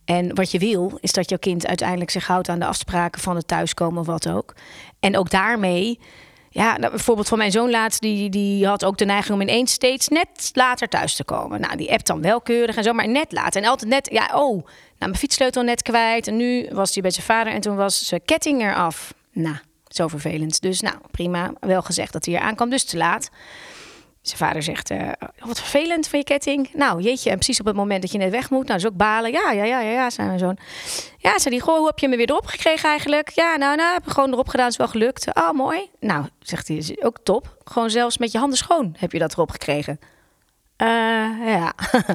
En 0.05 0.35
wat 0.35 0.51
je 0.51 0.59
wil, 0.59 0.97
is 0.99 1.11
dat 1.11 1.29
jouw 1.29 1.37
kind 1.37 1.67
uiteindelijk 1.67 2.11
zich 2.11 2.27
houdt 2.27 2.49
aan 2.49 2.59
de 2.59 2.65
afspraken 2.65 3.21
van 3.21 3.35
het 3.35 3.47
thuiskomen 3.47 3.99
of 3.99 4.05
wat 4.05 4.29
ook. 4.29 4.53
En 4.99 5.17
ook 5.17 5.29
daarmee. 5.29 5.99
Ja, 6.53 6.77
nou, 6.77 6.91
bijvoorbeeld 6.91 7.27
van 7.27 7.37
mijn 7.37 7.51
zoon 7.51 7.69
laatst, 7.69 8.01
die, 8.01 8.29
die 8.29 8.67
had 8.67 8.85
ook 8.85 8.97
de 8.97 9.05
neiging 9.05 9.33
om 9.33 9.41
ineens 9.41 9.71
steeds 9.71 10.07
net 10.07 10.49
later 10.53 10.87
thuis 10.87 11.15
te 11.15 11.23
komen. 11.23 11.61
Nou, 11.61 11.75
die 11.75 11.91
appt 11.91 12.07
dan 12.07 12.21
wel 12.21 12.41
keurig 12.41 12.75
en 12.75 12.83
zo, 12.83 12.93
maar 12.93 13.07
net 13.07 13.31
later. 13.31 13.61
En 13.61 13.69
altijd 13.69 13.89
net, 13.89 14.09
ja, 14.11 14.25
oh, 14.25 14.51
nou, 14.51 14.65
mijn 14.97 15.15
fietssleutel 15.15 15.63
net 15.63 15.81
kwijt. 15.81 16.27
En 16.27 16.35
nu 16.35 16.69
was 16.71 16.93
hij 16.93 17.01
bij 17.01 17.11
zijn 17.11 17.25
vader 17.25 17.53
en 17.53 17.61
toen 17.61 17.75
was 17.75 18.05
zijn 18.05 18.21
ketting 18.25 18.61
eraf. 18.61 19.13
Nou, 19.31 19.55
zo 19.87 20.07
vervelend. 20.07 20.61
Dus 20.61 20.81
nou, 20.81 20.95
prima, 21.11 21.53
wel 21.59 21.81
gezegd 21.81 22.13
dat 22.13 22.25
hij 22.25 22.33
hier 22.33 22.43
aankwam, 22.43 22.69
dus 22.69 22.83
te 22.83 22.97
laat. 22.97 23.29
Zijn 24.23 24.37
vader 24.37 24.63
zegt, 24.63 24.89
eh, 24.89 25.09
wat 25.39 25.59
vervelend 25.59 26.07
van 26.07 26.19
je 26.19 26.25
ketting. 26.25 26.69
Nou, 26.73 27.01
jeetje, 27.01 27.29
en 27.29 27.35
precies 27.35 27.59
op 27.59 27.65
het 27.65 27.75
moment 27.75 28.01
dat 28.01 28.11
je 28.11 28.17
net 28.17 28.31
weg 28.31 28.49
moet. 28.49 28.67
Nou, 28.67 28.79
is 28.79 28.85
ook 28.85 28.97
balen. 28.97 29.31
Ja, 29.31 29.51
ja, 29.51 29.63
ja, 29.63 29.79
ja, 29.79 29.91
ja, 29.91 30.09
zei 30.09 30.27
mijn 30.27 30.39
zoon. 30.39 30.57
Ja, 31.17 31.39
zei 31.39 31.55
die, 31.55 31.63
goh, 31.63 31.77
hoe 31.77 31.85
heb 31.85 31.99
je 31.99 32.07
me 32.07 32.17
weer 32.17 32.29
erop 32.29 32.45
gekregen 32.45 32.89
eigenlijk? 32.89 33.29
Ja, 33.29 33.55
nou, 33.55 33.75
nou, 33.75 33.93
heb 33.93 34.05
ik 34.05 34.11
gewoon 34.11 34.31
erop 34.31 34.47
gedaan, 34.47 34.67
is 34.67 34.77
wel 34.77 34.87
gelukt. 34.87 35.33
Oh, 35.33 35.51
mooi. 35.51 35.89
Nou, 35.99 36.25
zegt 36.39 36.67
hij, 36.67 36.77
is 36.77 37.01
ook 37.01 37.19
top. 37.23 37.57
Gewoon 37.63 37.89
zelfs 37.89 38.17
met 38.17 38.31
je 38.31 38.37
handen 38.37 38.57
schoon 38.57 38.95
heb 38.97 39.11
je 39.11 39.19
dat 39.19 39.33
erop 39.33 39.51
gekregen. 39.51 39.99
Eh, 40.75 40.87
ja. 41.45 41.73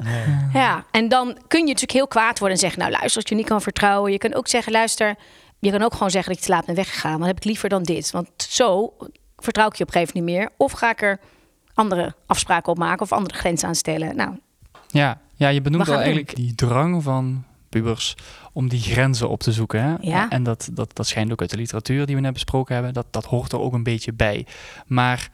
ja, 0.53 0.85
en 0.91 1.07
dan 1.07 1.37
kun 1.47 1.59
je 1.59 1.65
natuurlijk 1.65 1.91
heel 1.91 2.07
kwaad 2.07 2.39
worden 2.39 2.57
en 2.57 2.63
zeggen... 2.63 2.79
nou, 2.79 2.91
luister, 2.91 3.21
als 3.21 3.29
je 3.29 3.35
niet 3.35 3.45
kan 3.45 3.61
vertrouwen. 3.61 4.11
Je 4.11 4.17
kan 4.17 4.33
ook 4.33 4.47
zeggen, 4.47 4.71
luister... 4.71 5.15
je 5.59 5.71
kan 5.71 5.81
ook 5.81 5.93
gewoon 5.93 6.11
zeggen 6.11 6.33
dat 6.33 6.39
je 6.39 6.49
te 6.49 6.55
laat 6.55 6.65
bent 6.65 6.77
weggegaan. 6.77 7.09
Maar 7.09 7.19
dan 7.19 7.27
heb 7.27 7.37
ik 7.37 7.43
liever 7.43 7.69
dan 7.69 7.83
dit. 7.83 8.11
Want 8.11 8.29
zo 8.37 8.93
vertrouw 9.37 9.67
ik 9.67 9.75
je 9.75 9.83
op 9.83 9.87
een 9.87 9.93
gegeven 9.93 10.17
moment 10.17 10.35
niet 10.37 10.49
meer. 10.49 10.57
Of 10.57 10.71
ga 10.71 10.89
ik 10.89 11.01
er 11.01 11.19
andere 11.79 12.15
afspraken 12.25 12.71
op 12.71 12.77
maken 12.77 13.01
of 13.01 13.11
andere 13.11 13.35
grenzen 13.35 13.67
aan 13.67 13.75
stellen. 13.75 14.15
Nou, 14.15 14.31
Ja, 14.87 15.21
ja 15.35 15.47
je 15.47 15.61
benoemt 15.61 15.89
al 15.89 15.95
eigenlijk 15.95 16.35
die 16.35 16.55
drang 16.55 17.03
van 17.03 17.43
pubers 17.69 18.15
om 18.53 18.69
die 18.69 18.81
grenzen 18.81 19.29
op 19.29 19.39
te 19.39 19.51
zoeken. 19.51 19.83
Hè? 19.83 19.95
Ja. 20.01 20.29
En 20.29 20.43
dat, 20.43 20.69
dat, 20.71 20.95
dat 20.95 21.07
schijnt 21.07 21.31
ook 21.31 21.41
uit 21.41 21.49
de 21.49 21.57
literatuur 21.57 22.05
die 22.05 22.15
we 22.15 22.21
net 22.21 22.33
besproken 22.33 22.73
hebben. 22.73 22.93
Dat, 22.93 23.05
dat 23.11 23.25
hoort 23.25 23.51
er 23.51 23.59
ook 23.59 23.73
een 23.73 23.83
beetje 23.83 24.13
bij. 24.13 24.45
Maar 24.85 25.29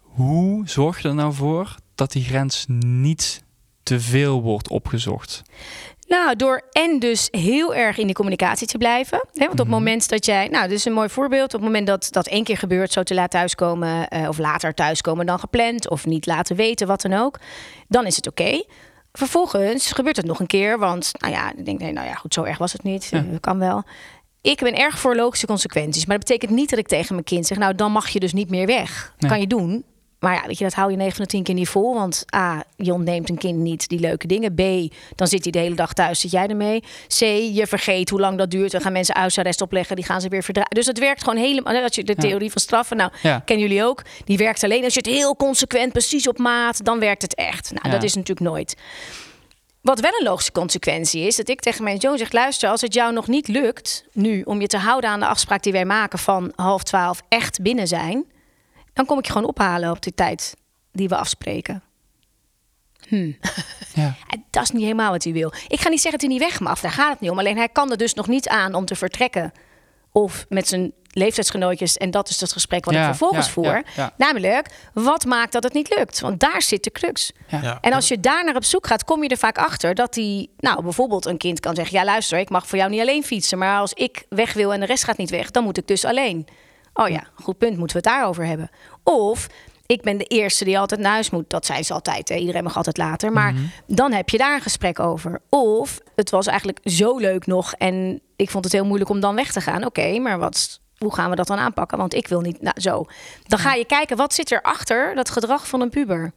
hoe 0.00 0.68
zorg 0.68 1.02
je 1.02 1.08
er 1.08 1.14
nou 1.14 1.32
voor 1.32 1.74
dat 1.94 2.12
die 2.12 2.24
grens 2.24 2.64
niet 2.68 3.44
te 3.82 4.00
veel 4.00 4.42
wordt 4.42 4.68
opgezocht? 4.68 5.42
Nou, 6.08 6.36
door 6.36 6.62
en 6.72 6.98
dus 6.98 7.28
heel 7.30 7.74
erg 7.74 7.98
in 7.98 8.06
die 8.06 8.14
communicatie 8.14 8.66
te 8.66 8.78
blijven. 8.78 9.18
Hè? 9.18 9.24
Want 9.46 9.50
op 9.52 9.58
het 9.58 9.66
Mhm. 9.66 9.76
moment 9.76 10.08
dat 10.08 10.26
jij, 10.26 10.48
nou, 10.48 10.68
dit 10.68 10.78
is 10.78 10.84
een 10.84 10.92
mooi 10.92 11.08
voorbeeld. 11.08 11.44
Op 11.54 11.60
het 11.60 11.68
moment 11.68 11.86
dat 11.86 12.08
dat 12.10 12.26
één 12.26 12.44
keer 12.44 12.56
gebeurt, 12.56 12.92
zo 12.92 13.02
te 13.02 13.14
laat 13.14 13.30
thuiskomen 13.30 14.08
eh, 14.08 14.28
of 14.28 14.38
later 14.38 14.74
thuiskomen 14.74 15.26
dan 15.26 15.38
gepland 15.38 15.88
of 15.90 16.06
niet 16.06 16.26
laten 16.26 16.56
weten, 16.56 16.86
wat 16.86 17.02
dan 17.02 17.12
ook, 17.12 17.38
dan 17.88 18.06
is 18.06 18.16
het 18.16 18.26
oké. 18.28 18.62
Vervolgens 19.12 19.92
gebeurt 19.92 20.16
het 20.16 20.26
nog 20.26 20.40
een 20.40 20.46
keer, 20.46 20.78
want 20.78 21.10
nou 21.18 21.32
ja, 21.32 21.52
ik 21.56 21.64
denk, 21.64 21.80
nee, 21.80 21.92
nou 21.92 22.06
ja, 22.06 22.14
goed, 22.14 22.34
zo 22.34 22.42
erg 22.42 22.58
was 22.58 22.72
het 22.72 22.82
niet, 22.82 23.08
Ja. 23.10 23.18
Eh, 23.18 23.24
kan 23.40 23.58
wel. 23.58 23.82
Ik 24.40 24.58
ben 24.58 24.74
erg 24.74 24.98
voor 24.98 25.16
logische 25.16 25.46
consequenties, 25.46 26.06
maar 26.06 26.18
dat 26.18 26.26
betekent 26.26 26.50
niet 26.58 26.70
dat 26.70 26.78
ik 26.78 26.86
tegen 26.88 27.14
mijn 27.14 27.24
kind 27.26 27.46
zeg, 27.46 27.58
nou, 27.58 27.74
dan 27.74 27.92
mag 27.92 28.08
je 28.08 28.20
dus 28.20 28.32
niet 28.32 28.50
meer 28.50 28.66
weg. 28.66 29.14
Nee. 29.18 29.30
Kan 29.30 29.40
je 29.40 29.46
doen. 29.46 29.84
Maar 30.20 30.34
ja, 30.34 30.46
weet 30.46 30.58
je, 30.58 30.64
dat 30.64 30.74
hou 30.74 30.90
je 30.90 30.96
9 30.96 31.14
van 31.16 31.24
de 31.24 31.30
10 31.30 31.42
keer 31.42 31.54
niet 31.54 31.68
vol. 31.68 31.94
Want 31.94 32.24
A, 32.34 32.64
je 32.76 32.92
ontneemt 32.92 33.28
een 33.28 33.38
kind 33.38 33.58
niet 33.58 33.88
die 33.88 33.98
leuke 34.00 34.26
dingen. 34.26 34.54
B, 34.54 34.92
dan 35.14 35.26
zit 35.26 35.42
hij 35.42 35.52
de 35.52 35.58
hele 35.58 35.74
dag 35.74 35.92
thuis, 35.92 36.20
zit 36.20 36.30
jij 36.30 36.46
ermee. 36.46 36.80
C, 37.08 37.18
je 37.54 37.64
vergeet 37.66 38.10
hoe 38.10 38.20
lang 38.20 38.38
dat 38.38 38.50
duurt. 38.50 38.70
Dan 38.70 38.80
gaan 38.80 38.92
mensen 38.92 39.16
huisarrest 39.16 39.60
opleggen, 39.60 39.96
die 39.96 40.04
gaan 40.04 40.20
ze 40.20 40.28
weer 40.28 40.42
verdraaien. 40.42 40.74
Dus 40.74 40.86
het 40.86 40.98
werkt 40.98 41.24
gewoon 41.24 41.38
helemaal. 41.42 41.82
Als 41.82 41.94
je 41.94 42.04
de 42.04 42.14
Ja. 42.16 42.22
theorie 42.28 42.50
van 42.50 42.60
straffen, 42.60 42.96
nou, 42.96 43.10
Ja. 43.22 43.38
kennen 43.44 43.66
jullie 43.68 43.84
ook. 43.84 44.02
Die 44.24 44.36
werkt 44.38 44.64
alleen 44.64 44.84
als 44.84 44.94
je 44.94 45.00
het 45.00 45.08
heel 45.08 45.36
consequent, 45.36 45.92
precies 45.92 46.28
op 46.28 46.38
maat, 46.38 46.84
dan 46.84 46.98
werkt 46.98 47.22
het 47.22 47.34
echt. 47.34 47.70
Nou, 47.72 47.86
Ja. 47.86 47.90
dat 47.92 48.02
is 48.02 48.14
natuurlijk 48.14 48.48
nooit. 48.50 48.76
Wat 49.80 50.00
wel 50.00 50.10
een 50.18 50.24
logische 50.26 50.52
consequentie 50.52 51.26
is, 51.26 51.36
dat 51.36 51.48
ik 51.48 51.60
tegen 51.60 51.84
mijn 51.84 52.00
zoon 52.00 52.18
zeg: 52.18 52.32
luister, 52.32 52.68
als 52.70 52.80
het 52.80 52.94
jou 52.94 53.12
nog 53.12 53.26
niet 53.26 53.48
lukt 53.48 54.04
nu 54.12 54.42
om 54.42 54.60
je 54.60 54.66
te 54.66 54.78
houden 54.78 55.10
aan 55.10 55.20
de 55.20 55.26
afspraak 55.26 55.62
die 55.62 55.72
wij 55.72 55.84
maken 55.84 56.18
van 56.18 56.52
half 56.54 56.82
twaalf 56.82 57.22
echt 57.28 57.62
binnen 57.62 57.86
zijn, 57.88 58.24
dan 58.96 59.06
kom 59.06 59.18
ik 59.18 59.26
je 59.26 59.32
gewoon 59.32 59.48
ophalen 59.48 59.90
op 59.90 60.02
die 60.02 60.14
tijd 60.14 60.54
die 60.92 61.08
we 61.08 61.16
afspreken. 61.16 61.82
Hm. 63.08 63.32
Ja. 63.94 64.14
En 64.30 64.44
Dat 64.50 64.62
is 64.62 64.70
niet 64.70 64.82
helemaal 64.82 65.10
wat 65.10 65.24
hij 65.24 65.32
wil. 65.32 65.52
Ik 65.68 65.80
ga 65.80 65.88
niet 65.88 66.00
zeggen 66.00 66.20
dat 66.20 66.30
hij 66.30 66.38
niet 66.38 66.48
weg 66.50 66.60
mag, 66.60 66.80
daar 66.80 66.90
gaat 66.90 67.10
het 67.10 67.20
niet 67.20 67.30
om. 67.30 67.38
Alleen 67.38 67.56
hij 67.56 67.68
kan 67.68 67.90
er 67.90 67.96
dus 67.96 68.14
nog 68.14 68.26
niet 68.28 68.48
aan 68.48 68.74
om 68.74 68.84
te 68.84 68.94
vertrekken. 68.94 69.52
Of 70.12 70.46
met 70.48 70.68
zijn 70.68 70.92
leeftijdsgenootjes. 71.10 71.96
En 71.96 72.10
dat 72.10 72.28
is 72.28 72.40
het 72.40 72.52
gesprek 72.52 72.84
wat 72.84 72.94
Ja, 72.94 73.00
ik 73.00 73.06
vervolgens 73.06 73.46
ja, 73.46 73.52
voer. 73.52 73.64
ja, 73.64 73.82
ja. 73.96 74.12
Namelijk, 74.16 74.70
wat 74.92 75.24
maakt 75.24 75.52
dat 75.52 75.62
het 75.62 75.72
niet 75.72 75.94
lukt? 75.96 76.20
Want 76.20 76.40
daar 76.40 76.62
zit 76.62 76.84
de 76.84 76.90
crux. 76.90 77.32
Ja. 77.48 77.62
Ja. 77.62 77.78
En 77.80 77.92
als 77.92 78.08
je 78.08 78.20
daar 78.20 78.44
naar 78.44 78.56
op 78.56 78.64
zoek 78.64 78.86
gaat, 78.86 79.04
kom 79.04 79.22
je 79.22 79.28
er 79.28 79.36
vaak 79.36 79.58
achter 79.58 79.94
dat 79.94 80.14
hij, 80.14 80.48
nou 80.58 80.82
bijvoorbeeld 80.82 81.26
een 81.26 81.36
kind 81.36 81.60
kan 81.60 81.74
zeggen: 81.74 81.98
Ja, 81.98 82.04
luister, 82.04 82.38
ik 82.38 82.50
mag 82.50 82.66
voor 82.66 82.78
jou 82.78 82.90
niet 82.90 83.00
alleen 83.00 83.24
fietsen. 83.24 83.58
Maar 83.58 83.78
als 83.78 83.92
ik 83.92 84.24
weg 84.28 84.52
wil 84.52 84.72
en 84.72 84.80
de 84.80 84.86
rest 84.86 85.04
gaat 85.04 85.16
niet 85.16 85.30
weg, 85.30 85.50
dan 85.50 85.64
moet 85.64 85.78
ik 85.78 85.86
dus 85.86 86.04
alleen. 86.04 86.46
Oh 86.96 87.08
ja, 87.08 87.26
goed 87.34 87.58
punt, 87.58 87.76
moeten 87.76 87.96
we 87.96 88.08
het 88.08 88.16
daarover 88.16 88.46
hebben. 88.46 88.70
Of 89.02 89.46
ik 89.86 90.02
ben 90.02 90.18
de 90.18 90.24
eerste 90.24 90.64
die 90.64 90.78
altijd 90.78 91.00
naar 91.00 91.12
huis 91.12 91.30
moet. 91.30 91.50
Dat 91.50 91.66
zijn 91.66 91.84
ze 91.84 91.92
altijd. 91.92 92.28
Hè? 92.28 92.34
Iedereen 92.34 92.64
mag 92.64 92.76
altijd 92.76 92.96
later. 92.96 93.32
Maar 93.32 93.54
dan 93.86 94.12
heb 94.12 94.28
je 94.28 94.38
daar 94.38 94.54
een 94.54 94.60
gesprek 94.60 95.00
over. 95.00 95.40
Of 95.48 95.98
het 96.14 96.30
was 96.30 96.46
eigenlijk 96.46 96.78
zo 96.84 97.18
leuk 97.18 97.46
nog. 97.46 97.72
En 97.72 98.20
ik 98.36 98.50
vond 98.50 98.64
het 98.64 98.72
heel 98.72 98.84
moeilijk 98.84 99.10
om 99.10 99.20
dan 99.20 99.34
weg 99.34 99.52
te 99.52 99.60
gaan. 99.60 99.84
Oké, 99.84 100.18
maar 100.18 100.38
wat, 100.38 100.80
hoe 100.98 101.14
gaan 101.14 101.30
we 101.30 101.36
dat 101.36 101.46
dan 101.46 101.58
aanpakken? 101.58 101.98
Want 101.98 102.14
ik 102.14 102.28
wil 102.28 102.40
niet. 102.40 102.62
Nou, 102.62 102.80
zo. 102.80 103.06
Dan 103.46 103.58
ga 103.58 103.74
je 103.74 103.84
kijken, 103.84 104.16
wat 104.16 104.34
zit 104.34 104.50
er 104.50 104.62
achter 104.62 105.14
dat 105.14 105.30
gedrag 105.30 105.68
van 105.68 105.80
een 105.80 105.90
puber? 105.90 106.32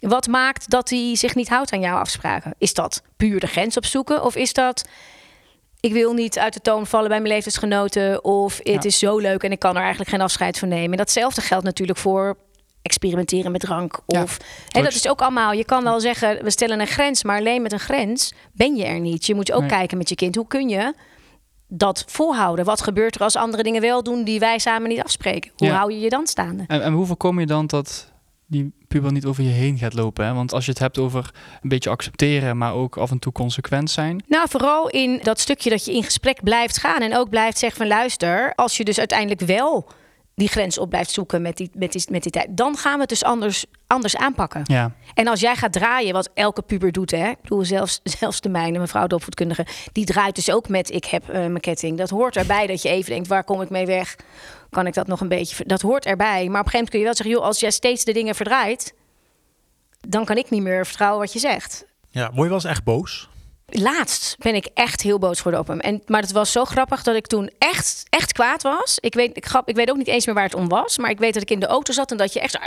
Wat 0.00 0.26
maakt 0.26 0.70
dat 0.70 0.90
hij 0.90 1.16
zich 1.16 1.34
niet 1.34 1.48
houdt 1.48 1.72
aan 1.72 1.80
jouw 1.80 1.98
afspraken? 1.98 2.54
Is 2.58 2.74
dat 2.74 3.02
puur 3.16 3.40
de 3.40 3.46
grens 3.46 3.76
opzoeken? 3.76 4.24
Of 4.24 4.36
is 4.36 4.52
dat 4.52 4.84
ik 5.86 5.92
wil 5.92 6.12
niet 6.12 6.38
uit 6.38 6.52
de 6.54 6.60
toon 6.60 6.86
vallen 6.86 7.08
bij 7.08 7.18
mijn 7.20 7.32
leeftijdsgenoten. 7.32 8.24
Of 8.24 8.56
het 8.56 8.66
Ja. 8.66 8.80
is 8.82 8.98
zo 8.98 9.18
leuk 9.18 9.42
en 9.42 9.50
ik 9.52 9.58
kan 9.58 9.74
er 9.74 9.80
eigenlijk 9.80 10.10
geen 10.10 10.20
afscheid 10.20 10.58
van 10.58 10.68
nemen. 10.68 10.90
En 10.90 10.96
datzelfde 10.96 11.40
geldt 11.40 11.64
natuurlijk 11.64 11.98
voor 11.98 12.36
experimenteren 12.82 13.52
met 13.52 13.60
drank. 13.60 14.00
Ja, 14.06 14.22
Of, 14.22 14.38
hè, 14.68 14.82
dat 14.82 14.92
is 14.92 15.08
ook 15.08 15.20
allemaal. 15.20 15.52
Je 15.52 15.64
kan 15.64 15.84
wel 15.84 16.00
zeggen, 16.00 16.44
we 16.44 16.50
stellen 16.50 16.80
een 16.80 16.86
grens. 16.86 17.22
Maar 17.24 17.38
alleen 17.38 17.62
met 17.62 17.72
een 17.72 17.80
grens 17.80 18.32
ben 18.52 18.76
je 18.76 18.84
er 18.84 19.00
niet. 19.00 19.26
Je 19.26 19.34
moet 19.34 19.52
ook 19.52 19.60
Nee. 19.60 19.68
kijken 19.68 19.98
met 19.98 20.08
je 20.08 20.14
kind. 20.14 20.34
Hoe 20.34 20.46
kun 20.46 20.68
je 20.68 20.94
dat 21.68 22.04
volhouden? 22.06 22.64
Wat 22.64 22.82
gebeurt 22.82 23.14
er 23.14 23.20
als 23.20 23.36
andere 23.36 23.62
dingen 23.62 23.80
wel 23.80 24.02
doen 24.02 24.24
die 24.24 24.38
wij 24.38 24.58
samen 24.58 24.88
niet 24.88 25.02
afspreken? 25.02 25.50
Hoe 25.56 25.66
Ja. 25.68 25.74
hou 25.76 25.92
je 25.92 26.00
je 26.00 26.08
dan 26.08 26.26
staande? 26.26 26.64
En, 26.66 26.82
en 26.82 26.92
hoe 26.92 27.06
voorkom 27.06 27.40
je 27.40 27.46
dan 27.46 27.66
dat 27.66 28.12
die 28.46 28.72
puber 28.88 29.12
niet 29.12 29.24
over 29.24 29.42
je 29.42 29.50
heen 29.50 29.78
gaat 29.78 29.94
lopen? 29.94 30.26
Hè? 30.26 30.34
Want 30.34 30.52
als 30.52 30.64
je 30.64 30.70
het 30.70 30.80
hebt 30.80 30.98
over 30.98 31.34
een 31.62 31.68
beetje 31.68 31.90
accepteren, 31.90 32.58
maar 32.58 32.74
ook 32.74 32.96
af 32.96 33.10
en 33.10 33.18
toe 33.18 33.32
consequent 33.32 33.90
zijn. 33.90 34.24
Nou, 34.28 34.48
vooral 34.48 34.88
in 34.88 35.20
dat 35.22 35.40
stukje 35.40 35.70
dat 35.70 35.84
je 35.84 35.92
in 35.92 36.02
gesprek 36.02 36.42
blijft 36.42 36.78
gaan 36.78 37.00
en 37.00 37.16
ook 37.16 37.28
blijft 37.28 37.58
zeggen 37.58 37.78
van 37.78 37.88
luister, 37.88 38.54
als 38.54 38.76
je 38.76 38.84
dus 38.84 38.98
uiteindelijk 38.98 39.40
wel 39.40 39.88
die 40.36 40.48
grens 40.48 40.78
op 40.78 40.88
blijft 40.88 41.10
zoeken 41.10 41.42
met 41.42 41.56
die, 41.56 41.70
met 41.74 41.92
die, 41.92 42.04
met 42.10 42.22
die 42.22 42.32
tijd, 42.32 42.46
dan 42.50 42.76
gaan 42.76 42.94
we 42.94 43.00
het 43.00 43.08
dus 43.08 43.24
anders, 43.24 43.64
anders 43.86 44.16
aanpakken. 44.16 44.62
Ja, 44.64 44.92
En 45.14 45.28
als 45.28 45.40
jij 45.40 45.56
gaat 45.56 45.72
draaien, 45.72 46.12
wat 46.12 46.30
elke 46.34 46.62
puber 46.62 46.92
doet, 46.92 47.10
hè? 47.10 47.28
Ik 47.28 47.40
bedoel, 47.42 47.64
zelfs, 47.64 48.00
zelfs 48.18 48.40
de 48.40 48.48
mijne, 48.48 48.78
mevrouw 48.78 49.06
de 49.06 49.14
opvoedkundige, 49.14 49.66
die 49.92 50.04
draait 50.04 50.34
dus 50.34 50.50
ook 50.50 50.68
met 50.68 50.90
ik 50.90 51.04
heb 51.04 51.28
eh, 51.28 51.34
mijn 51.34 51.60
ketting. 51.60 51.98
Dat 51.98 52.10
hoort 52.10 52.36
erbij 52.36 52.66
dat 52.66 52.82
je 52.82 52.88
even 52.88 53.10
denkt, 53.10 53.28
waar 53.28 53.44
kom 53.44 53.62
ik 53.62 53.70
mee 53.70 53.86
weg? 53.86 54.16
Kan 54.70 54.86
ik 54.86 54.94
dat 54.94 55.06
nog 55.06 55.20
een 55.20 55.28
beetje... 55.28 55.64
Dat 55.66 55.80
hoort 55.80 56.04
erbij. 56.04 56.26
Maar 56.26 56.34
op 56.36 56.44
een 56.44 56.50
gegeven 56.52 56.72
moment 56.72 56.90
kun 56.90 56.98
je 56.98 57.04
wel 57.04 57.14
zeggen, 57.14 57.34
joh, 57.34 57.44
als 57.44 57.60
jij 57.60 57.70
steeds 57.70 58.04
de 58.04 58.12
dingen 58.12 58.34
verdraait, 58.34 58.94
dan 60.08 60.24
kan 60.24 60.36
ik 60.36 60.50
niet 60.50 60.62
meer 60.62 60.86
vertrouwen 60.86 61.20
wat 61.20 61.32
je 61.32 61.38
zegt. 61.38 61.86
Ja, 62.10 62.24
word 62.24 62.36
je 62.36 62.44
wel 62.44 62.54
eens 62.54 62.64
echt 62.64 62.84
boos? 62.84 63.28
Laatst 63.68 64.36
ben 64.38 64.54
ik 64.54 64.68
echt 64.74 65.02
heel 65.02 65.18
boos 65.18 65.36
geworden 65.36 65.60
op 65.60 65.66
hem. 65.66 65.80
En, 65.80 66.02
maar 66.06 66.20
het 66.20 66.32
was 66.32 66.52
zo 66.52 66.64
grappig 66.64 67.02
dat 67.02 67.16
ik 67.16 67.26
toen 67.26 67.50
echt, 67.58 68.02
echt 68.08 68.32
kwaad 68.32 68.62
was. 68.62 68.98
Ik 69.00 69.14
weet, 69.14 69.36
ik, 69.36 69.46
grap, 69.46 69.68
ik 69.68 69.74
weet 69.74 69.90
ook 69.90 69.96
niet 69.96 70.06
eens 70.06 70.26
meer 70.26 70.34
waar 70.34 70.44
het 70.44 70.54
om 70.54 70.68
was. 70.68 70.98
Maar 70.98 71.10
ik 71.10 71.18
weet 71.18 71.34
dat 71.34 71.42
ik 71.42 71.50
in 71.50 71.60
de 71.60 71.66
auto 71.66 71.92
zat 71.92 72.10
en 72.10 72.16
dat 72.16 72.32
je 72.32 72.40
echt, 72.40 72.52
zo, 72.52 72.58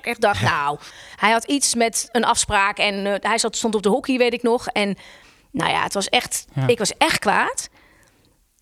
echt 0.00 0.20
dacht... 0.20 0.42
Nou, 0.42 0.78
hij 1.16 1.30
had 1.30 1.44
iets 1.44 1.74
met 1.74 2.08
een 2.12 2.24
afspraak 2.24 2.78
en 2.78 3.06
eh, 3.06 3.14
hij 3.28 3.38
zat, 3.38 3.56
stond 3.56 3.74
op 3.74 3.82
de 3.82 3.88
hockey, 3.88 4.18
weet 4.18 4.32
ik 4.32 4.42
nog. 4.42 4.68
En 4.68 4.96
nou 5.50 5.70
ja, 5.70 5.82
het 5.82 5.94
was 5.94 6.08
echt... 6.08 6.44
Ja. 6.54 6.66
Ik 6.66 6.78
was 6.78 6.92
echt 6.98 7.18
kwaad. 7.18 7.68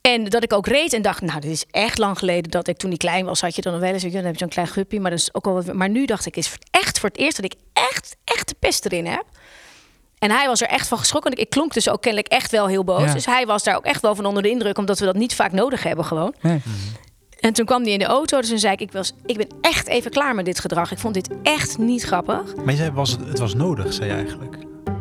En 0.00 0.24
dat 0.24 0.42
ik 0.42 0.52
ook 0.52 0.66
reed 0.66 0.92
en 0.92 1.02
dacht, 1.02 1.20
nou, 1.20 1.40
dit 1.40 1.50
is 1.50 1.64
echt 1.70 1.98
lang 1.98 2.18
geleden 2.18 2.50
dat 2.50 2.68
ik 2.68 2.76
toen 2.76 2.92
ik 2.92 2.98
klein 2.98 3.24
was, 3.24 3.40
had 3.40 3.56
je 3.56 3.62
dan 3.62 3.72
nog 3.72 3.80
wel 3.80 3.92
eens, 3.92 4.02
ja, 4.02 4.10
dan 4.10 4.24
heb 4.24 4.32
je 4.32 4.38
zo'n 4.38 4.48
klein 4.48 4.68
guppy, 4.68 4.98
maar 4.98 5.10
dat 5.10 5.20
is 5.20 5.34
ook 5.34 5.46
al 5.46 5.52
wat. 5.52 5.72
Maar 5.72 5.88
nu 5.88 6.04
dacht 6.04 6.26
ik, 6.26 6.36
is 6.36 6.52
echt 6.70 6.98
voor 6.98 7.08
het 7.08 7.18
eerst 7.18 7.36
dat 7.36 7.44
ik 7.44 7.54
echt, 7.72 8.16
echt 8.24 8.48
de 8.48 8.54
pest 8.58 8.84
erin 8.84 9.06
heb. 9.06 9.24
En 10.24 10.30
hij 10.30 10.46
was 10.46 10.60
er 10.60 10.68
echt 10.68 10.88
van 10.88 10.98
geschrokken. 10.98 11.36
Ik 11.36 11.50
klonk 11.50 11.72
dus 11.72 11.88
ook 11.88 12.00
kennelijk 12.00 12.32
echt 12.32 12.50
wel 12.50 12.66
heel 12.66 12.84
boos. 12.84 13.02
Ja. 13.02 13.12
Dus 13.12 13.26
hij 13.26 13.46
was 13.46 13.62
daar 13.62 13.76
ook 13.76 13.84
echt 13.84 14.02
wel 14.02 14.14
van 14.14 14.26
onder 14.26 14.42
de 14.42 14.50
indruk, 14.50 14.78
omdat 14.78 14.98
we 14.98 15.04
dat 15.04 15.14
niet 15.14 15.34
vaak 15.34 15.52
nodig 15.52 15.82
hebben 15.82 16.04
gewoon. 16.04 16.34
nee. 16.40 16.62
En 17.40 17.52
toen 17.52 17.64
kwam 17.66 17.82
hij 17.82 17.92
in 17.92 17.98
de 17.98 18.04
auto, 18.04 18.40
dus 18.40 18.48
toen 18.48 18.58
zei 18.58 18.72
ik, 18.72 18.80
ik, 18.80 18.92
was, 18.92 19.12
ik 19.26 19.36
ben 19.36 19.46
echt 19.60 19.86
even 19.88 20.10
klaar 20.10 20.34
met 20.34 20.44
dit 20.44 20.60
gedrag. 20.60 20.90
Ik 20.92 20.98
vond 20.98 21.14
dit 21.14 21.28
echt 21.42 21.78
niet 21.78 22.02
grappig. 22.02 22.54
Maar 22.56 22.70
je 22.70 22.76
zei, 22.76 22.90
was 22.90 23.10
het, 23.10 23.20
het 23.28 23.38
was 23.38 23.54
nodig, 23.54 23.92
zei 23.92 24.08
je 24.10 24.14
eigenlijk. 24.16 24.56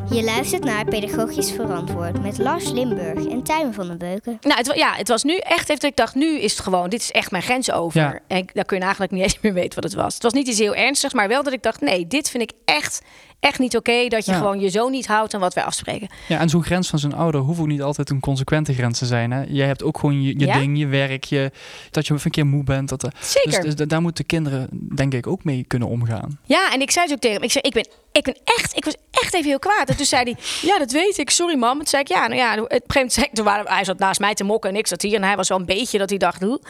Je 0.10 0.24
luistert 0.24 0.64
naar 0.64 0.86
Pedagogisch 0.86 1.52
Verantwoord 1.52 2.22
met 2.22 2.38
Lars 2.38 2.70
Limburg 2.72 3.26
en 3.26 3.44
Tuin 3.44 3.74
van 3.74 3.88
den 3.88 3.98
Beuken. 3.98 4.38
Nou, 4.42 4.58
het, 4.58 4.72
ja, 4.76 4.94
het 4.94 5.08
was 5.08 5.24
nu 5.24 5.38
echt 5.38 5.62
even 5.70 5.80
dat 5.82 5.90
ik 5.92 5.96
dacht, 5.96 6.16
nu 6.16 6.40
is 6.40 6.52
het 6.52 6.62
gewoon, 6.62 6.90
dit 6.90 7.00
is 7.02 7.12
echt 7.12 7.32
mijn 7.32 7.44
grens 7.44 7.72
over. 7.72 8.00
Ja. 8.02 8.20
En 8.28 8.38
ik- 8.38 8.54
dan 8.54 8.64
kun 8.64 8.78
je 8.78 8.84
eigenlijk 8.84 9.14
niet 9.14 9.24
eens 9.24 9.38
meer 9.42 9.54
weten 9.54 9.76
wat 9.82 9.92
het 9.92 10.02
was. 10.02 10.14
Het 10.14 10.24
was 10.24 10.34
niet 10.34 10.48
iets 10.48 10.60
heel 10.60 10.76
ernstigs, 10.76 11.14
maar 11.14 11.28
wel 11.28 11.44
dat 11.44 11.54
ik 11.54 11.64
dacht, 11.64 11.82
nee, 11.82 12.08
dit 12.08 12.30
vind 12.30 12.44
ik 12.44 12.52
echt, 12.66 13.02
echt 13.44 13.60
niet 13.60 13.76
oké. 13.78 14.08
dat 14.08 14.26
je 14.26 14.32
Ja. 14.32 14.38
gewoon 14.38 14.60
je 14.60 14.70
zo 14.70 14.90
niet 14.90 15.08
houdt 15.08 15.34
aan 15.34 15.40
wat 15.40 15.54
wij 15.54 15.64
afspreken. 15.64 16.08
Ja, 16.28 16.40
en 16.40 16.50
zo'n 16.50 16.64
grens 16.64 16.90
van 16.90 17.00
zijn 17.00 17.14
ouder 17.16 17.42
hoeft 17.42 17.60
ook 17.60 17.68
niet 17.68 17.82
altijd 17.82 18.10
een 18.10 18.20
consequente 18.20 18.74
grens 18.74 19.00
te 19.00 19.06
zijn. 19.06 19.32
Hè? 19.32 19.44
Jij 19.48 19.68
hebt 19.68 19.84
ook 19.84 19.98
gewoon 19.98 20.22
je, 20.22 20.40
je 20.40 20.46
Ja? 20.46 20.58
ding, 20.58 20.78
je 20.78 20.88
werk, 20.88 21.24
je, 21.24 21.52
dat 21.92 22.08
je 22.08 22.14
een 22.24 22.32
keer 22.32 22.46
moe 22.46 22.64
bent. 22.64 22.90
Dat, 22.90 23.04
eh, 23.04 23.10
Zeker. 23.22 23.52
Dus, 23.52 23.60
dus 23.64 23.76
da- 23.76 23.86
daar 23.86 24.02
moeten 24.02 24.26
kinderen 24.26 24.68
denk 24.96 25.14
ik 25.14 25.28
ook 25.28 25.44
mee 25.44 25.64
kunnen 25.68 25.88
omgaan. 25.88 26.40
Ja, 26.46 26.72
en 26.74 26.82
ik 26.82 26.92
zei 26.92 27.06
het 27.06 27.14
ook 27.14 27.20
tegen 27.22 27.36
hem. 27.36 27.46
Ik 27.46 27.52
zei, 27.52 27.64
ik 27.64 27.74
ben, 27.74 27.88
ik 28.12 28.24
ben 28.24 28.38
echt, 28.44 28.78
ik 28.78 28.86
was 28.86 28.96
echt 29.12 29.34
even 29.34 29.48
heel 29.50 29.60
kwaad. 29.60 29.90
En 29.90 29.96
toen 29.98 30.06
zei 30.06 30.24
hij, 30.24 30.36
ja, 30.70 30.78
dat 30.80 30.92
weet 30.92 31.18
ik. 31.18 31.30
Sorry, 31.30 31.58
mam. 31.58 31.72
En 31.72 31.78
toen 31.78 31.88
zei 31.88 32.02
ik, 32.02 32.08
ja, 32.08 32.28
nou 32.28 32.36
ja. 32.40 32.52
Een 32.58 32.60
gegeven 32.64 32.84
moment 32.94 33.14
zei 33.14 33.26
ik, 33.26 33.34
toen 33.34 33.46
waren, 33.46 33.68
hij 33.72 33.84
zat 33.84 34.00
naast 34.00 34.20
mij 34.20 34.34
te 34.34 34.44
mokken 34.44 34.70
en 34.70 34.76
ik 34.76 34.88
zat 34.88 35.02
hier. 35.02 35.16
En 35.16 35.24
hij 35.24 35.36
was 35.36 35.48
wel 35.50 35.60
een 35.60 35.66
beetje 35.66 35.98
dat 35.98 36.10
hij 36.10 36.18
dacht, 36.18 36.42
hoe? 36.42 36.62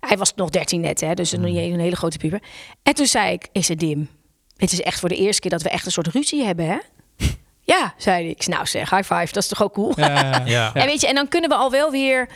Hij 0.00 0.16
was 0.16 0.32
nog 0.34 0.50
13 0.50 0.80
net, 0.80 1.00
hè. 1.00 1.14
Dus 1.14 1.32
nog 1.32 1.40
niet 1.44 1.56
een 1.56 1.80
hele 1.80 1.96
grote 1.96 2.18
puber. 2.18 2.42
En 2.82 2.94
toen 2.94 3.06
zei 3.06 3.32
ik, 3.32 3.48
is 3.52 3.68
het 3.68 3.78
dim? 3.78 4.08
Het 4.58 4.72
is 4.72 4.82
echt 4.82 5.00
voor 5.00 5.08
de 5.08 5.16
eerste 5.16 5.40
keer 5.40 5.50
dat 5.50 5.62
we 5.62 5.68
echt 5.68 5.86
een 5.86 5.92
soort 5.92 6.06
ruzie 6.06 6.44
hebben, 6.44 6.66
hè? 6.66 6.76
Ja, 7.74 7.94
zei. 7.96 8.28
Ik 8.28 8.46
nou 8.46 8.66
zeg, 8.66 8.90
high 8.90 9.14
five. 9.14 9.32
Dat 9.32 9.42
is 9.42 9.48
toch 9.48 9.62
ook 9.62 9.72
cool? 9.72 9.92
Ja, 9.96 10.42
Ja. 10.46 10.74
En 10.74 10.86
weet 10.86 11.00
je, 11.00 11.06
en 11.06 11.14
dan 11.14 11.28
kunnen 11.28 11.50
we 11.50 11.56
al 11.56 11.70
wel 11.70 11.90
weer 11.90 12.28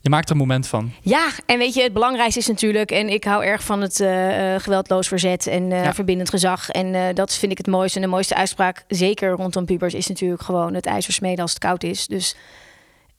je 0.00 0.10
maakt 0.10 0.26
er 0.26 0.32
een 0.32 0.40
moment 0.40 0.66
van. 0.66 0.92
ja, 1.02 1.28
en 1.46 1.58
weet 1.58 1.74
je, 1.74 1.82
het 1.82 1.92
belangrijkste 1.92 2.38
is 2.40 2.46
natuurlijk... 2.46 2.90
en 2.90 3.08
ik 3.08 3.24
hou 3.24 3.44
erg 3.44 3.62
van 3.64 3.80
het 3.80 4.00
eh, 4.00 4.54
eh, 4.54 4.60
geweldloos 4.62 5.08
verzet 5.08 5.46
en 5.46 5.72
eh, 5.72 5.84
Ja. 5.84 5.94
verbindend 5.94 6.30
gezag. 6.30 6.68
En 6.68 6.94
eh, 6.94 7.14
dat 7.14 7.34
vind 7.34 7.52
ik 7.52 7.58
het 7.58 7.66
mooiste. 7.66 7.96
En 7.98 8.04
de 8.04 8.10
mooiste 8.10 8.34
uitspraak, 8.34 8.84
zeker 8.88 9.30
rondom 9.30 9.64
pubers... 9.64 9.94
is 9.94 10.06
natuurlijk 10.06 10.42
gewoon 10.42 10.74
het 10.74 10.86
ijzer 10.86 11.12
smeden 11.12 11.40
als 11.42 11.50
het 11.50 11.60
koud 11.60 11.82
is. 11.82 12.06
Dus 12.06 12.36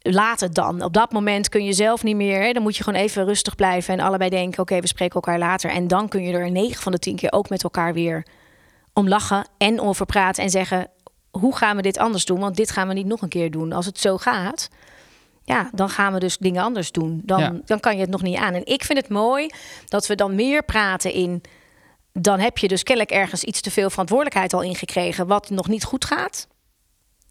laat 0.04 0.40
het 0.40 0.56
dan. 0.56 0.82
Op 0.82 0.94
dat 0.94 1.12
moment 1.12 1.50
kun 1.50 1.66
je 1.66 1.74
zelf 1.74 2.04
niet 2.04 2.16
meer... 2.16 2.42
Hè, 2.42 2.52
dan 2.52 2.64
moet 2.64 2.78
je 2.78 2.84
gewoon 2.84 3.02
even 3.02 3.26
rustig 3.26 3.56
blijven 3.56 3.94
en 3.94 4.06
allebei 4.06 4.30
denken... 4.30 4.62
oké, 4.62 4.80
we 4.80 4.88
spreken 4.88 5.16
elkaar 5.16 5.40
later. 5.40 5.70
En 5.70 5.88
dan 5.88 6.08
kun 6.08 6.24
je 6.24 6.34
er 6.34 6.52
9 6.52 6.82
van 6.82 6.92
de 6.92 7.00
10 7.00 7.16
keer 7.16 7.32
ook 7.32 7.50
met 7.50 7.64
elkaar 7.64 7.94
weer 7.94 8.26
om 8.94 9.08
lachen... 9.08 9.48
en 9.58 9.82
over 9.82 10.06
praten 10.06 10.44
en 10.44 10.50
zeggen... 10.50 10.88
hoe 11.32 11.56
gaan 11.56 11.76
we 11.76 11.82
dit 11.82 11.98
anders 11.98 12.26
doen? 12.26 12.40
Want 12.40 12.56
dit 12.56 12.72
gaan 12.72 12.88
we 12.88 12.94
niet 12.94 13.06
nog 13.06 13.22
een 13.22 13.30
keer 13.30 13.52
doen. 13.52 13.72
Als 13.72 13.86
het 13.86 14.00
zo 14.00 14.18
gaat 14.18 14.70
ja, 15.44 15.70
dan 15.74 15.90
gaan 15.90 16.14
we 16.14 16.20
dus 16.20 16.38
dingen 16.38 16.64
anders 16.64 16.92
doen. 16.92 17.22
Dan, 17.24 17.40
Ja. 17.40 17.54
dan 17.66 17.80
kan 17.80 17.96
je 17.96 18.02
het 18.02 18.10
nog 18.10 18.22
niet 18.22 18.38
aan. 18.38 18.54
En 18.54 18.66
ik 18.66 18.84
vind 18.84 19.00
het 19.00 19.10
mooi 19.10 19.50
dat 19.86 20.08
we 20.08 20.16
dan 20.16 20.36
meer 20.36 20.64
praten 20.64 21.14
in. 21.14 21.42
Dan 22.14 22.40
heb 22.40 22.58
je 22.58 22.68
dus 22.68 22.84
kennelijk 22.84 23.16
ergens 23.16 23.44
iets 23.44 23.62
te 23.62 23.72
veel 23.72 23.90
verantwoordelijkheid 23.90 24.54
al 24.54 24.62
ingekregen, 24.62 25.28
wat 25.28 25.50
nog 25.50 25.68
niet 25.68 25.84
goed 25.84 26.06
gaat. 26.06 26.48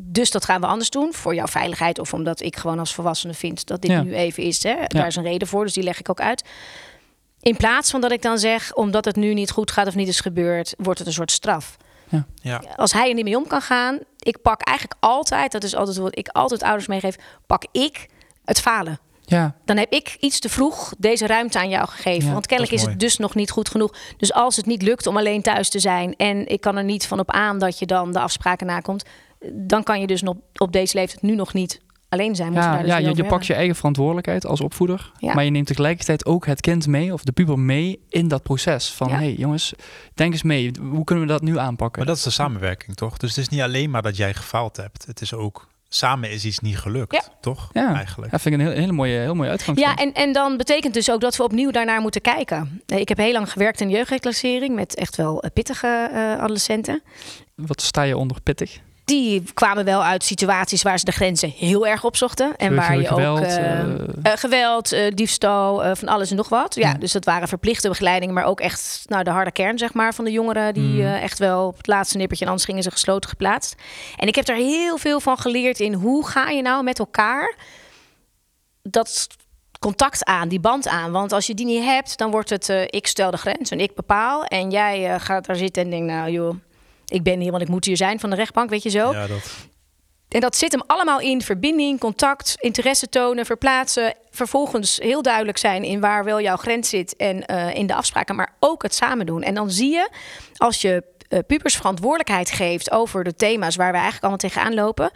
Dus 0.04 0.30
dat 0.30 0.44
gaan 0.44 0.60
we 0.60 0.66
anders 0.66 0.90
doen 0.90 1.12
voor 1.14 1.34
jouw 1.34 1.46
veiligheid 1.46 1.98
of 1.98 2.12
omdat 2.14 2.40
ik 2.40 2.56
gewoon 2.56 2.78
als 2.78 2.94
volwassene 2.94 3.34
vind 3.34 3.66
dat 3.66 3.82
dit 3.82 3.90
Ja. 3.90 4.02
nu 4.02 4.14
even 4.14 4.42
is. 4.42 4.62
Hè? 4.62 4.74
Daar 4.86 5.06
is 5.06 5.16
een 5.16 5.22
reden 5.22 5.48
voor, 5.48 5.64
dus 5.64 5.72
die 5.74 5.82
leg 5.82 5.98
ik 6.00 6.10
ook 6.10 6.20
uit. 6.20 6.44
In 7.40 7.56
plaats 7.56 7.90
van 7.90 8.00
dat 8.00 8.12
ik 8.12 8.22
dan 8.22 8.38
zeg, 8.38 8.74
omdat 8.74 9.04
het 9.04 9.16
nu 9.16 9.34
niet 9.34 9.50
goed 9.50 9.70
gaat 9.70 9.86
of 9.86 9.94
niet 9.94 10.08
is 10.08 10.20
gebeurd, 10.20 10.74
wordt 10.78 10.98
het 10.98 11.08
een 11.08 11.14
soort 11.14 11.30
straf 11.30 11.76
Ja. 12.42 12.62
als 12.76 12.92
hij 12.92 13.08
er 13.08 13.14
niet 13.14 13.24
mee 13.24 13.36
om 13.36 13.46
kan 13.46 13.62
gaan, 13.62 13.98
ik 14.18 14.42
pak 14.42 14.62
eigenlijk 14.62 15.00
altijd, 15.00 15.52
dat 15.52 15.64
is 15.64 15.74
altijd 15.74 15.96
wat 15.96 16.18
ik 16.18 16.28
altijd 16.28 16.62
ouders 16.62 16.86
meegeef, 16.86 17.16
pak 17.46 17.64
ik 17.72 18.06
het 18.44 18.60
falen. 18.60 18.98
Ja, 19.24 19.54
Dan 19.64 19.76
heb 19.76 19.92
ik 19.92 20.16
iets 20.20 20.38
te 20.38 20.48
vroeg 20.48 20.92
deze 20.98 21.26
ruimte 21.26 21.58
aan 21.58 21.68
jou 21.68 21.88
gegeven. 21.88 22.26
Ja, 22.26 22.32
Want 22.32 22.46
kennelijk 22.46 22.74
is, 22.76 22.82
is 22.82 22.88
het 22.88 23.00
dus 23.00 23.16
nog 23.16 23.34
niet 23.34 23.50
goed 23.50 23.68
genoeg. 23.68 23.94
Dus 24.16 24.32
als 24.32 24.56
het 24.56 24.66
niet 24.66 24.82
lukt 24.82 25.06
om 25.06 25.16
alleen 25.16 25.42
thuis 25.42 25.68
te 25.68 25.78
zijn 25.78 26.16
en 26.16 26.46
ik 26.48 26.60
kan 26.60 26.76
er 26.76 26.84
niet 26.84 27.06
van 27.06 27.18
op 27.20 27.30
aan 27.30 27.58
dat 27.58 27.78
je 27.78 27.86
dan 27.86 28.12
de 28.12 28.18
afspraken 28.20 28.66
nakomt, 28.66 29.04
dan 29.52 29.82
kan 29.82 30.00
je 30.00 30.06
dus 30.06 30.22
nog 30.22 30.36
op 30.56 30.72
deze 30.72 30.96
leeftijd 30.96 31.22
nu 31.22 31.34
nog 31.34 31.52
niet 31.54 31.80
alleen 32.08 32.34
zijn. 32.34 32.52
Ja, 32.52 32.78
dus 32.78 32.86
ja 32.86 32.96
je, 32.96 33.24
pakt 33.24 33.46
je 33.46 33.54
eigen 33.54 33.76
verantwoordelijkheid 33.76 34.46
als 34.46 34.60
opvoeder. 34.60 35.12
Ja. 35.18 35.34
Maar 35.34 35.44
je 35.44 35.50
neemt 35.50 35.66
tegelijkertijd 35.66 36.26
ook 36.26 36.46
het 36.46 36.60
kind 36.60 36.86
mee, 36.86 37.12
of 37.12 37.22
de 37.24 37.32
puber 37.32 37.58
mee, 37.58 38.00
in 38.08 38.28
dat 38.28 38.42
proces. 38.42 38.90
Van, 38.90 39.08
Ja. 39.08 39.14
hey 39.16 39.32
jongens, 39.34 39.72
denk 40.14 40.32
eens 40.32 40.42
mee. 40.42 40.70
Hoe 40.90 41.04
kunnen 41.04 41.26
we 41.26 41.32
dat 41.32 41.42
nu 41.42 41.58
aanpakken? 41.58 41.98
Maar 41.98 42.08
dat 42.08 42.16
is 42.16 42.22
de 42.22 42.30
samenwerking, 42.30 42.96
toch? 42.96 43.16
Dus 43.16 43.28
het 43.28 43.38
is 43.38 43.48
niet 43.48 43.60
alleen 43.60 43.90
maar 43.90 44.02
dat 44.02 44.16
jij 44.16 44.34
gefaald 44.34 44.76
hebt. 44.76 45.06
Het 45.06 45.20
is 45.20 45.34
ook 45.34 45.68
samen 45.88 46.30
is 46.30 46.44
iets 46.44 46.58
niet 46.58 46.78
gelukt, 46.78 47.12
Ja. 47.12 47.22
toch? 47.40 47.70
Ja, 47.72 47.94
Eigenlijk. 47.94 48.30
dat 48.30 48.40
vind 48.40 48.54
ik 48.54 48.60
een 48.60 48.66
heel, 48.66 48.76
hele 48.76 48.92
mooie, 48.92 49.18
heel 49.18 49.34
mooie 49.34 49.50
uitgangspunt. 49.50 49.98
Ja, 49.98 50.04
en, 50.04 50.12
en 50.12 50.32
dan 50.32 50.56
betekent 50.56 50.94
dus 50.94 51.10
ook 51.10 51.20
dat 51.20 51.36
we 51.36 51.42
opnieuw 51.42 51.70
daarnaar 51.70 52.00
moeten 52.00 52.20
kijken. 52.20 52.82
Eh, 52.86 52.98
Ik 52.98 53.08
heb 53.08 53.18
heel 53.18 53.32
lang 53.32 53.52
gewerkt 53.52 53.80
in 53.80 53.90
jeugdreclassering 53.90 54.74
met 54.74 54.94
echt 54.94 55.16
wel 55.16 55.42
eh, 55.42 55.50
pittige 55.52 56.08
eh, 56.12 56.40
adolescenten. 56.42 57.02
Wat 57.54 57.80
sta 57.82 58.02
je 58.02 58.16
onder 58.16 58.40
pittig? 58.42 58.78
Die 59.04 59.42
kwamen 59.54 59.84
wel 59.84 60.04
uit 60.04 60.24
situaties 60.24 60.82
waar 60.82 60.98
ze 60.98 61.04
de 61.04 61.12
grenzen 61.12 61.50
heel 61.56 61.86
erg 61.86 62.04
opzochten. 62.04 62.56
En 62.56 62.74
waar 62.74 62.96
je 62.98 63.06
geweld, 63.06 63.38
ook 63.38 63.44
eh, 63.44 63.80
eh, 63.80 63.88
eh, 64.22 64.32
geweld, 64.38 64.92
eh, 64.92 65.14
diefstal, 65.14 65.96
van 65.96 66.08
alles 66.08 66.30
en 66.30 66.36
nog 66.36 66.48
wat. 66.48 66.74
Ja, 66.74 66.88
Ja. 66.88 66.94
dus 66.94 67.12
dat 67.12 67.24
waren 67.24 67.48
verplichte 67.48 67.88
begeleidingen, 67.88 68.34
maar 68.34 68.44
ook 68.44 68.60
echt 68.60 69.04
nou, 69.08 69.24
de 69.24 69.30
harde 69.30 69.52
kern 69.52 69.78
zeg 69.78 69.94
maar, 69.94 70.14
van 70.14 70.24
de 70.24 70.30
jongeren. 70.30 70.74
Die 70.74 71.02
Mm. 71.02 71.12
echt 71.14 71.38
wel 71.38 71.66
op 71.66 71.76
het 71.76 71.86
laatste 71.86 72.16
nippertje 72.16 72.44
en 72.44 72.50
anders 72.50 72.68
gingen 72.68 72.82
ze 72.82 72.90
gesloten 72.90 73.28
geplaatst. 73.30 73.74
En 74.16 74.28
ik 74.28 74.34
heb 74.34 74.44
daar 74.44 74.56
heel 74.56 74.96
veel 74.96 75.20
van 75.20 75.38
geleerd 75.38 75.80
in 75.80 75.92
hoe 75.92 76.26
ga 76.26 76.48
je 76.48 76.62
nou 76.62 76.84
met 76.84 76.98
elkaar 76.98 77.54
dat 78.82 79.26
contact 79.78 80.24
aan, 80.24 80.48
die 80.48 80.60
band 80.60 80.88
aan. 80.88 81.12
Want 81.12 81.32
als 81.32 81.46
je 81.46 81.54
die 81.54 81.66
niet 81.66 81.84
hebt, 81.84 82.18
dan 82.18 82.30
wordt 82.30 82.50
het 82.50 82.68
ik 82.86 83.06
stel 83.06 83.30
de 83.30 83.36
grens 83.36 83.70
en 83.70 83.80
ik 83.80 83.94
bepaal. 83.94 84.44
En 84.44 84.70
jij 84.70 85.20
gaat 85.20 85.46
daar 85.46 85.56
zitten 85.56 85.82
en 85.82 85.90
denkt, 85.90 86.06
nou 86.12 86.30
joh, 86.30 86.54
ik 87.12 87.22
ben 87.22 87.40
hier, 87.40 87.50
want 87.50 87.62
ik 87.62 87.68
moet 87.68 87.84
hier 87.84 87.96
zijn 87.96 88.20
van 88.20 88.30
de 88.30 88.36
rechtbank, 88.36 88.70
weet 88.70 88.82
je 88.82 88.90
zo. 88.90 89.12
Ja, 89.12 89.26
dat. 89.26 89.50
En 90.28 90.40
dat 90.40 90.56
zit 90.56 90.72
hem 90.72 90.82
allemaal 90.86 91.20
in 91.20 91.42
verbinding, 91.42 92.00
contact, 92.00 92.54
interesse 92.58 93.08
tonen, 93.08 93.46
verplaatsen. 93.46 94.14
Vervolgens 94.30 94.98
heel 95.02 95.22
duidelijk 95.22 95.58
zijn 95.58 95.82
in 95.84 96.00
waar 96.00 96.24
wel 96.24 96.40
jouw 96.40 96.56
grens 96.56 96.88
zit 96.88 97.16
en 97.16 97.46
eh, 97.46 97.74
in 97.74 97.86
de 97.86 97.94
afspraken, 97.94 98.36
maar 98.36 98.54
ook 98.60 98.82
het 98.82 98.94
samen 98.94 99.26
doen. 99.26 99.42
En 99.42 99.54
dan 99.54 99.70
zie 99.70 99.90
je, 99.90 100.10
als 100.56 100.80
je 100.80 101.02
eh, 101.28 101.38
pubers 101.46 101.76
verantwoordelijkheid 101.76 102.50
geeft 102.50 102.90
over 102.90 103.24
de 103.24 103.34
thema's 103.34 103.76
waar 103.76 103.90
we 103.92 103.98
eigenlijk 103.98 104.22
allemaal 104.22 104.50
tegenaan 104.50 104.74
lopen. 104.74 105.10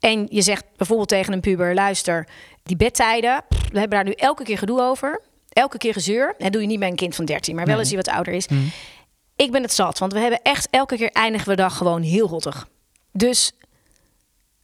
En 0.00 0.26
je 0.30 0.42
zegt 0.42 0.64
bijvoorbeeld 0.76 1.08
tegen 1.08 1.32
een 1.32 1.40
puber: 1.40 1.74
luister, 1.74 2.26
die 2.62 2.76
bedtijden, 2.76 3.42
pff, 3.48 3.70
we 3.72 3.78
hebben 3.78 3.98
daar 3.98 4.06
nu 4.06 4.12
elke 4.12 4.42
keer 4.44 4.58
gedoe 4.58 4.80
over. 4.80 5.20
Elke 5.48 5.78
keer 5.78 5.92
gezeur. 5.92 6.34
Dat 6.38 6.52
doe 6.52 6.60
je 6.60 6.66
niet 6.66 6.78
bij 6.78 6.88
een 6.88 6.96
kind 6.96 7.14
van 7.14 7.24
13, 7.24 7.54
maar 7.54 7.64
wel 7.64 7.74
Nee. 7.74 7.82
als 7.84 7.92
hij 7.94 8.02
wat 8.04 8.14
ouder 8.14 8.32
is. 8.32 8.48
Mm. 8.48 8.70
Ik 9.40 9.50
ben 9.50 9.62
het 9.62 9.72
zat, 9.72 9.98
want 9.98 10.12
we 10.12 10.18
hebben 10.18 10.42
echt 10.42 10.68
elke 10.70 10.96
keer 10.96 11.10
eindigen 11.12 11.48
we 11.48 11.56
de 11.56 11.62
dag 11.62 11.76
gewoon 11.76 12.02
heel 12.02 12.28
rottig. 12.28 12.68
Dus 13.12 13.52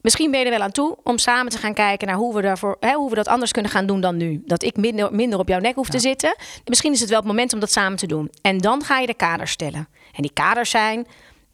misschien 0.00 0.30
ben 0.30 0.40
je 0.40 0.46
er 0.46 0.52
wel 0.52 0.60
aan 0.60 0.72
toe 0.72 0.96
om 1.02 1.18
samen 1.18 1.52
te 1.52 1.58
gaan 1.58 1.74
kijken 1.74 2.06
naar 2.06 2.16
hoe 2.16 2.34
we, 2.34 2.42
daarvoor, 2.42 2.76
hè, 2.80 2.92
hoe 2.92 3.08
we 3.08 3.14
dat 3.14 3.28
anders 3.28 3.52
kunnen 3.52 3.70
gaan 3.70 3.86
doen 3.86 4.00
dan 4.00 4.16
nu. 4.16 4.42
Dat 4.46 4.62
ik 4.62 4.76
minder, 4.76 5.14
minder 5.14 5.38
op 5.38 5.48
jouw 5.48 5.58
nek 5.58 5.74
hoef 5.74 5.88
te 5.88 5.98
zitten. 5.98 6.36
Misschien 6.64 6.92
is 6.92 7.00
het 7.00 7.08
wel 7.08 7.18
het 7.18 7.26
moment 7.26 7.52
om 7.52 7.60
dat 7.60 7.70
samen 7.70 7.98
te 7.98 8.06
doen. 8.06 8.30
En 8.42 8.58
dan 8.58 8.84
ga 8.84 8.98
je 8.98 9.06
de 9.06 9.14
kaders 9.14 9.50
stellen. 9.50 9.88
En 10.12 10.22
die 10.22 10.32
kaders 10.32 10.70
zijn, 10.70 11.06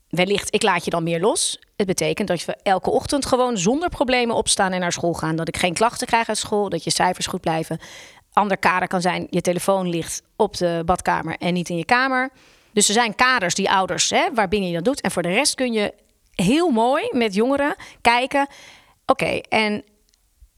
wellicht, 0.08 0.54
ik 0.54 0.62
laat 0.62 0.84
je 0.84 0.90
dan 0.90 1.02
meer 1.02 1.20
los. 1.20 1.58
Het 1.76 1.86
betekent 1.86 2.28
dat 2.28 2.44
we 2.44 2.56
elke 2.62 2.90
ochtend 2.90 3.26
gewoon 3.26 3.58
zonder 3.58 3.88
problemen 3.88 4.36
opstaan 4.36 4.72
en 4.72 4.80
naar 4.80 4.92
school 4.92 5.14
gaan. 5.14 5.36
Dat 5.36 5.48
ik 5.48 5.56
geen 5.56 5.74
klachten 5.74 6.06
krijg 6.06 6.28
uit 6.28 6.38
school, 6.38 6.68
dat 6.68 6.84
je 6.84 6.90
cijfers 6.90 7.26
goed 7.26 7.40
blijven. 7.40 7.78
Ander 8.32 8.58
kader 8.58 8.88
kan 8.88 9.00
zijn, 9.00 9.26
je 9.30 9.40
telefoon 9.40 9.88
ligt 9.88 10.22
op 10.36 10.56
de 10.56 10.82
badkamer 10.84 11.36
en 11.38 11.52
niet 11.52 11.68
in 11.68 11.76
je 11.76 11.84
kamer. 11.84 12.30
Dus 12.72 12.88
er 12.88 12.94
zijn 12.94 13.14
kaders 13.14 13.54
die 13.54 13.70
ouders, 13.70 14.10
hè, 14.10 14.28
waarbinnen 14.34 14.68
je 14.68 14.74
dat 14.74 14.84
doet. 14.84 15.00
En 15.00 15.10
voor 15.10 15.22
de 15.22 15.28
rest 15.32 15.54
kun 15.54 15.72
je 15.72 15.94
heel 16.34 16.70
mooi 16.70 17.08
met 17.12 17.34
jongeren 17.34 17.74
kijken. 18.00 18.46
Oké, 19.06 19.40
en 19.48 19.84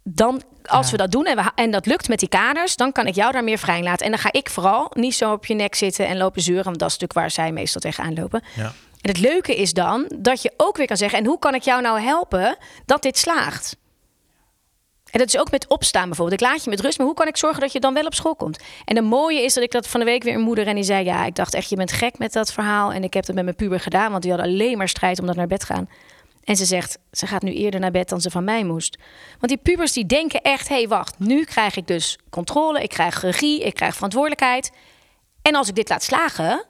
dan 0.02 0.42
als 0.64 0.86
Ja. 0.86 0.90
we 0.92 0.96
dat 0.98 1.10
doen 1.12 1.24
en, 1.26 1.36
we, 1.36 1.50
en 1.54 1.70
dat 1.70 1.86
lukt 1.86 2.08
met 2.08 2.18
die 2.18 2.28
kaders, 2.28 2.76
dan 2.76 2.92
kan 2.92 3.06
ik 3.06 3.14
jou 3.14 3.32
daar 3.32 3.44
meer 3.44 3.58
vrij 3.58 3.82
laten. 3.82 4.04
En 4.04 4.10
dan 4.12 4.20
ga 4.20 4.32
ik 4.32 4.50
vooral 4.50 4.90
niet 4.94 5.14
zo 5.14 5.32
op 5.32 5.46
je 5.46 5.54
nek 5.54 5.74
zitten 5.74 6.06
en 6.06 6.16
lopen 6.16 6.42
zeuren, 6.42 6.64
want 6.64 6.78
dat 6.78 6.88
is 6.90 6.98
natuurlijk 6.98 7.20
waar 7.20 7.30
zij 7.30 7.52
meestal 7.52 7.80
tegenaan 7.80 8.14
lopen. 8.14 8.42
Ja. 8.56 8.72
En 9.00 9.10
het 9.10 9.18
leuke 9.20 9.56
is 9.56 9.72
dan 9.72 10.10
dat 10.18 10.42
je 10.42 10.52
ook 10.56 10.76
weer 10.76 10.86
kan 10.86 10.96
zeggen: 10.96 11.18
en 11.18 11.26
hoe 11.26 11.38
kan 11.38 11.54
ik 11.54 11.62
jou 11.62 11.82
nou 11.82 12.00
helpen 12.00 12.56
dat 12.86 13.02
dit 13.02 13.18
slaagt? 13.18 13.76
En 15.14 15.20
dat 15.20 15.28
is 15.28 15.38
ook 15.38 15.50
met 15.50 15.66
opstaan 15.68 16.08
bijvoorbeeld. 16.08 16.40
Ik 16.40 16.46
laat 16.46 16.64
je 16.64 16.70
met 16.70 16.80
rust, 16.80 16.98
maar 16.98 17.06
hoe 17.06 17.16
kan 17.16 17.26
ik 17.26 17.36
zorgen 17.36 17.60
dat 17.60 17.72
je 17.72 17.80
dan 17.80 17.94
wel 17.94 18.04
op 18.04 18.14
school 18.14 18.34
komt? 18.34 18.58
En 18.84 18.96
het 18.96 19.04
mooie 19.04 19.42
is 19.42 19.54
dat 19.54 19.64
ik 19.64 19.70
dat 19.70 19.86
van 19.86 20.00
de 20.00 20.06
week 20.06 20.22
weer 20.22 20.34
een 20.34 20.40
moeder 20.40 20.66
en 20.66 20.74
die 20.74 20.84
zei: 20.84 21.04
Ja, 21.04 21.24
ik 21.24 21.34
dacht 21.34 21.54
echt, 21.54 21.70
je 21.70 21.76
bent 21.76 21.92
gek 21.92 22.18
met 22.18 22.32
dat 22.32 22.52
verhaal. 22.52 22.92
En 22.92 23.04
ik 23.04 23.14
heb 23.14 23.26
het 23.26 23.34
met 23.34 23.44
mijn 23.44 23.56
puber 23.56 23.80
gedaan, 23.80 24.10
want 24.10 24.22
die 24.22 24.32
hadden 24.32 24.50
alleen 24.50 24.78
maar 24.78 24.88
strijd 24.88 25.20
om 25.20 25.26
dat 25.26 25.36
naar 25.36 25.46
bed 25.46 25.64
gaan. 25.64 25.88
En 26.44 26.56
ze 26.56 26.64
zegt: 26.64 26.98
Ze 27.12 27.26
gaat 27.26 27.42
nu 27.42 27.52
eerder 27.52 27.80
naar 27.80 27.90
bed 27.90 28.08
dan 28.08 28.20
ze 28.20 28.30
van 28.30 28.44
mij 28.44 28.64
moest. 28.64 28.98
Want 29.28 29.48
die 29.48 29.56
pubers 29.56 29.92
die 29.92 30.06
denken 30.06 30.40
echt: 30.40 30.68
Hé, 30.68 30.74
hey, 30.74 30.88
wacht, 30.88 31.18
nu 31.18 31.44
krijg 31.44 31.76
ik 31.76 31.86
dus 31.86 32.18
controle, 32.30 32.82
ik 32.82 32.88
krijg 32.88 33.20
regie, 33.20 33.62
ik 33.62 33.74
krijg 33.74 33.94
verantwoordelijkheid. 33.94 34.72
En 35.42 35.54
als 35.54 35.68
ik 35.68 35.74
dit 35.74 35.88
laat 35.88 36.02
slagen, 36.02 36.64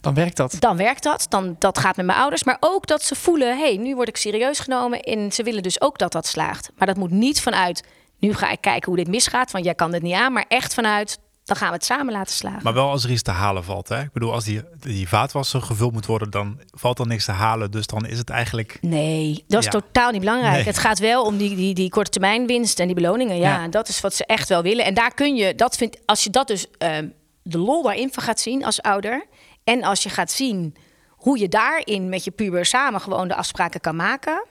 Dan 0.00 0.14
werkt 0.14 0.36
dat. 0.36 0.56
dan 0.58 0.76
werkt 0.76 1.02
dat. 1.02 1.26
Dan, 1.28 1.56
dat 1.58 1.78
gaat 1.78 1.96
met 1.96 2.06
mijn 2.06 2.18
ouders. 2.18 2.44
Maar 2.44 2.56
ook 2.60 2.86
dat 2.86 3.02
ze 3.02 3.14
voelen, 3.14 3.48
hé, 3.58 3.64
hey, 3.64 3.76
nu 3.76 3.94
word 3.94 4.08
ik 4.08 4.16
serieus 4.16 4.58
genomen. 4.58 5.00
En 5.00 5.32
ze 5.32 5.42
willen 5.42 5.62
dus 5.62 5.80
ook 5.80 5.98
dat 5.98 6.12
dat 6.12 6.26
slaagt. 6.26 6.70
Maar 6.76 6.86
dat 6.86 6.96
moet 6.96 7.10
niet 7.10 7.40
vanuit, 7.40 7.84
nu 8.18 8.34
ga 8.34 8.50
ik 8.50 8.60
kijken 8.60 8.86
hoe 8.88 8.96
dit 8.96 9.08
misgaat. 9.08 9.50
Want 9.50 9.64
jij 9.64 9.74
kan 9.74 9.90
dit 9.90 10.02
niet 10.02 10.14
aan. 10.14 10.32
Maar 10.32 10.44
echt 10.48 10.74
vanuit, 10.74 11.18
dan 11.44 11.56
gaan 11.56 11.68
we 11.68 11.74
het 11.74 11.84
samen 11.84 12.12
laten 12.12 12.34
slagen. 12.34 12.60
Maar 12.62 12.74
wel 12.74 12.90
als 12.90 13.04
er 13.04 13.10
iets 13.10 13.22
te 13.22 13.30
halen 13.30 13.64
valt. 13.64 13.88
Hè? 13.88 14.00
Ik 14.02 14.12
bedoel, 14.12 14.32
als 14.32 14.44
die, 14.44 14.62
die 14.80 15.08
vaatwasser 15.08 15.62
gevuld 15.62 15.92
moet 15.92 16.06
worden, 16.06 16.30
dan 16.30 16.60
valt 16.70 16.98
er 16.98 17.06
niks 17.06 17.24
te 17.24 17.32
halen. 17.32 17.70
Dus 17.70 17.86
dan 17.86 18.06
is 18.06 18.18
het 18.18 18.30
eigenlijk. 18.30 18.78
Nee, 18.80 19.44
dat 19.48 19.58
is 19.58 19.64
Ja. 19.64 19.70
totaal 19.70 20.10
niet 20.10 20.20
belangrijk. 20.20 20.54
Nee. 20.54 20.64
Het 20.64 20.78
gaat 20.78 20.98
wel 20.98 21.24
om 21.24 21.36
die, 21.36 21.56
die, 21.56 21.74
die 21.74 21.90
korte 21.90 22.10
termijn 22.10 22.46
winst 22.46 22.78
en 22.80 22.86
die 22.86 22.94
beloningen. 22.94 23.36
Ja, 23.36 23.62
Ja. 23.62 23.68
dat 23.68 23.88
is 23.88 24.00
wat 24.00 24.14
ze 24.14 24.26
echt 24.26 24.48
wel 24.48 24.62
willen. 24.62 24.84
En 24.84 24.94
daar 24.94 25.14
kun 25.14 25.34
je, 25.36 25.54
dat 25.54 25.76
vind, 25.76 25.98
als 26.06 26.24
je 26.24 26.30
dat 26.30 26.46
dus 26.46 26.66
ehm, 26.78 27.08
de 27.42 27.58
lol 27.58 27.82
daarin 27.82 28.12
van 28.12 28.22
gaat 28.22 28.40
zien 28.40 28.64
als 28.64 28.82
ouder. 28.82 29.24
En 29.64 29.82
als 29.84 30.02
je 30.02 30.08
gaat 30.08 30.30
zien 30.30 30.74
hoe 31.08 31.38
je 31.38 31.48
daarin 31.48 32.08
met 32.08 32.24
je 32.24 32.30
puber 32.30 32.66
samen 32.66 33.00
gewoon 33.00 33.28
de 33.28 33.34
afspraken 33.34 33.80
kan 33.80 33.96
maken. 33.96 34.44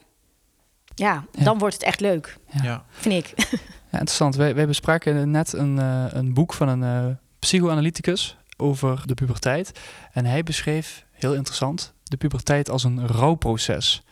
Ja, 0.95 1.25
Ja. 1.31 1.43
dan 1.43 1.57
wordt 1.57 1.73
het 1.73 1.83
echt 1.83 1.99
leuk, 1.99 2.37
Ja. 2.61 2.85
vind 2.89 3.25
ik. 3.27 3.33
Ja, 3.91 3.99
interessant. 3.99 4.35
Wij, 4.35 4.55
wij 4.55 4.67
bespraken 4.67 5.31
net 5.31 5.53
een, 5.53 5.79
eh, 5.79 6.05
een 6.09 6.33
boek 6.33 6.53
van 6.53 6.67
een 6.67 6.83
eh, 6.83 7.15
psychoanalyticus 7.39 8.37
over 8.57 9.01
de 9.07 9.13
puberteit. 9.13 9.79
En 10.11 10.25
hij 10.25 10.43
beschreef, 10.43 11.05
heel 11.11 11.33
interessant, 11.33 11.93
de 12.03 12.17
puberteit 12.17 12.69
als 12.69 12.83
een 12.83 13.07
rouwproces. 13.07 14.03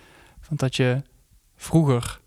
Want 0.47 0.59
dat 0.59 0.75
je 0.75 1.01
vroeger, 1.55 2.19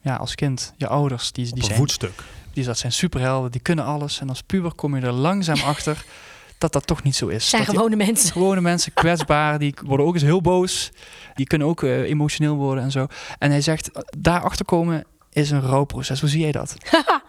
ja, 0.00 0.16
als 0.16 0.34
kind, 0.34 0.72
je 0.76 0.86
ouders, 0.88 1.32
die, 1.32 1.44
Op 1.46 1.50
die, 1.52 1.60
een 1.60 1.66
zijn, 1.66 1.78
voetstuk. 1.78 2.22
die 2.52 2.64
dat 2.64 2.78
zijn 2.78 2.92
superhelden, 2.92 3.50
die 3.50 3.60
kunnen 3.60 3.84
alles. 3.84 4.20
En 4.20 4.28
als 4.28 4.42
puber 4.42 4.74
kom 4.74 4.96
je 4.96 5.02
er 5.02 5.12
langzaam 5.12 5.60
achter 5.60 6.04
dat 6.58 6.72
dat 6.72 6.86
toch 6.86 7.02
niet 7.02 7.16
zo 7.16 7.26
is. 7.26 7.48
Zijn 7.48 7.62
Dat 7.62 7.70
die 7.70 7.80
gewone 7.80 7.96
mensen. 8.04 8.32
gewone 8.32 8.60
mensen, 8.60 8.92
kwetsbaar, 8.92 9.58
die 9.58 9.74
worden 9.84 10.06
ook 10.06 10.14
eens 10.14 10.22
heel 10.22 10.40
boos. 10.40 10.90
Die 11.34 11.46
kunnen 11.46 11.68
ook 11.68 11.82
eh, 11.82 12.00
emotioneel 12.02 12.54
worden 12.56 12.84
en 12.84 12.90
zo. 12.90 13.06
En 13.38 13.50
hij 13.50 13.60
zegt, 13.60 13.90
daarachter 14.18 14.64
komen 14.64 15.04
is 15.32 15.50
een 15.50 15.60
rouwproces. 15.62 16.20
Hoe 16.20 16.28
zie 16.28 16.40
jij 16.40 16.52
dat? 16.52 16.74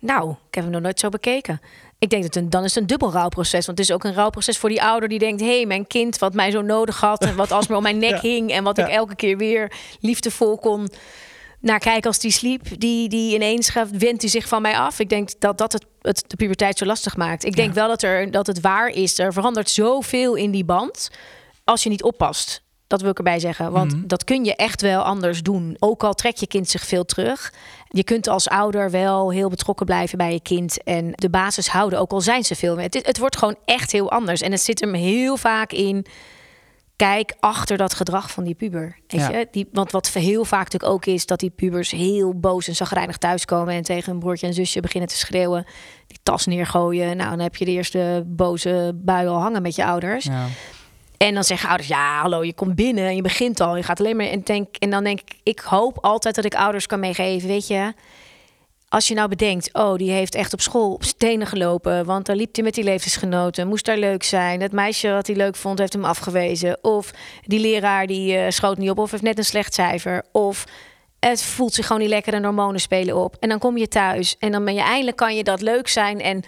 Nou, 0.00 0.30
ik 0.30 0.54
heb 0.54 0.64
hem 0.64 0.72
nog 0.72 0.82
nooit 0.82 1.00
zo 1.00 1.08
bekeken. 1.08 1.60
Ik 1.98 2.10
denk 2.10 2.22
dat 2.22 2.36
een, 2.36 2.50
dan 2.50 2.64
is 2.64 2.74
het 2.74 2.82
een 2.82 2.88
dubbel 2.88 3.12
rouwproces. 3.12 3.66
Want 3.66 3.78
het 3.78 3.88
is 3.88 3.94
ook 3.94 4.04
een 4.04 4.14
rouwproces 4.14 4.58
voor 4.58 4.68
die 4.68 4.82
ouder 4.82 5.08
die 5.08 5.18
denkt... 5.18 5.40
hé, 5.40 5.56
hey, 5.56 5.66
mijn 5.66 5.86
kind 5.86 6.18
wat 6.18 6.34
mij 6.34 6.50
zo 6.50 6.62
nodig 6.62 7.00
had... 7.00 7.24
en 7.24 7.36
wat 7.36 7.50
als 7.52 7.66
me 7.66 7.76
om 7.76 7.82
mijn 7.82 7.98
nek 7.98 8.10
Ja. 8.14 8.20
hing... 8.20 8.50
en 8.52 8.64
wat 8.64 8.76
Ja. 8.76 8.86
ik 8.86 8.92
elke 8.92 9.14
keer 9.14 9.36
weer 9.36 9.72
liefdevol 10.00 10.58
kon 10.58 10.88
naar 11.62 11.78
kijken 11.78 12.08
als 12.10 12.18
die 12.18 12.30
sliep... 12.30 12.80
die, 12.80 13.08
die 13.08 13.34
ineens 13.34 13.68
gaat, 13.68 13.90
wendt 13.90 14.22
hij 14.22 14.30
zich 14.30 14.48
van 14.48 14.62
mij 14.62 14.76
af. 14.78 14.98
Ik 14.98 15.08
denk 15.08 15.30
dat 15.40 15.58
dat 15.58 15.72
het, 15.72 15.84
het 16.00 16.24
de 16.26 16.36
puberteit 16.36 16.78
zo 16.78 16.84
lastig 16.84 17.16
maakt. 17.16 17.44
Ik 17.44 17.56
denk 17.56 17.68
Ja. 17.68 17.74
wel 17.74 17.88
dat, 17.88 18.02
er, 18.02 18.30
dat 18.30 18.46
het 18.46 18.60
waar 18.60 18.88
is. 18.88 19.18
Er 19.18 19.32
verandert 19.32 19.70
zoveel 19.70 20.34
in 20.34 20.50
die 20.50 20.64
band 20.64 21.10
als 21.64 21.82
je 21.82 21.88
niet 21.88 22.02
oppast. 22.02 22.62
Dat 22.86 23.00
wil 23.00 23.10
ik 23.10 23.18
erbij 23.18 23.38
zeggen. 23.38 23.72
Want 23.72 23.92
Mhm. 23.96 24.06
dat 24.06 24.24
kun 24.24 24.44
je 24.44 24.56
echt 24.56 24.80
wel 24.80 25.02
anders 25.02 25.42
doen. 25.42 25.76
Ook 25.78 26.04
al 26.04 26.14
trekt 26.14 26.40
je 26.40 26.46
kind 26.46 26.68
zich 26.68 26.86
veel 26.86 27.04
terug. 27.04 27.52
Je 27.88 28.04
kunt 28.04 28.28
als 28.28 28.48
ouder 28.48 28.90
wel 28.90 29.30
heel 29.30 29.48
betrokken 29.48 29.86
blijven 29.86 30.18
bij 30.18 30.32
je 30.32 30.40
kind. 30.40 30.82
En 30.82 31.12
de 31.14 31.30
basis 31.30 31.68
houden, 31.68 31.98
ook 31.98 32.10
al 32.12 32.20
zijn 32.20 32.44
ze 32.44 32.54
veel 32.54 32.74
meer. 32.74 32.84
Het, 32.84 33.06
het 33.06 33.18
wordt 33.18 33.36
gewoon 33.38 33.56
echt 33.64 33.92
heel 33.92 34.10
anders. 34.10 34.40
En 34.40 34.50
het 34.52 34.60
zit 34.62 34.80
hem 34.80 34.94
heel 34.94 35.36
vaak 35.36 35.72
in. 35.72 36.06
Kijk 37.02 37.34
achter 37.40 37.76
dat 37.76 37.94
gedrag 37.94 38.30
van 38.30 38.44
die 38.44 38.54
puber. 38.54 38.96
Weet 39.06 39.20
Ja. 39.20 39.30
je? 39.38 39.48
Die, 39.50 39.68
want 39.72 39.90
wat 39.90 40.08
heel 40.08 40.44
vaak 40.44 40.64
natuurlijk 40.64 40.92
ook 40.92 41.06
is... 41.06 41.26
dat 41.26 41.40
die 41.40 41.50
pubers 41.50 41.90
heel 41.90 42.34
boos 42.38 42.68
en 42.68 42.74
zagrijnig 42.74 43.16
thuiskomen... 43.16 43.74
en 43.74 43.82
tegen 43.82 44.12
een 44.12 44.18
broertje 44.18 44.46
en 44.46 44.54
zusje 44.54 44.80
beginnen 44.80 45.08
te 45.08 45.16
schreeuwen. 45.16 45.66
Die 46.06 46.18
tas 46.22 46.46
neergooien. 46.46 47.16
Nou, 47.16 47.30
dan 47.30 47.38
heb 47.38 47.56
je 47.56 47.64
de 47.64 47.70
eerste 47.70 48.24
boze 48.26 48.92
bui 48.94 49.28
al 49.28 49.40
hangen 49.40 49.62
met 49.62 49.74
je 49.74 49.84
ouders. 49.84 50.24
Ja. 50.24 50.46
En 51.16 51.34
dan 51.34 51.44
zeggen 51.44 51.68
ouders, 51.68 51.88
ja, 51.88 52.20
hallo, 52.20 52.44
je 52.44 52.54
komt 52.54 52.74
binnen 52.74 53.06
en 53.06 53.16
je 53.16 53.22
begint 53.22 53.60
al. 53.60 53.76
Je 53.76 53.82
gaat 53.82 54.00
alleen 54.00 54.16
maar 54.16 54.26
en 54.26 54.40
denk 54.42 54.76
en 54.76 54.90
dan 54.90 55.04
denk 55.04 55.20
ik, 55.20 55.36
ik 55.42 55.60
hoop 55.60 55.98
altijd 56.00 56.34
dat 56.34 56.44
ik 56.44 56.54
ouders 56.54 56.86
kan 56.86 57.00
meegeven, 57.00 57.48
weet 57.48 57.66
je. 57.66 57.92
Als 58.92 59.08
je 59.08 59.14
nou 59.14 59.28
bedenkt, 59.28 59.72
oh, 59.72 59.96
die 59.96 60.10
heeft 60.10 60.34
echt 60.34 60.52
op 60.52 60.60
school 60.60 60.92
op 60.92 61.04
stenen 61.04 61.46
gelopen, 61.46 62.04
want 62.04 62.26
daar 62.26 62.36
liep 62.36 62.54
hij 62.54 62.64
met 62.64 62.74
die 62.74 62.84
leeftijdsgenoten, 62.84 63.68
moest 63.68 63.84
daar 63.84 63.96
leuk 63.96 64.22
zijn. 64.22 64.60
Het 64.60 64.72
meisje 64.72 65.12
wat 65.12 65.26
hij 65.26 65.36
leuk 65.36 65.56
vond, 65.56 65.78
heeft 65.78 65.92
hem 65.92 66.04
afgewezen. 66.04 66.78
Of 66.84 67.10
die 67.42 67.60
leraar 67.60 68.06
die 68.06 68.36
eh, 68.36 68.50
schoot 68.50 68.78
niet 68.78 68.90
op, 68.90 68.98
of 68.98 69.10
heeft 69.10 69.22
net 69.22 69.38
een 69.38 69.44
slecht 69.44 69.74
cijfer. 69.74 70.22
Of 70.32 70.64
het 71.18 71.42
voelt 71.42 71.74
zich 71.74 71.86
gewoon 71.86 72.02
niet 72.02 72.10
lekker 72.10 72.34
en 72.34 72.44
hormonen 72.44 72.80
spelen 72.80 73.16
op. 73.16 73.36
En 73.40 73.48
dan 73.48 73.58
kom 73.58 73.76
je 73.76 73.88
thuis 73.88 74.36
en 74.38 74.52
dan 74.52 74.64
ben 74.64 74.74
je 74.74 74.82
eindelijk 74.82 75.16
kan 75.16 75.36
je 75.36 75.44
dat 75.44 75.60
leuk 75.60 75.88
zijn 75.88 76.20
en 76.20 76.42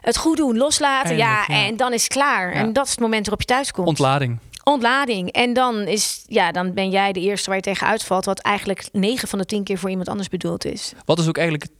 het 0.00 0.16
goed 0.16 0.36
doen, 0.36 0.56
loslaten. 0.56 1.16
ja, 1.16 1.46
en 1.46 1.76
dan 1.76 1.92
is 1.92 2.02
het 2.02 2.12
klaar. 2.12 2.54
Ja. 2.54 2.60
En 2.60 2.72
dat 2.72 2.84
is 2.84 2.90
het 2.90 3.00
moment 3.00 3.26
waarop 3.26 3.40
je 3.40 3.54
thuis 3.54 3.72
komt. 3.72 3.88
Ontlading. 3.88 4.38
Ontlading. 4.70 5.32
En 5.32 5.52
dan, 5.52 5.76
is, 5.76 6.24
ja, 6.26 6.52
dan 6.52 6.74
ben 6.74 6.90
jij 6.90 7.12
de 7.12 7.20
eerste 7.20 7.46
waar 7.46 7.56
je 7.56 7.62
tegen 7.62 7.86
uitvalt... 7.86 8.24
wat 8.24 8.38
eigenlijk 8.38 8.88
9 8.92 9.28
van 9.28 9.38
de 9.38 9.44
10 9.44 9.64
keer 9.64 9.78
voor 9.78 9.90
iemand 9.90 10.08
anders 10.08 10.28
bedoeld 10.28 10.64
is. 10.64 10.92
Wat 11.04 11.16
dus 11.16 11.28
ook 11.28 11.36
eigenlijk 11.36 11.70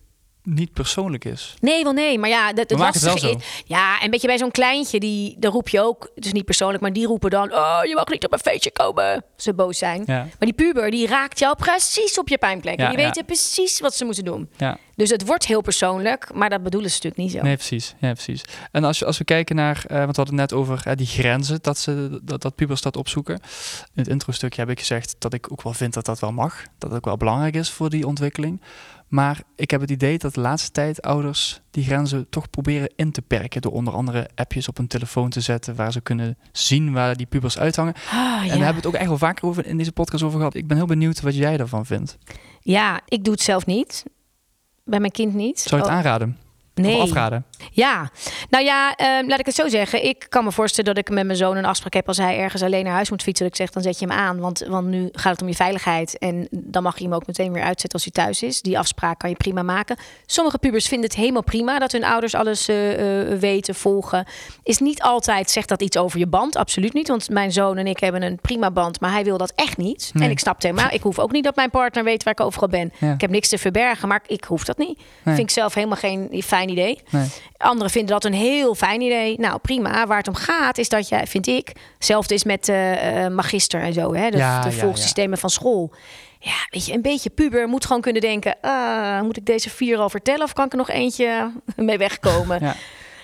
niet 0.46 0.72
persoonlijk 0.72 1.24
is. 1.24 1.54
Nee, 1.60 1.82
wel 1.82 1.92
nee. 1.92 2.18
Maar 2.18 2.28
ja, 2.28 2.48
dat, 2.48 2.58
het 2.58 2.70
het 2.70 2.78
lastige 2.78 3.30
is- 3.30 3.62
Ja, 3.64 4.00
en 4.00 4.10
weet 4.10 4.20
je, 4.20 4.26
bij 4.26 4.38
zo'n 4.38 4.50
kleintje, 4.50 5.00
die, 5.00 5.36
daar 5.38 5.50
roep 5.50 5.68
je 5.68 5.80
ook... 5.80 6.10
dus 6.14 6.32
niet 6.32 6.44
persoonlijk, 6.44 6.82
maar 6.82 6.92
die 6.92 7.06
roepen 7.06 7.30
dan... 7.30 7.52
oh, 7.52 7.78
je 7.82 7.94
mag 7.94 8.08
niet 8.08 8.24
op 8.24 8.32
een 8.32 8.38
feestje 8.38 8.70
komen. 8.72 9.24
Ze 9.36 9.54
boos 9.54 9.78
zijn. 9.78 10.02
Ja. 10.06 10.16
Maar 10.16 10.34
die 10.38 10.52
puber, 10.52 10.90
die 10.90 11.06
raakt 11.06 11.38
jou 11.38 11.56
precies 11.56 12.18
op 12.18 12.28
je 12.28 12.38
pijnplek. 12.38 12.78
Ja, 12.78 12.84
en 12.84 12.90
die 12.90 12.98
ja. 12.98 13.06
weten 13.06 13.24
precies 13.24 13.80
wat 13.80 13.94
ze 13.94 14.04
moeten 14.04 14.24
doen. 14.24 14.48
Dus 14.96 15.10
het 15.10 15.26
wordt 15.26 15.46
heel 15.46 15.60
persoonlijk, 15.60 16.34
maar 16.34 16.50
dat 16.50 16.62
bedoelen 16.62 16.90
ze 16.90 16.96
natuurlijk 16.96 17.22
niet 17.22 17.32
zo. 17.32 17.42
Nee, 17.46 17.56
precies. 17.56 17.94
Ja, 17.98 18.12
precies. 18.12 18.42
En 18.70 18.84
als, 18.84 19.04
als 19.04 19.18
we 19.18 19.24
kijken 19.24 19.56
naar, 19.56 19.84
eh, 19.88 19.96
want 19.96 20.16
we 20.16 20.22
hadden 20.22 20.38
het 20.38 20.50
net 20.50 20.52
over 20.52 20.80
eh, 20.84 20.96
die 20.96 21.06
grenzen 21.06 21.58
dat, 21.62 21.78
ze, 21.78 22.20
dat, 22.22 22.42
dat 22.42 22.54
pubers 22.54 22.80
dat 22.80 22.96
opzoeken. 22.96 23.34
In 23.34 23.40
het 24.02 24.08
intro-stukje 24.08 24.60
heb 24.60 24.70
ik 24.70 24.78
gezegd 24.78 25.16
dat 25.18 25.32
ik 25.32 25.52
ook 25.52 25.62
wel 25.62 25.72
vind 25.72 25.94
dat 25.94 26.04
dat 26.04 26.18
wel 26.18 26.32
mag. 26.32 26.62
Dat 26.78 26.90
het 26.90 26.98
ook 26.98 27.04
wel 27.04 27.16
belangrijk 27.16 27.54
is 27.54 27.70
voor 27.70 27.90
die 27.90 28.06
ontwikkeling. 28.06 28.60
Maar 29.08 29.42
ik 29.56 29.70
heb 29.70 29.80
het 29.80 29.90
idee 29.90 30.18
dat 30.18 30.34
de 30.34 30.40
laatste 30.40 30.70
tijd 30.70 31.02
ouders 31.02 31.60
die 31.70 31.84
grenzen 31.84 32.26
toch 32.30 32.50
proberen 32.50 32.92
in 32.96 33.12
te 33.12 33.22
perken. 33.22 33.60
Door 33.62 33.72
onder 33.72 33.94
andere 33.94 34.28
appjes 34.34 34.68
op 34.68 34.76
hun 34.76 34.86
telefoon 34.86 35.30
te 35.30 35.40
zetten 35.40 35.74
waar 35.74 35.92
ze 35.92 36.00
kunnen 36.00 36.38
zien 36.52 36.92
waar 36.92 37.16
die 37.16 37.26
pubers 37.26 37.58
uithangen. 37.58 37.94
Ah, 37.94 38.12
ja. 38.12 38.40
En 38.40 38.46
daar 38.48 38.48
hebben 38.48 38.68
we 38.68 38.74
het 38.76 38.86
ook 38.86 38.94
echt 38.94 39.08
wel 39.08 39.18
vaker 39.18 39.46
over 39.46 39.66
in 39.66 39.76
deze 39.76 39.92
podcast 39.92 40.22
over 40.22 40.38
gehad. 40.38 40.54
Ik 40.54 40.66
ben 40.66 40.76
heel 40.76 40.86
benieuwd 40.86 41.20
wat 41.20 41.34
jij 41.36 41.56
daarvan 41.56 41.86
vindt. 41.86 42.16
ja, 42.60 43.00
ik 43.08 43.24
doe 43.24 43.32
het 43.32 43.42
zelf 43.42 43.66
niet. 43.66 44.04
Bij 44.84 45.00
mijn 45.00 45.12
kind 45.12 45.34
niet. 45.34 45.58
Zou 45.60 45.76
je 45.76 45.88
het 45.88 45.90
Oh, 45.96 45.98
aanraden? 45.98 46.36
Nee. 46.82 46.96
Of 46.96 47.02
afraden? 47.02 47.44
Ja, 47.72 48.10
nou 48.50 48.64
ja, 48.64 48.94
ehm, 48.94 49.28
laat 49.28 49.38
ik 49.38 49.46
het 49.46 49.54
zo 49.54 49.68
zeggen. 49.68 50.04
Ik 50.04 50.26
kan 50.28 50.44
me 50.44 50.52
voorstellen 50.52 50.94
dat 50.94 51.08
ik 51.08 51.14
met 51.14 51.26
mijn 51.26 51.38
zoon 51.38 51.56
een 51.56 51.64
afspraak 51.64 51.94
heb 51.94 52.08
als 52.08 52.16
hij 52.16 52.38
ergens 52.38 52.62
alleen 52.62 52.84
naar 52.84 52.94
huis 52.94 53.10
moet 53.10 53.22
fietsen. 53.22 53.44
Dat 53.44 53.54
ik 53.54 53.60
zeg, 53.60 53.70
dan 53.70 53.82
zet 53.82 53.98
je 53.98 54.06
hem 54.06 54.16
aan, 54.18 54.40
want, 54.40 54.64
want 54.68 54.86
nu 54.86 55.08
gaat 55.12 55.32
het 55.32 55.42
om 55.42 55.48
je 55.48 55.54
veiligheid. 55.54 56.18
En 56.18 56.48
dan 56.50 56.82
mag 56.82 56.98
je 56.98 57.04
hem 57.04 57.14
ook 57.14 57.26
meteen 57.26 57.52
weer 57.52 57.62
uitzetten 57.62 57.92
als 57.92 58.02
hij 58.02 58.12
thuis 58.24 58.42
is. 58.42 58.62
Die 58.62 58.78
afspraak 58.78 59.18
kan 59.18 59.30
je 59.30 59.36
prima 59.36 59.62
maken. 59.62 59.96
Sommige 60.26 60.58
pubers 60.58 60.88
vinden 60.88 61.08
het 61.08 61.18
helemaal 61.18 61.42
prima 61.42 61.78
dat 61.78 61.92
hun 61.92 62.04
ouders 62.04 62.34
alles 62.34 62.68
eh, 62.68 63.30
eh, 63.30 63.38
weten, 63.38 63.74
volgen. 63.74 64.26
Is 64.62 64.78
niet 64.78 65.02
altijd, 65.02 65.50
zegt 65.50 65.68
dat 65.68 65.82
iets 65.82 65.96
over 65.96 66.18
je 66.18 66.26
band? 66.26 66.56
Absoluut 66.56 66.92
niet, 66.92 67.08
want 67.08 67.30
mijn 67.30 67.52
zoon 67.52 67.76
en 67.76 67.86
ik 67.86 68.00
hebben 68.00 68.22
een 68.22 68.38
prima 68.40 68.70
band, 68.70 69.00
maar 69.00 69.12
hij 69.12 69.24
wil 69.24 69.38
dat 69.38 69.52
echt 69.54 69.76
niet. 69.76 70.10
Nee. 70.12 70.24
En 70.24 70.30
ik 70.30 70.38
snap 70.38 70.54
het 70.54 70.62
helemaal. 70.62 70.90
Ik 70.90 71.02
hoef 71.02 71.18
ook 71.18 71.32
niet 71.32 71.44
dat 71.44 71.56
mijn 71.56 71.70
partner 71.70 72.04
weet 72.04 72.22
waar 72.22 72.32
ik 72.32 72.40
overal 72.40 72.68
ben. 72.68 72.92
Ja. 72.98 73.12
Ik 73.12 73.20
heb 73.20 73.30
niks 73.30 73.48
te 73.48 73.58
verbergen, 73.58 74.08
maar 74.08 74.22
ik 74.26 74.44
hoef 74.44 74.64
dat 74.64 74.78
niet. 74.78 74.96
Nee. 74.96 75.34
Vind 75.34 75.48
ik 75.48 75.50
zelf 75.50 75.74
helemaal 75.74 75.96
geen 75.96 76.42
fijn 76.44 76.65
idee. 76.68 77.00
Nee. 77.10 77.26
Anderen 77.56 77.92
vinden 77.92 78.10
dat 78.10 78.24
een 78.24 78.32
heel 78.32 78.74
fijn 78.74 79.00
idee. 79.00 79.38
Nou, 79.38 79.58
prima. 79.58 80.06
Waar 80.06 80.18
het 80.18 80.28
om 80.28 80.34
gaat 80.34 80.78
is 80.78 80.88
dat 80.88 81.08
je, 81.08 81.20
vind 81.26 81.46
ik, 81.46 81.72
hetzelfde 81.94 82.34
is 82.34 82.44
met 82.44 82.68
eh, 82.68 83.24
eh, 83.24 83.32
magister 83.32 83.80
en 83.80 83.92
zo, 83.92 84.14
hè, 84.14 84.30
de, 84.30 84.36
Ja, 84.36 84.60
de 84.60 84.76
ja, 85.14 85.36
van 85.36 85.50
school. 85.50 85.92
Ja, 86.38 86.66
weet 86.70 86.86
je, 86.86 86.92
een 86.92 87.02
beetje 87.02 87.30
puber 87.30 87.68
moet 87.68 87.86
gewoon 87.86 88.02
kunnen 88.02 88.22
denken: 88.22 88.56
ah, 88.60 89.20
moet 89.20 89.36
ik 89.36 89.46
deze 89.46 89.70
vier 89.70 89.98
al 89.98 90.10
vertellen 90.10 90.42
of 90.42 90.52
kan 90.52 90.64
ik 90.64 90.72
er 90.72 90.78
nog 90.78 90.90
eentje 90.90 91.50
mee 91.76 91.98
wegkomen? 91.98 92.74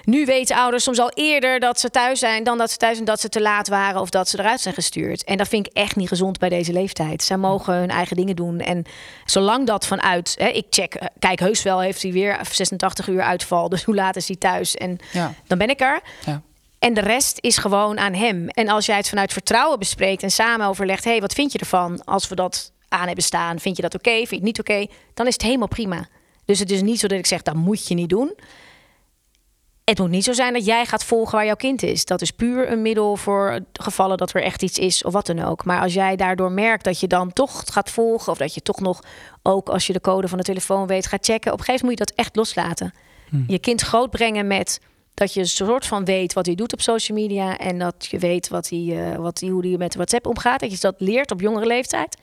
Nu 0.04 0.24
weten 0.24 0.56
ouders 0.56 0.84
soms 0.84 0.98
al 0.98 1.10
eerder 1.14 1.60
dat 1.60 1.80
ze 1.80 1.90
thuis 1.90 2.18
zijn 2.18 2.44
dan 2.44 2.58
dat 2.58 2.70
ze 2.70 2.76
thuis 2.76 2.94
zijn 2.94 3.06
dat 3.06 3.20
ze 3.20 3.28
te 3.28 3.40
laat 3.40 3.68
waren 3.68 4.00
of 4.00 4.10
dat 4.10 4.28
ze 4.28 4.38
eruit 4.38 4.60
zijn 4.60 4.74
gestuurd. 4.74 5.24
En 5.24 5.36
dat 5.36 5.48
vind 5.48 5.66
ik 5.66 5.72
echt 5.72 5.96
niet 5.96 6.08
gezond 6.08 6.38
bij 6.38 6.48
deze 6.48 6.72
leeftijd. 6.72 7.22
Zij 7.22 7.36
mogen 7.36 7.74
hun 7.74 7.90
eigen 7.90 8.16
dingen 8.16 8.36
doen. 8.36 8.60
En 8.60 8.84
zolang 9.24 9.66
dat 9.66 9.86
vanuit, 9.86 10.34
hè, 10.38 10.48
ik 10.48 10.66
check, 10.70 10.94
eh, 10.94 11.06
kijk, 11.18 11.40
heus 11.40 11.62
wel 11.62 11.80
heeft 11.80 12.02
hij 12.02 12.12
weer 12.12 12.38
86 12.52 13.08
uur 13.08 13.22
uitval. 13.22 13.68
Dus 13.68 13.84
hoe 13.84 13.94
laat 13.94 14.16
is 14.16 14.26
hij 14.26 14.36
thuis? 14.36 14.76
En 14.76 14.98
Ja. 15.12 15.34
dan 15.46 15.58
ben 15.58 15.68
ik 15.70 15.80
er. 15.80 16.00
Ja. 16.26 16.42
En 16.78 16.94
de 16.94 17.00
rest 17.00 17.38
is 17.40 17.56
gewoon 17.56 17.98
aan 17.98 18.14
hem. 18.14 18.48
En 18.48 18.68
als 18.68 18.86
jij 18.86 18.96
het 18.96 19.08
vanuit 19.08 19.32
vertrouwen 19.32 19.78
bespreekt 19.78 20.22
en 20.22 20.30
samen 20.30 20.66
overlegt: 20.66 21.04
hé, 21.04 21.10
hey, 21.10 21.20
wat 21.20 21.32
vind 21.32 21.52
je 21.52 21.58
ervan 21.58 22.04
als 22.04 22.28
we 22.28 22.34
dat 22.34 22.72
aan 22.88 23.06
hebben 23.06 23.24
staan? 23.24 23.58
Vind 23.60 23.76
je 23.76 23.82
dat 23.82 23.94
oké? 23.94 24.10
Vind 24.10 24.28
je 24.28 24.34
het 24.34 24.44
niet 24.44 24.60
oké? 24.60 24.86
Dan 25.14 25.26
is 25.26 25.32
het 25.32 25.42
helemaal 25.42 25.68
prima. 25.68 26.08
Dus 26.44 26.58
het 26.58 26.70
is 26.70 26.82
niet 26.82 27.00
zo 27.00 27.06
dat 27.06 27.18
ik 27.18 27.26
zeg: 27.26 27.42
dat 27.42 27.54
moet 27.54 27.88
je 27.88 27.94
niet 27.94 28.08
doen. 28.08 28.34
Het 29.84 29.98
moet 29.98 30.10
niet 30.10 30.24
zo 30.24 30.32
zijn 30.32 30.52
dat 30.52 30.64
jij 30.64 30.86
gaat 30.86 31.04
volgen 31.04 31.36
waar 31.36 31.46
jouw 31.46 31.54
kind 31.54 31.82
is. 31.82 32.04
Dat 32.04 32.20
is 32.20 32.30
puur 32.30 32.70
een 32.70 32.82
middel 32.82 33.16
voor 33.16 33.60
gevallen 33.72 34.16
dat 34.16 34.34
er 34.34 34.42
echt 34.42 34.62
iets 34.62 34.78
is 34.78 35.04
of 35.04 35.12
wat 35.12 35.26
dan 35.26 35.42
ook. 35.42 35.64
Maar 35.64 35.80
als 35.80 35.94
jij 35.94 36.16
daardoor 36.16 36.52
merkt 36.52 36.84
dat 36.84 37.00
je 37.00 37.06
dan 37.06 37.32
toch 37.32 37.62
gaat 37.66 37.90
volgen... 37.90 38.32
of 38.32 38.38
dat 38.38 38.54
je 38.54 38.62
toch 38.62 38.80
nog, 38.80 39.02
ook 39.42 39.68
als 39.68 39.86
je 39.86 39.92
de 39.92 40.00
code 40.00 40.28
van 40.28 40.38
de 40.38 40.44
telefoon 40.44 40.86
weet, 40.86 41.06
gaat 41.06 41.24
checken... 41.24 41.52
op 41.52 41.58
een 41.58 41.64
gegeven 41.64 41.86
moment 41.86 42.00
moet 42.00 42.08
je 42.08 42.14
dat 42.14 42.26
echt 42.26 42.36
loslaten. 42.36 42.94
Je 43.46 43.58
kind 43.58 43.80
grootbrengen 43.80 44.46
met 44.46 44.80
dat 45.14 45.34
je 45.34 45.40
een 45.40 45.46
soort 45.46 45.86
van 45.86 46.04
weet 46.04 46.32
wat 46.32 46.46
hij 46.46 46.54
doet 46.54 46.72
op 46.72 46.80
social 46.80 47.18
media... 47.18 47.58
en 47.58 47.78
dat 47.78 48.06
je 48.10 48.18
weet 48.18 48.48
wat 48.48 48.68
hij, 48.68 49.10
eh, 49.12 49.16
wat 49.16 49.40
hij, 49.40 49.48
hoe 49.48 49.66
hij 49.66 49.76
met 49.76 49.94
WhatsApp 49.94 50.26
omgaat. 50.26 50.60
Dat 50.60 50.72
je 50.72 50.78
dat 50.80 50.94
leert 50.98 51.30
op 51.30 51.40
jongere 51.40 51.66
leeftijd. 51.66 52.16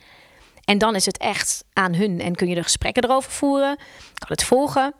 En 0.64 0.78
dan 0.78 0.94
is 0.94 1.06
het 1.06 1.18
echt 1.18 1.64
aan 1.72 1.94
hun. 1.94 2.20
En 2.20 2.34
kun 2.34 2.48
je 2.48 2.54
de 2.54 2.62
gesprekken 2.62 3.04
erover 3.04 3.30
voeren. 3.30 3.76
Kan 4.14 4.28
het 4.28 4.44
volgen. 4.44 4.94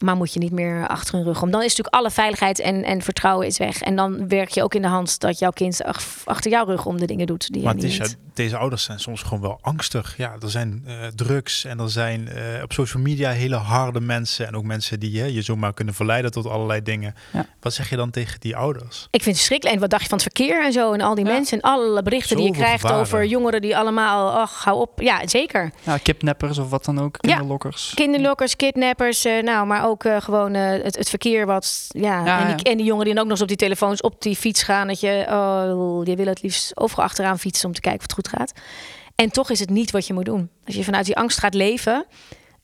Maar 0.00 0.16
moet 0.16 0.32
je 0.32 0.38
niet 0.38 0.52
meer 0.52 0.86
achter 0.88 1.14
hun 1.14 1.24
rug 1.24 1.42
om. 1.42 1.50
Dan 1.50 1.60
is 1.62 1.68
natuurlijk 1.68 1.94
alle 1.94 2.10
veiligheid 2.10 2.60
en, 2.60 2.84
en 2.84 3.02
vertrouwen 3.02 3.46
is 3.46 3.58
weg. 3.58 3.80
En 3.82 3.96
dan 3.96 4.28
werk 4.28 4.48
je 4.48 4.62
ook 4.62 4.74
in 4.74 4.82
de 4.82 4.88
hand 4.88 5.20
dat 5.20 5.38
jouw 5.38 5.50
kind 5.50 5.84
ach- 5.84 6.04
achter 6.24 6.50
jouw 6.50 6.64
rug 6.64 6.86
om 6.86 6.98
de 6.98 7.06
dingen 7.06 7.26
doet. 7.26 7.52
Die 7.52 7.62
Maar 7.62 7.72
het 7.74 7.82
niet 7.82 7.90
is, 8.00 8.08
ja, 8.10 8.14
deze 8.34 8.56
ouders 8.56 8.82
zijn 8.84 9.00
soms 9.00 9.22
gewoon 9.22 9.40
wel 9.40 9.58
angstig. 9.62 10.14
Ja, 10.16 10.34
er 10.42 10.50
zijn 10.50 10.82
eh, 10.86 10.94
drugs 11.14 11.64
en 11.64 11.78
er 11.78 11.90
zijn 11.90 12.28
eh, 12.28 12.62
op 12.62 12.72
social 12.72 13.02
media 13.02 13.30
hele 13.30 13.56
harde 13.56 14.00
mensen. 14.00 14.46
En 14.46 14.56
ook 14.56 14.64
mensen 14.64 15.00
die 15.00 15.20
hè, 15.20 15.26
je 15.26 15.42
zomaar 15.42 15.74
kunnen 15.74 15.94
verleiden 15.94 16.30
tot 16.30 16.46
allerlei 16.46 16.82
dingen. 16.82 17.14
Ja. 17.32 17.46
Wat 17.60 17.74
zeg 17.74 17.90
je 17.90 17.96
dan 17.96 18.10
tegen 18.10 18.40
die 18.40 18.56
ouders? 18.56 18.96
Ik 19.10 19.22
vind 19.22 19.24
het 19.24 19.36
verschrikkelijk. 19.36 19.74
En 19.74 19.80
wat 19.80 19.90
dacht 19.90 20.02
je 20.02 20.08
van 20.08 20.18
het 20.18 20.26
verkeer 20.34 20.64
en 20.64 20.72
zo? 20.72 20.92
En 20.92 21.00
al 21.00 21.14
die 21.14 21.24
Ja. 21.24 21.32
mensen 21.32 21.60
en 21.60 21.70
alle 21.70 22.02
berichten 22.02 22.36
die 22.36 22.46
je 22.46 22.52
krijgt 22.52 22.80
gevaren. 22.80 22.98
over 23.00 23.24
jongeren 23.26 23.60
die 23.60 23.76
allemaal... 23.76 24.30
Ach, 24.32 24.64
hou 24.64 24.80
op. 24.80 25.00
Ja, 25.00 25.26
zeker. 25.28 25.70
Ja, 25.82 25.96
kidnappers 25.98 26.58
of 26.58 26.70
wat 26.70 26.84
dan 26.84 27.00
ook, 27.00 27.18
kinderlokkers. 27.18 27.92
Kinderlokkers, 27.94 28.56
kidnappers, 28.56 29.24
eh, 29.24 29.42
nou, 29.42 29.66
maar 29.66 29.86
ook 29.86 29.89
eh, 30.04 30.20
gewoon 30.20 30.54
eh, 30.54 30.82
het, 30.82 30.96
het 30.96 31.08
verkeer 31.08 31.46
wat, 31.46 31.86
ja, 31.88 32.24
Ja, 32.24 32.40
en, 32.40 32.46
die, 32.46 32.64
ja. 32.64 32.70
en 32.70 32.76
die 32.76 32.86
jongeren 32.86 33.04
die 33.04 33.14
dan 33.14 33.22
ook 33.22 33.30
nog 33.30 33.40
eens 33.40 33.42
op 33.42 33.48
die 33.48 33.56
telefoons 33.56 34.00
op 34.00 34.22
die 34.22 34.36
fiets 34.36 34.62
gaan, 34.62 34.86
dat 34.86 35.00
je, 35.00 35.26
oh, 35.28 36.04
je 36.04 36.16
wil 36.16 36.26
het 36.26 36.42
liefst 36.42 36.76
overal 36.76 37.04
achteraan 37.04 37.38
fietsen 37.38 37.68
om 37.68 37.74
te 37.74 37.80
kijken 37.80 38.00
of 38.00 38.06
het 38.06 38.14
goed 38.26 38.28
gaat. 38.28 38.52
En 39.14 39.30
toch 39.30 39.50
is 39.50 39.60
het 39.60 39.70
niet 39.70 39.90
wat 39.90 40.06
je 40.06 40.12
moet 40.12 40.24
doen. 40.24 40.50
Als 40.66 40.74
je 40.74 40.84
vanuit 40.84 41.06
die 41.06 41.16
angst 41.16 41.38
gaat 41.38 41.54
leven, 41.54 42.06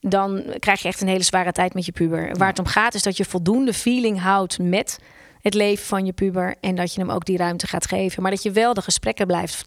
dan 0.01 0.43
krijg 0.59 0.81
je 0.81 0.87
echt 0.87 1.01
een 1.01 1.07
hele 1.07 1.23
zware 1.23 1.51
tijd 1.51 1.73
met 1.73 1.85
je 1.85 1.91
puber. 1.91 2.37
Waar 2.37 2.47
het 2.47 2.59
om 2.59 2.65
gaat 2.65 2.93
is 2.93 3.03
dat 3.03 3.17
je 3.17 3.25
voldoende 3.25 3.73
feeling 3.73 4.21
houdt 4.21 4.59
met 4.59 4.99
het 5.41 5.53
leven 5.53 5.85
van 5.85 6.05
je 6.05 6.13
puber 6.13 6.55
en 6.61 6.75
dat 6.75 6.93
je 6.93 6.99
hem 6.99 7.09
ook 7.09 7.25
die 7.25 7.37
ruimte 7.37 7.67
gaat 7.67 7.87
geven, 7.87 8.21
maar 8.21 8.31
dat 8.31 8.43
je 8.43 8.51
wel 8.51 8.73
de 8.73 8.81
gesprekken 8.81 9.27
blijft 9.27 9.63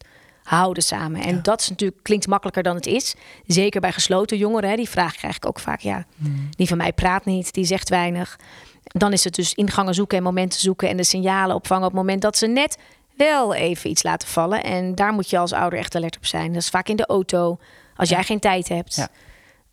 houden 0.51 0.83
samen. 0.83 1.23
En 1.23 1.43
dat 1.43 1.61
is 1.61 1.69
natuurlijk 1.69 2.03
klinkt 2.03 2.27
makkelijker 2.27 2.63
dan 2.63 2.75
het 2.75 2.87
is. 2.87 3.15
Zeker 3.47 3.81
bij 3.81 3.93
gesloten 3.93 4.37
jongeren. 4.37 4.71
Hè, 4.71 4.77
die 4.77 4.89
vraag 4.89 5.15
krijg 5.15 5.37
ik 5.37 5.47
ook 5.47 5.59
vaak. 5.59 5.81
Ja, 5.81 6.05
die 6.51 6.69
van 6.69 6.77
mij 6.77 6.93
praat 6.93 7.25
niet, 7.25 7.53
die 7.53 7.65
zegt 7.65 7.89
weinig. 7.89 8.39
Dan 8.83 9.13
is 9.13 9.25
het 9.25 9.35
dus 9.35 9.55
ingangen 9.55 9.95
zoeken 9.95 10.19
en 10.19 10.23
momenten 10.23 10.61
zoeken 10.61 10.89
en 10.89 10.97
de 10.97 11.05
signalen 11.05 11.57
opvangen 11.57 11.85
op 11.85 11.91
het 11.91 12.01
moment 12.01 12.23
dat 12.23 12.37
ze 12.37 12.47
net 12.47 12.79
wel 13.17 13.55
even 13.55 13.91
iets 13.91 14.03
laten 14.03 14.29
vallen. 14.29 14.65
En 14.65 14.95
daar 14.95 15.13
moet 15.13 15.31
je 15.31 15.39
als 15.39 15.53
ouder 15.53 15.79
echt 15.79 15.95
alert 15.95 16.17
op 16.17 16.27
zijn. 16.27 16.53
Dat 16.53 16.63
is 16.63 16.69
vaak 16.69 16.89
in 16.89 16.97
de 16.97 17.07
auto, 17.07 17.59
als 17.97 18.09
jij 18.09 18.23
geen 18.23 18.41
tijd 18.41 18.69
hebt. 18.69 18.95
Ja. 18.95 19.09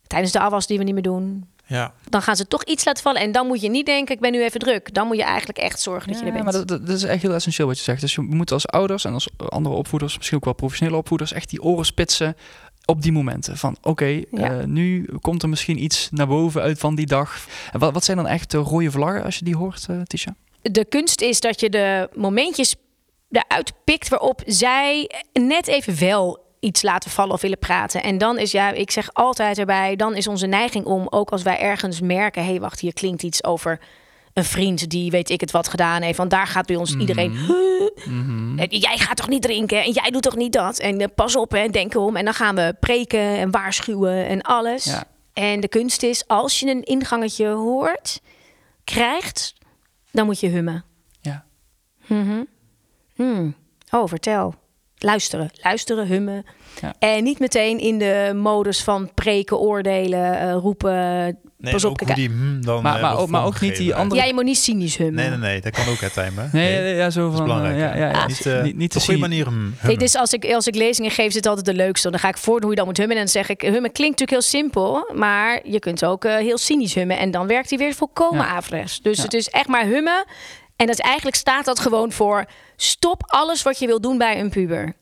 Tijdens 0.06 0.32
de 0.32 0.40
afwas 0.40 0.66
die 0.66 0.78
we 0.78 0.84
niet 0.84 0.94
meer 0.94 1.02
doen. 1.02 1.48
Ja, 1.68 1.92
Dan 2.08 2.22
gaan 2.22 2.36
ze 2.36 2.46
toch 2.46 2.64
iets 2.64 2.84
laten 2.84 3.02
vallen. 3.02 3.20
En 3.20 3.32
dan 3.32 3.46
moet 3.46 3.60
je 3.60 3.68
niet 3.70 3.86
denken, 3.86 4.14
ik 4.14 4.20
ben 4.20 4.32
nu 4.32 4.42
even 4.44 4.60
druk. 4.60 4.94
Dan 4.94 5.06
moet 5.06 5.16
je 5.16 5.22
eigenlijk 5.22 5.58
echt 5.58 5.80
zorgen 5.80 6.08
dat 6.08 6.18
je 6.18 6.24
er 6.26 6.36
Ja, 6.36 6.42
bent. 6.42 6.66
maar 6.68 6.78
dat, 6.78 6.88
is 6.88 7.02
echt 7.02 7.22
heel 7.22 7.34
essentieel 7.34 7.66
wat 7.66 7.76
je 7.78 7.82
zegt. 7.84 8.00
Dus 8.00 8.14
je 8.14 8.20
moet 8.20 8.52
als 8.52 8.66
ouders 8.66 9.04
en 9.04 9.12
als 9.12 9.28
andere 9.48 9.74
opvoeders, 9.74 10.16
misschien 10.16 10.36
ook 10.38 10.44
wel 10.44 10.54
professionele 10.54 10.96
opvoeders, 10.96 11.32
echt 11.32 11.50
die 11.50 11.62
oren 11.62 11.84
spitsen 11.84 12.36
op 12.84 13.02
die 13.02 13.12
momenten. 13.12 13.56
Van 13.56 13.76
oké, 13.82 14.04
Ja. 14.04 14.24
eh, 14.30 14.64
nu 14.64 15.08
komt 15.20 15.42
er 15.42 15.48
misschien 15.48 15.82
iets 15.82 16.08
naar 16.10 16.26
boven 16.26 16.62
uit 16.62 16.78
van 16.78 16.94
die 16.94 17.06
dag. 17.06 17.46
En 17.72 17.78
wat, 17.78 17.92
wat 17.92 18.04
zijn 18.04 18.16
dan 18.16 18.26
echt 18.26 18.50
de 18.50 18.56
rode 18.58 18.90
vlaggen 18.90 19.24
als 19.24 19.38
je 19.38 19.44
die 19.44 19.56
hoort, 19.56 19.86
eh 19.90 20.00
Tisha? 20.00 20.34
de 20.62 20.84
kunst 20.84 21.20
is 21.20 21.40
dat 21.40 21.60
je 21.60 21.70
de 21.70 22.08
momentjes 22.14 22.74
eruit 23.30 23.72
pikt 23.84 24.08
waarop 24.08 24.42
zij 24.46 25.10
net 25.32 25.66
even 25.66 25.98
wel 25.98 26.46
iets 26.60 26.82
laten 26.82 27.10
vallen 27.10 27.34
of 27.34 27.40
willen 27.40 27.58
praten. 27.58 28.02
En 28.02 28.18
dan 28.18 28.38
is 28.38 28.50
ja, 28.52 28.70
ik 28.70 28.90
zeg 28.90 29.10
altijd 29.12 29.58
erbij, 29.58 29.96
dan 29.96 30.14
is 30.16 30.26
onze 30.26 30.46
neiging 30.46 30.84
om, 30.84 31.06
ook 31.10 31.30
als 31.30 31.42
wij 31.42 31.58
ergens 31.58 32.00
merken, 32.00 32.42
hé, 32.44 32.50
hey, 32.50 32.60
wacht, 32.60 32.80
hier 32.80 32.92
klinkt 32.92 33.22
iets 33.22 33.44
over 33.44 33.80
een 34.32 34.44
vriend 34.44 34.90
die 34.90 35.10
weet 35.10 35.30
ik 35.30 35.40
het 35.40 35.50
wat 35.50 35.68
gedaan 35.68 36.02
heeft. 36.02 36.18
Want 36.18 36.30
daar 36.30 36.46
gaat 36.46 36.66
bij 36.66 36.76
ons 36.76 36.94
iedereen. 36.94 37.32
"Huh? 37.32 37.56
Eh, 38.56 38.80
Jij 38.80 38.98
gaat 38.98 39.16
toch 39.16 39.28
niet 39.28 39.42
drinken 39.42 39.82
en 39.84 39.90
jij 39.92 40.10
doet 40.10 40.22
toch 40.22 40.36
niet 40.36 40.52
dat? 40.52 40.78
En 40.78 41.00
eh, 41.00 41.06
pas 41.14 41.36
op 41.36 41.54
en 41.54 41.70
denk 41.70 41.94
erom. 41.94 42.16
En 42.16 42.24
dan 42.24 42.34
gaan 42.34 42.54
we 42.54 42.76
preken 42.80 43.20
en 43.20 43.50
waarschuwen 43.50 44.26
en 44.26 44.42
alles. 44.42 44.84
Ja. 44.84 45.04
En 45.32 45.60
de 45.60 45.68
kunst 45.68 46.02
is, 46.02 46.26
als 46.26 46.60
je 46.60 46.70
een 46.70 46.82
ingangetje 46.82 47.46
hoort, 47.48 48.20
krijgt, 48.84 49.54
dan 50.10 50.26
moet 50.26 50.40
je 50.40 50.48
hummen. 50.48 50.84
Ja. 51.20 51.44
Mhm. 52.06 52.42
Hmm. 53.14 53.54
Oh, 53.90 54.08
vertel. 54.08 54.54
Luisteren. 54.98 55.50
Luisteren, 55.62 56.06
hummen. 56.06 56.44
Ja. 56.80 56.94
En 56.98 57.24
niet 57.24 57.38
meteen 57.38 57.78
in 57.78 57.98
de 57.98 58.32
modus 58.36 58.82
van 58.82 59.10
preken, 59.14 59.58
oordelen, 59.58 60.38
eh, 60.40 60.52
roepen, 60.52 61.38
Nee, 61.60 61.72
Pas 61.72 61.84
op, 61.84 61.90
ook 61.90 61.96
kijk, 61.96 62.08
hoe 62.08 62.28
die 62.28 62.58
dan 62.60 62.82
Maar- 62.82 62.94
eh, 62.96 63.02
maar 63.02 63.18
ook- 63.18 63.28
maar 63.28 63.44
ook 63.44 63.60
niet 63.60 63.76
die 63.76 63.94
andere- 63.94 64.20
Ja, 64.20 64.26
je 64.26 64.34
moet 64.34 64.44
niet 64.44 64.58
cynisch 64.58 64.96
hummen. 64.96 65.14
Nee, 65.14 65.28
nee, 65.28 65.38
nee, 65.38 65.60
dat 65.60 65.72
kan 65.72 65.88
ook 65.88 66.00
het 66.00 66.12
timen. 66.12 66.50
Nee, 66.52 66.80
nee, 66.80 66.94
ja, 66.94 67.10
zo 67.10 67.22
dat 67.22 67.32
is 67.32 67.38
van... 67.38 67.48
eh, 67.48 67.54
belangrijk. 67.54 67.94
ja, 67.94 68.00
ja, 68.00 68.10
ja. 68.10 68.26
Niet, 68.26 68.46
eh, 68.46 68.62
niet, 68.62 68.96
op 68.96 69.02
goede 69.02 69.20
manier 69.20 69.46
hmm, 69.46 69.56
Hey, 69.62 69.78
hummen. 69.80 69.98
dus 69.98 70.14
als 70.16 70.32
ik, 70.32 70.44
als 70.52 70.66
ik 70.66 70.74
lezingen 70.74 71.10
geef, 71.10 71.26
is 71.26 71.34
het 71.34 71.46
altijd 71.46 71.66
de 71.66 71.74
leukste. 71.74 72.10
Dan 72.10 72.20
ga 72.20 72.28
ik 72.28 72.36
voor 72.36 72.60
hoe 72.60 72.70
je 72.70 72.76
dan 72.76 72.84
moet 72.86 72.96
hummen. 72.96 73.16
En 73.16 73.22
dan 73.22 73.30
zeg 73.32 73.48
ik, 73.48 73.60
hummen 73.60 73.92
klinkt 73.92 74.20
natuurlijk 74.20 74.30
heel 74.30 74.60
simpel. 74.60 75.10
Maar 75.14 75.60
je 75.64 75.78
kunt 75.78 76.04
ook 76.04 76.24
heel 76.24 76.58
cynisch 76.58 76.94
hummen. 76.94 77.18
En 77.18 77.30
dan 77.30 77.46
werkt 77.46 77.68
hij 77.70 77.78
weer 77.78 77.94
volkomen 77.94 78.44
Ja. 78.44 78.50
averechts. 78.50 79.00
Dus 79.02 79.16
Ja. 79.16 79.22
het 79.22 79.34
is 79.34 79.48
echt 79.48 79.68
maar 79.68 79.84
hummen. 79.84 80.24
En 80.78 80.86
dat 80.86 80.98
eigenlijk 80.98 81.36
staat 81.36 81.64
dat 81.64 81.80
gewoon 81.80 82.12
voor... 82.12 82.44
stop 82.76 83.22
alles 83.26 83.62
wat 83.62 83.78
je 83.78 83.86
wil 83.86 84.00
doen 84.00 84.18
bij 84.18 84.40
een 84.40 84.50
puber. 84.50 84.94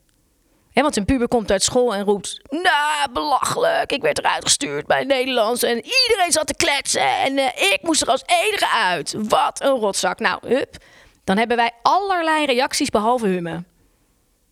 Hè, 0.72 0.82
want 0.82 0.96
een 0.96 1.04
puber 1.04 1.28
komt 1.28 1.50
uit 1.50 1.62
school 1.62 1.94
en 1.94 2.04
roept... 2.04 2.40
Nou, 2.48 3.12
belachelijk. 3.12 3.92
Ik 3.92 4.02
werd 4.02 4.18
eruit 4.18 4.44
gestuurd 4.44 4.86
bij 4.86 5.04
Nederlands. 5.04 5.62
En 5.62 5.76
iedereen 5.76 6.32
zat 6.32 6.46
te 6.46 6.54
kletsen. 6.54 7.20
En 7.20 7.38
eh, 7.38 7.72
ik 7.72 7.78
moest 7.82 8.02
er 8.02 8.08
als 8.08 8.22
enige 8.26 8.68
uit. 8.68 9.14
Wat 9.18 9.62
een 9.62 9.78
rotzak. 9.78 10.18
Nou, 10.18 10.48
hup. 10.48 10.76
Dan 11.24 11.38
hebben 11.38 11.56
wij 11.56 11.70
allerlei 11.82 12.44
reacties 12.44 12.90
behalve 12.90 13.26
hummen. 13.26 13.66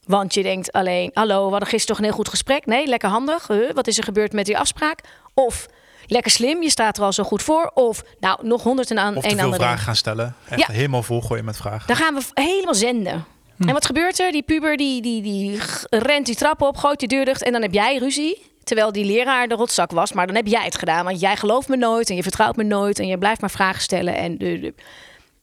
Want 0.06 0.34
je 0.34 0.42
denkt 0.42 0.72
alleen, 0.72 1.10
hallo, 1.14 1.44
we 1.44 1.50
hadden 1.50 1.68
gisteren 1.68 1.86
toch 1.86 1.98
een 1.98 2.04
heel 2.04 2.18
goed 2.22 2.28
gesprek. 2.28 2.66
Nee, 2.66 2.86
lekker 2.86 3.08
handig. 3.08 3.46
Huh, 3.46 3.70
wat 3.70 3.86
is 3.86 3.98
er 3.98 4.04
gebeurd 4.04 4.32
met 4.32 4.46
die 4.46 4.58
afspraak? 4.58 5.00
Of 5.34 5.66
lekker 6.06 6.30
slim, 6.30 6.62
je 6.62 6.70
staat 6.70 6.96
er 6.98 7.04
al 7.04 7.12
zo 7.12 7.22
goed 7.24 7.42
voor. 7.42 7.70
Of 7.74 8.02
nou, 8.20 8.46
nog 8.46 8.62
honderd 8.62 8.90
en 8.90 8.98
aan 8.98 9.16
Of 9.16 9.22
te 9.22 9.28
een 9.30 9.34
veel 9.34 9.44
andere. 9.44 9.62
vragen 9.62 9.82
gaan 9.84 9.96
stellen. 9.96 10.34
Echt 10.48 10.60
Ja. 10.60 10.66
helemaal 10.72 11.02
volgooien 11.02 11.44
met 11.44 11.56
vragen. 11.56 11.86
Dan 11.86 11.96
gaan 11.96 12.14
we 12.14 12.22
helemaal 12.34 12.74
zenden. 12.74 13.24
En 13.58 13.72
wat 13.72 13.86
gebeurt 13.86 14.18
er? 14.20 14.32
Die 14.32 14.42
puber 14.42 14.76
die, 14.76 15.02
die, 15.02 15.22
die 15.22 15.60
rent 15.90 16.26
die 16.26 16.34
trap 16.34 16.62
op, 16.62 16.76
gooit 16.76 16.98
die 16.98 17.08
deur 17.08 17.24
dicht 17.24 17.42
en 17.42 17.52
dan 17.52 17.62
heb 17.62 17.72
jij 17.72 17.96
ruzie. 17.96 18.52
Terwijl 18.64 18.92
die 18.92 19.04
leraar 19.04 19.48
de 19.48 19.54
rotzak 19.54 19.90
was, 19.90 20.12
maar 20.12 20.26
dan 20.26 20.36
heb 20.36 20.46
jij 20.46 20.64
het 20.64 20.78
gedaan. 20.78 21.04
Want 21.04 21.20
jij 21.20 21.36
gelooft 21.36 21.68
me 21.68 21.76
nooit 21.76 22.10
en 22.10 22.16
je 22.16 22.22
vertrouwt 22.22 22.56
me 22.56 22.62
nooit 22.64 22.98
en 22.98 23.06
je 23.06 23.18
blijft 23.18 23.40
maar 23.40 23.50
vragen 23.50 23.82
stellen. 23.82 24.16
En 24.16 24.38
de, 24.38 24.58
de- 24.60 24.74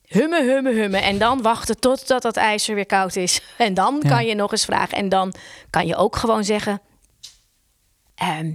hummen, 0.08 0.46
hummen, 0.46 0.74
hummen. 0.76 1.02
En 1.04 1.18
dan 1.18 1.42
wachten 1.42 1.80
totdat 1.80 2.22
dat 2.22 2.36
ijzer 2.38 2.76
weer 2.76 2.86
koud 2.86 3.16
is. 3.16 3.42
En 3.58 3.74
dan 3.74 4.00
Ja. 4.02 4.10
kan 4.10 4.26
je 4.26 4.36
nog 4.36 4.52
eens 4.52 4.66
vragen. 4.66 4.98
En 4.98 5.10
dan 5.10 5.34
kan 5.70 5.88
je 5.88 5.96
ook 5.96 6.16
gewoon 6.16 6.44
zeggen... 6.44 6.82
ehm, 8.16 8.52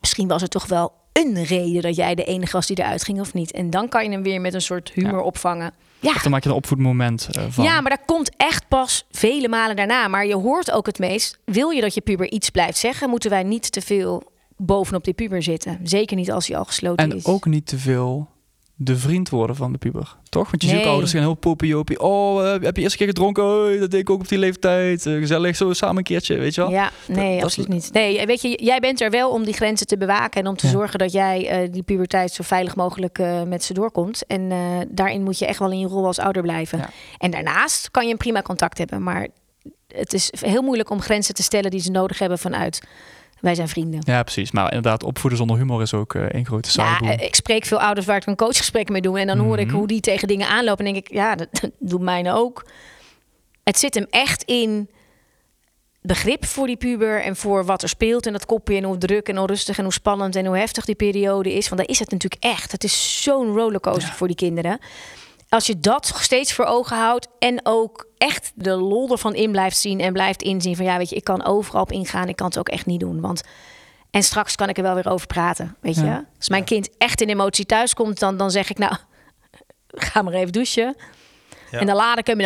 misschien 0.00 0.28
was 0.28 0.42
het 0.42 0.50
toch 0.50 0.66
wel 0.66 0.92
een 1.22 1.44
reden 1.44 1.82
dat 1.82 1.96
jij 1.96 2.14
de 2.14 2.24
enige 2.24 2.52
was 2.52 2.66
die 2.66 2.78
eruit 2.78 3.04
ging 3.04 3.20
of 3.20 3.34
niet. 3.34 3.52
En 3.52 3.70
dan 3.70 3.88
kan 3.88 4.04
je 4.04 4.10
hem 4.10 4.22
weer 4.22 4.40
met 4.40 4.54
een 4.54 4.60
soort 4.62 4.90
humor 4.94 5.12
Ja. 5.18 5.20
opvangen. 5.24 5.72
Ja, 6.00 6.10
Of 6.14 6.22
dan 6.22 6.30
maak 6.30 6.42
je 6.42 6.48
een 6.48 6.54
opvoedmoment 6.54 7.28
eh, 7.32 7.44
van. 7.48 7.64
ja, 7.64 7.80
maar 7.80 7.90
dat 7.90 8.04
komt 8.06 8.30
echt 8.36 8.68
pas 8.68 9.04
vele 9.10 9.48
malen 9.48 9.76
daarna. 9.76 10.08
Maar 10.08 10.26
je 10.26 10.34
hoort 10.34 10.70
ook 10.70 10.86
het 10.86 10.98
meest. 10.98 11.38
Wil 11.44 11.70
je 11.70 11.80
dat 11.80 11.94
je 11.94 12.00
puber 12.00 12.30
iets 12.30 12.50
blijft 12.50 12.78
zeggen, 12.78 13.10
moeten 13.10 13.30
wij 13.30 13.42
niet 13.42 13.72
te 13.72 13.80
veel 13.80 14.22
bovenop 14.56 15.04
die 15.04 15.14
puber 15.14 15.42
zitten. 15.42 15.80
Zeker 15.82 16.16
niet 16.16 16.30
als 16.32 16.46
hij 16.48 16.56
al 16.56 16.64
gesloten 16.64 17.10
En 17.10 17.16
is. 17.16 17.24
ook 17.26 17.46
niet 17.46 17.66
te 17.66 17.78
veel 17.78 18.28
de 18.76 18.96
vriend 18.96 19.28
worden 19.28 19.56
van 19.56 19.72
de 19.72 19.78
puber. 19.78 20.16
Toch? 20.28 20.50
Want 20.50 20.62
je 20.62 20.68
ziet 20.68 20.78
ook 20.78 20.84
ouders 20.86 21.12
gaan 21.12 21.20
heel 21.20 21.34
popiopie. 21.34 22.00
Oh, 22.00 22.44
eh, 22.54 22.62
heb 22.62 22.76
je 22.76 22.82
eerst 22.82 22.92
een 22.92 22.98
keer 22.98 23.06
gedronken? 23.06 23.44
Oh, 23.44 23.80
dat 23.80 23.90
deed 23.90 24.00
ik 24.00 24.10
ook 24.10 24.20
op 24.20 24.28
die 24.28 24.38
leeftijd. 24.38 25.06
Eh, 25.06 25.12
gezellig, 25.14 25.56
zo 25.56 25.72
samen 25.72 25.96
een 25.96 26.02
keertje, 26.02 26.38
weet 26.38 26.54
je 26.54 26.60
wel? 26.60 26.70
Ja, 26.70 26.90
nee, 27.08 27.34
dat- 27.34 27.44
absoluut 27.44 27.68
niet. 27.68 27.92
Nee, 27.92 28.26
weet 28.26 28.42
je, 28.42 28.62
jij 28.64 28.78
bent 28.80 29.00
er 29.00 29.10
wel 29.10 29.30
om 29.30 29.44
die 29.44 29.54
grenzen 29.54 29.86
te 29.86 29.96
bewaken 29.96 30.40
en 30.40 30.46
om 30.48 30.56
te 30.56 30.66
Ja. 30.66 30.72
zorgen 30.72 30.98
dat 30.98 31.12
jij 31.12 31.48
eh, 31.48 31.72
die 31.72 31.82
puberteit 31.82 32.32
zo 32.32 32.42
veilig 32.42 32.76
mogelijk 32.76 33.18
met 33.46 33.64
ze 33.64 33.72
doorkomt. 33.74 34.26
En 34.26 34.52
daarin 34.90 35.22
moet 35.22 35.38
je 35.38 35.46
echt 35.46 35.58
wel 35.58 35.70
in 35.72 35.78
je 35.78 35.86
rol 35.86 36.06
als 36.06 36.18
ouder 36.18 36.42
blijven. 36.42 36.78
Ja. 36.78 36.90
En 37.18 37.30
daarnaast 37.30 37.90
kan 37.90 38.04
je 38.06 38.10
een 38.12 38.18
prima 38.18 38.42
contact 38.42 38.78
hebben, 38.78 39.02
maar 39.02 39.28
het 39.88 40.12
is 40.12 40.32
heel 40.40 40.62
moeilijk 40.62 40.90
om 40.90 41.00
grenzen 41.00 41.34
te 41.34 41.42
stellen 41.42 41.70
die 41.70 41.80
ze 41.80 41.90
nodig 41.90 42.18
hebben 42.18 42.38
vanuit 42.38 42.80
wij 43.44 43.54
zijn 43.54 43.68
vrienden. 43.68 44.00
Ja, 44.04 44.22
precies. 44.22 44.50
Maar 44.50 44.64
inderdaad, 44.64 45.02
opvoeden 45.02 45.38
zonder 45.38 45.56
humor 45.56 45.82
is 45.82 45.94
ook 45.94 46.14
eh 46.14 46.22
één 46.22 46.46
grote 46.46 46.68
Ja, 46.68 46.72
saaiboel. 46.74 47.08
eh, 47.08 47.26
ik 47.26 47.34
spreek 47.34 47.64
veel 47.64 47.80
ouders 47.80 48.06
waar 48.06 48.16
ik 48.16 48.26
een 48.26 48.36
coachgesprek 48.36 48.88
mee 48.88 49.00
doe. 49.00 49.18
En 49.18 49.26
dan 49.26 49.38
hoor 49.38 49.58
ik 49.58 49.66
Mhm. 49.66 49.76
hoe 49.76 49.86
die 49.86 50.00
tegen 50.00 50.28
dingen 50.28 50.48
aanlopen. 50.48 50.86
En 50.86 50.92
denk 50.92 51.06
ik, 51.06 51.12
ja, 51.14 51.34
dat, 51.34 51.48
dat 51.60 51.70
doet 51.78 52.00
mij 52.00 52.22
nou 52.22 52.38
ook. 52.38 52.66
Het 53.64 53.78
zit 53.78 53.94
hem 53.94 54.06
echt 54.10 54.42
in 54.42 54.90
begrip 56.00 56.44
voor 56.44 56.66
die 56.66 56.76
puber 56.76 57.22
en 57.22 57.36
voor 57.36 57.64
wat 57.64 57.82
er 57.82 57.88
speelt 57.88 58.26
en 58.26 58.32
dat 58.32 58.46
kopje 58.46 58.76
en 58.76 58.84
hoe 58.84 58.98
druk 58.98 59.28
en 59.28 59.38
onrustig 59.38 59.78
en 59.78 59.84
hoe 59.84 59.92
spannend 59.92 60.36
en 60.36 60.46
hoe 60.46 60.56
heftig 60.56 60.84
die 60.84 60.94
periode 60.94 61.52
is. 61.54 61.68
Want 61.68 61.80
daar 61.80 61.90
is 61.90 61.98
het 61.98 62.10
natuurlijk 62.10 62.44
echt. 62.44 62.72
Het 62.72 62.84
is 62.84 63.22
zo'n 63.22 63.52
rollercoaster 63.54 64.14
voor 64.14 64.26
die 64.26 64.36
kinderen. 64.36 64.78
Als 65.54 65.66
je 65.66 65.80
dat 65.80 66.12
steeds 66.20 66.52
voor 66.52 66.64
ogen 66.64 66.96
houdt 66.96 67.28
en 67.38 67.60
ook 67.62 68.06
echt 68.18 68.52
de 68.54 68.70
lol 68.70 69.10
ervan 69.10 69.34
in 69.34 69.50
blijft 69.50 69.76
zien 69.76 70.00
en 70.00 70.12
blijft 70.12 70.42
inzien 70.42 70.76
van 70.76 70.84
ja, 70.84 70.96
weet 70.96 71.08
je, 71.08 71.16
ik 71.16 71.24
kan 71.24 71.44
overal 71.44 71.82
op 71.82 71.92
ingaan, 71.92 72.28
ik 72.28 72.36
kan 72.36 72.46
het 72.46 72.58
ook 72.58 72.68
echt 72.68 72.86
niet 72.86 73.00
doen. 73.00 73.20
Want 73.20 73.42
en 74.10 74.22
straks 74.22 74.54
kan 74.54 74.68
ik 74.68 74.76
er 74.76 74.82
wel 74.82 74.94
weer 74.94 75.10
over 75.10 75.26
praten, 75.26 75.76
weet 75.80 75.94
je. 75.94 76.04
Ja. 76.04 76.24
Als 76.36 76.48
mijn 76.48 76.64
kind 76.64 76.96
echt 76.98 77.20
in 77.20 77.28
emotie 77.28 77.66
thuis 77.66 77.94
komt, 77.94 78.18
dan, 78.18 78.36
dan 78.36 78.50
zeg 78.50 78.70
ik 78.70 78.78
nou, 78.78 78.96
ga 80.10 80.22
maar 80.22 80.32
even 80.32 80.52
douchen. 80.52 80.96
Ja. 81.74 81.80
En 81.80 81.86
dan 81.86 81.96
laat 81.96 82.18
ik 82.18 82.26
hem 82.26 82.40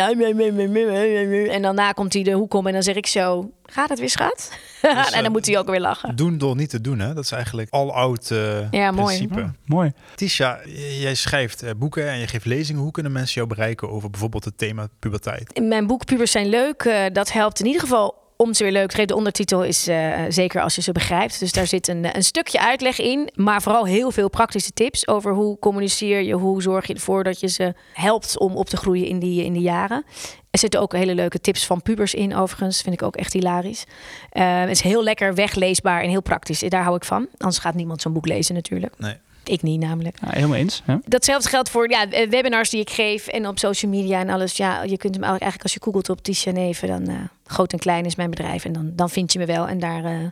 en 1.49 1.61
daarna 1.61 1.91
komt 1.91 2.13
hij 2.13 2.23
de 2.23 2.31
hoek 2.31 2.53
om 2.53 2.67
en 2.67 2.73
dan 2.73 2.83
zeg 2.83 2.95
ik 2.95 3.07
zo, 3.07 3.51
gaat 3.65 3.89
het 3.89 3.99
weer 3.99 4.09
schat? 4.09 4.51
en 4.81 4.97
eh, 4.97 5.21
dan 5.21 5.31
moet 5.31 5.45
hij 5.45 5.57
ook 5.57 5.69
weer 5.69 5.79
lachen. 5.79 6.15
Doen 6.15 6.37
door 6.37 6.55
niet 6.55 6.69
te 6.69 6.81
doen, 6.81 6.99
hè? 6.99 7.13
Dat 7.13 7.23
is 7.23 7.31
eigenlijk 7.31 7.69
al 7.69 7.93
oud 7.93 8.31
eh 8.31 8.71
Ja, 8.71 8.91
mooi. 8.91 9.17
principe. 9.17 9.39
Ja, 9.39 9.53
mooi. 9.65 9.91
Tisha, 10.15 10.59
jij 10.99 11.15
schrijft 11.15 11.63
eh, 11.63 11.71
boeken 11.77 12.09
en 12.09 12.19
je 12.19 12.27
geeft 12.27 12.45
lezingen. 12.45 12.81
Hoe 12.81 12.91
kunnen 12.91 13.11
mensen 13.11 13.35
jou 13.35 13.47
bereiken 13.47 13.89
over 13.89 14.09
bijvoorbeeld 14.09 14.45
het 14.45 14.57
thema 14.57 14.87
puberteit? 14.99 15.53
In 15.53 15.67
mijn 15.67 15.87
boek 15.87 16.05
Pubers 16.05 16.31
zijn 16.31 16.49
leuk, 16.49 16.81
eh, 16.83 17.03
dat 17.13 17.31
helpt 17.31 17.59
in 17.59 17.65
ieder 17.65 17.81
geval 17.81 18.18
om 18.41 18.53
ze 18.53 18.63
weer 18.63 18.71
leuk 18.71 18.91
te. 18.91 19.05
De 19.05 19.15
ondertitel 19.15 19.63
is 19.63 19.87
eh, 19.87 20.21
zeker 20.29 20.61
als 20.61 20.75
je 20.75 20.81
ze 20.81 20.91
begrijpt. 20.91 21.39
Dus 21.39 21.51
daar 21.51 21.67
zit 21.67 21.87
een, 21.87 22.15
een 22.15 22.23
stukje 22.23 22.59
uitleg 22.59 22.99
in, 22.99 23.29
maar 23.35 23.61
vooral 23.61 23.85
heel 23.85 24.11
veel 24.11 24.29
praktische 24.29 24.71
tips 24.71 25.07
over 25.07 25.33
hoe 25.33 25.59
communiceer 25.59 26.21
je, 26.21 26.33
hoe 26.33 26.61
zorg 26.61 26.87
je 26.87 26.93
ervoor 26.93 27.23
dat 27.23 27.39
je 27.39 27.47
ze 27.47 27.73
helpt 27.93 28.39
om 28.39 28.55
op 28.55 28.69
te 28.69 28.77
groeien 28.77 29.07
in 29.07 29.19
die, 29.19 29.43
in 29.43 29.53
die 29.53 29.61
jaren. 29.61 30.03
Er 30.51 30.59
zitten 30.59 30.81
ook 30.81 30.93
hele 30.93 31.15
leuke 31.15 31.39
tips 31.39 31.65
van 31.65 31.81
pubers 31.81 32.13
in, 32.13 32.35
overigens. 32.35 32.81
Vind 32.81 32.95
ik 32.95 33.03
ook 33.03 33.15
echt 33.15 33.33
hilarisch. 33.33 33.83
Eh, 34.29 34.59
het 34.59 34.69
is 34.69 34.81
heel 34.81 35.03
lekker 35.03 35.35
wegleesbaar 35.35 36.01
en 36.01 36.09
heel 36.09 36.21
praktisch. 36.21 36.59
Daar 36.59 36.83
hou 36.83 36.95
ik 36.95 37.05
van. 37.05 37.27
Anders 37.37 37.57
gaat 37.57 37.75
niemand 37.75 38.01
zo'n 38.01 38.13
boek 38.13 38.27
lezen 38.27 38.55
natuurlijk. 38.55 38.93
Nee. 38.97 39.15
Ik 39.49 39.61
niet 39.61 39.79
namelijk. 39.79 40.17
Ja, 40.21 40.27
helemaal 40.29 40.57
eens. 40.57 40.81
Hè? 40.85 40.95
Datzelfde 41.05 41.49
geldt 41.49 41.69
voor 41.69 41.89
ja, 41.89 42.09
eh, 42.09 42.29
webinars 42.29 42.69
die 42.69 42.79
ik 42.79 42.89
geef 42.89 43.27
en 43.27 43.47
op 43.47 43.59
social 43.59 43.91
media 43.91 44.19
en 44.19 44.29
alles. 44.29 44.57
Ja, 44.57 44.83
je 44.83 44.97
kunt 44.97 45.15
hem 45.15 45.23
eigenlijk 45.23 45.63
als 45.63 45.73
je 45.73 45.79
googelt 45.83 46.09
op 46.09 46.21
Tisha 46.21 46.51
Neven, 46.51 46.87
dan 46.87 47.07
eh, 47.07 47.15
groot 47.45 47.73
en 47.73 47.79
klein 47.79 48.05
is 48.05 48.15
mijn 48.15 48.29
bedrijf 48.29 48.65
en 48.65 48.73
dan, 48.73 48.91
dan 48.95 49.09
vind 49.09 49.33
je 49.33 49.39
me 49.39 49.45
wel. 49.45 49.67
En 49.67 49.79
daar 49.79 50.03
eh, 50.03 50.27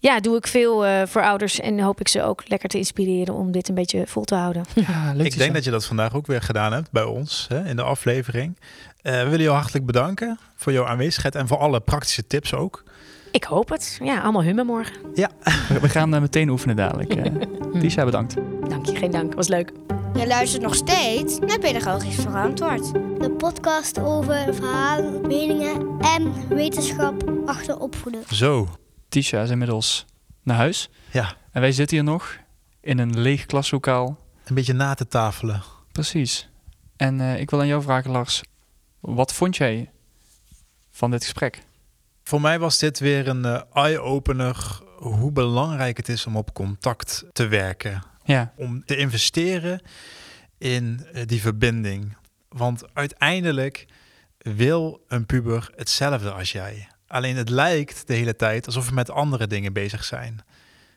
ja, 0.00 0.20
doe 0.20 0.36
ik 0.36 0.46
veel 0.46 0.86
eh, 0.86 1.06
voor 1.06 1.22
ouders 1.22 1.60
en 1.60 1.80
hoop 1.80 2.00
ik 2.00 2.08
ze 2.08 2.22
ook 2.22 2.48
lekker 2.48 2.68
te 2.68 2.78
inspireren 2.78 3.34
om 3.34 3.52
dit 3.52 3.68
een 3.68 3.74
beetje 3.74 4.06
vol 4.06 4.24
te 4.24 4.34
houden. 4.34 4.64
Ja, 4.74 5.12
leuk 5.14 5.26
Ik 5.26 5.38
denk 5.38 5.54
dat 5.54 5.64
je 5.64 5.70
dat 5.70 5.86
vandaag 5.86 6.14
ook 6.14 6.26
weer 6.26 6.42
gedaan 6.42 6.72
hebt 6.72 6.90
bij 6.90 7.02
ons 7.02 7.46
hè, 7.48 7.68
in 7.68 7.76
de 7.76 7.82
aflevering. 7.82 8.58
Eh, 9.02 9.12
we 9.12 9.24
willen 9.24 9.42
jou 9.42 9.56
hartelijk 9.56 9.86
bedanken 9.86 10.38
voor 10.56 10.72
jouw 10.72 10.86
aanwezigheid 10.86 11.34
en 11.34 11.48
voor 11.48 11.58
alle 11.58 11.80
praktische 11.80 12.26
tips 12.26 12.54
ook. 12.54 12.82
Ik 13.30 13.44
hoop 13.44 13.68
het. 13.68 13.98
Ja, 14.02 14.20
allemaal 14.20 14.42
hummen 14.42 14.66
morgen. 14.66 14.94
We 15.80 15.88
gaan 15.88 16.14
eh, 16.14 16.20
meteen 16.20 16.48
oefenen 16.48 16.76
dadelijk. 16.76 17.14
eh. 17.14 17.32
Tisha, 17.80 18.04
bedankt. 18.04 18.34
Dank 18.68 18.86
je, 18.86 18.96
geen 18.96 19.10
dank. 19.10 19.34
Was 19.34 19.48
leuk. 19.48 19.72
Je 20.14 20.26
luistert 20.26 20.62
nog 20.62 20.74
steeds 20.74 21.38
naar 21.38 21.58
Pedagogisch 21.58 22.14
Verantwoord. 22.14 22.92
De 22.92 23.34
podcast 23.38 23.98
over 23.98 24.54
verhalen, 24.54 25.26
meningen 25.26 25.98
en 26.00 26.48
wetenschap 26.48 27.30
achter 27.46 27.78
opvoeden. 27.78 28.22
Zo, 28.34 28.68
Tisha 29.08 29.42
is 29.42 29.50
inmiddels 29.50 30.04
naar 30.42 30.56
huis. 30.56 30.90
ja, 31.10 31.34
En 31.52 31.60
wij 31.60 31.72
zitten 31.72 31.96
hier 31.96 32.06
nog 32.06 32.36
in 32.80 32.98
een 32.98 33.20
leeg 33.20 33.46
klaslokaal. 33.46 34.18
een 34.44 34.54
beetje 34.54 34.72
na 34.72 34.94
te 34.94 35.06
tafelen. 35.08 35.62
Precies. 35.92 36.48
En 36.96 37.20
eh, 37.20 37.40
ik 37.40 37.50
wil 37.50 37.60
aan 37.60 37.66
jou 37.66 37.82
vragen, 37.82 38.10
Lars. 38.10 38.42
Wat 39.00 39.32
vond 39.34 39.56
jij 39.56 39.90
van 40.90 41.10
dit 41.10 41.22
gesprek? 41.22 41.62
Voor 42.30 42.40
mij 42.40 42.58
was 42.58 42.78
dit 42.78 42.98
weer 42.98 43.28
een 43.28 43.44
eh, 43.44 43.60
eye-opener 43.72 44.80
hoe 44.96 45.32
belangrijk 45.32 45.96
het 45.96 46.08
is 46.08 46.26
om 46.26 46.36
op 46.36 46.54
contact 46.54 47.24
te 47.32 47.46
werken. 47.46 48.02
Ja, 48.24 48.52
Om 48.56 48.84
te 48.84 48.96
investeren 48.96 49.80
in 50.58 51.06
eh, 51.12 51.26
die 51.26 51.40
verbinding. 51.40 52.16
Want 52.48 52.94
uiteindelijk 52.94 53.86
wil 54.38 55.04
een 55.08 55.26
puber 55.26 55.70
hetzelfde 55.76 56.30
als 56.30 56.52
jij. 56.52 56.88
Alleen 57.06 57.36
het 57.36 57.48
lijkt 57.48 58.06
de 58.06 58.14
hele 58.14 58.36
tijd 58.36 58.66
alsof 58.66 58.88
we 58.88 58.94
met 58.94 59.10
andere 59.10 59.46
dingen 59.46 59.72
bezig 59.72 60.04
zijn. 60.04 60.44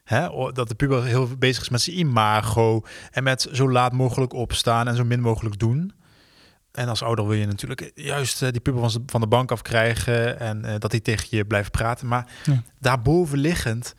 Hè? 0.04 0.52
Dat 0.52 0.68
de 0.68 0.76
puber 0.76 1.04
heel 1.04 1.38
bezig 1.38 1.62
is 1.62 1.70
met 1.70 1.82
zijn 1.82 2.00
imago 2.00 2.84
en 3.12 3.24
met 3.24 3.48
zo 3.52 3.72
laat 3.72 3.94
mogelijk 3.94 4.34
opstaan 4.34 4.88
en 4.88 4.96
zo 4.96 5.04
min 5.04 5.22
mogelijk 5.22 5.60
doen. 5.60 5.94
En 6.74 6.88
als 6.90 7.04
ouder 7.04 7.28
wil 7.28 7.38
je 7.38 7.46
natuurlijk 7.46 7.92
juist 7.96 8.42
eh, 8.42 8.52
die 8.52 8.62
puber 8.62 8.92
van, 9.06 9.22
de 9.22 9.28
bank 9.28 9.52
afkrijgen 9.52 10.40
en 10.40 10.66
eh, 10.66 10.76
dat 10.80 10.92
hij 10.92 11.00
tegen 11.02 11.28
je 11.38 11.46
blijft 11.46 11.72
praten. 11.72 12.08
Maar 12.08 12.28
Ja. 12.46 12.64
daarboven 12.80 13.38
liggend 13.38 13.96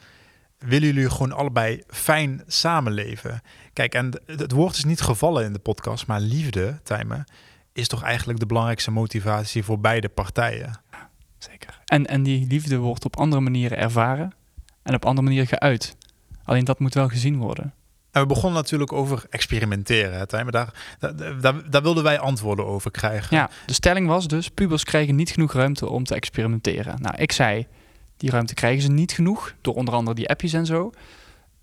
willen 0.58 0.94
jullie 0.94 1.10
gewoon 1.10 1.32
allebei 1.32 1.82
fijn 1.88 2.42
samenleven. 2.46 3.42
Kijk, 3.72 3.94
en 3.94 4.10
het 4.26 4.40
het 4.40 4.52
woord 4.52 4.76
is 4.76 4.84
niet 4.84 5.00
gevallen 5.00 5.44
in 5.44 5.52
de 5.52 5.58
podcast, 5.58 6.06
maar 6.06 6.20
liefde, 6.20 6.80
Tijmen, 6.82 7.24
is 7.72 7.88
toch 7.88 8.02
eigenlijk 8.02 8.38
de 8.38 8.46
belangrijkste 8.46 8.90
motivatie 8.90 9.64
voor 9.64 9.80
beide 9.80 10.08
partijen. 10.08 10.80
zeker. 11.38 11.80
En, 11.84 12.06
en 12.06 12.22
die 12.22 12.46
liefde 12.46 12.76
wordt 12.76 13.04
op 13.04 13.16
andere 13.16 13.42
manieren 13.42 13.78
ervaren 13.78 14.32
en 14.82 14.94
op 14.94 15.04
andere 15.04 15.26
manieren 15.26 15.48
geuit. 15.48 15.96
Alleen 16.44 16.64
dat 16.64 16.78
moet 16.78 16.94
wel 16.94 17.08
gezien 17.08 17.36
worden. 17.36 17.74
En 18.14 18.20
we 18.20 18.26
begonnen 18.26 18.52
natuurlijk 18.52 18.92
over 18.92 19.24
experimenteren. 19.30 20.18
Hè, 20.18 20.26
Tijmen. 20.26 20.52
daar, 20.52 20.96
daar, 20.98 21.40
daar, 21.40 21.70
daar 21.70 21.82
wilden 21.82 22.02
wij 22.02 22.18
antwoorden 22.18 22.66
over 22.66 22.90
krijgen. 22.90 23.36
Ja, 23.36 23.50
de 23.66 23.72
stelling 23.72 24.06
was 24.06 24.28
dus, 24.28 24.48
pubers 24.48 24.84
krijgen 24.84 25.14
niet 25.14 25.30
genoeg 25.30 25.52
ruimte 25.52 25.88
om 25.88 26.04
te 26.04 26.14
experimenteren. 26.14 27.02
Nou, 27.02 27.14
ik 27.16 27.32
zei, 27.32 27.66
die 28.16 28.30
ruimte 28.30 28.54
krijgen 28.54 28.82
ze 28.82 28.90
niet 28.90 29.12
genoeg, 29.12 29.54
door 29.60 29.74
onder 29.74 29.94
andere 29.94 30.16
die 30.16 30.28
appjes 30.28 30.52
en 30.52 30.66
zo. 30.66 30.92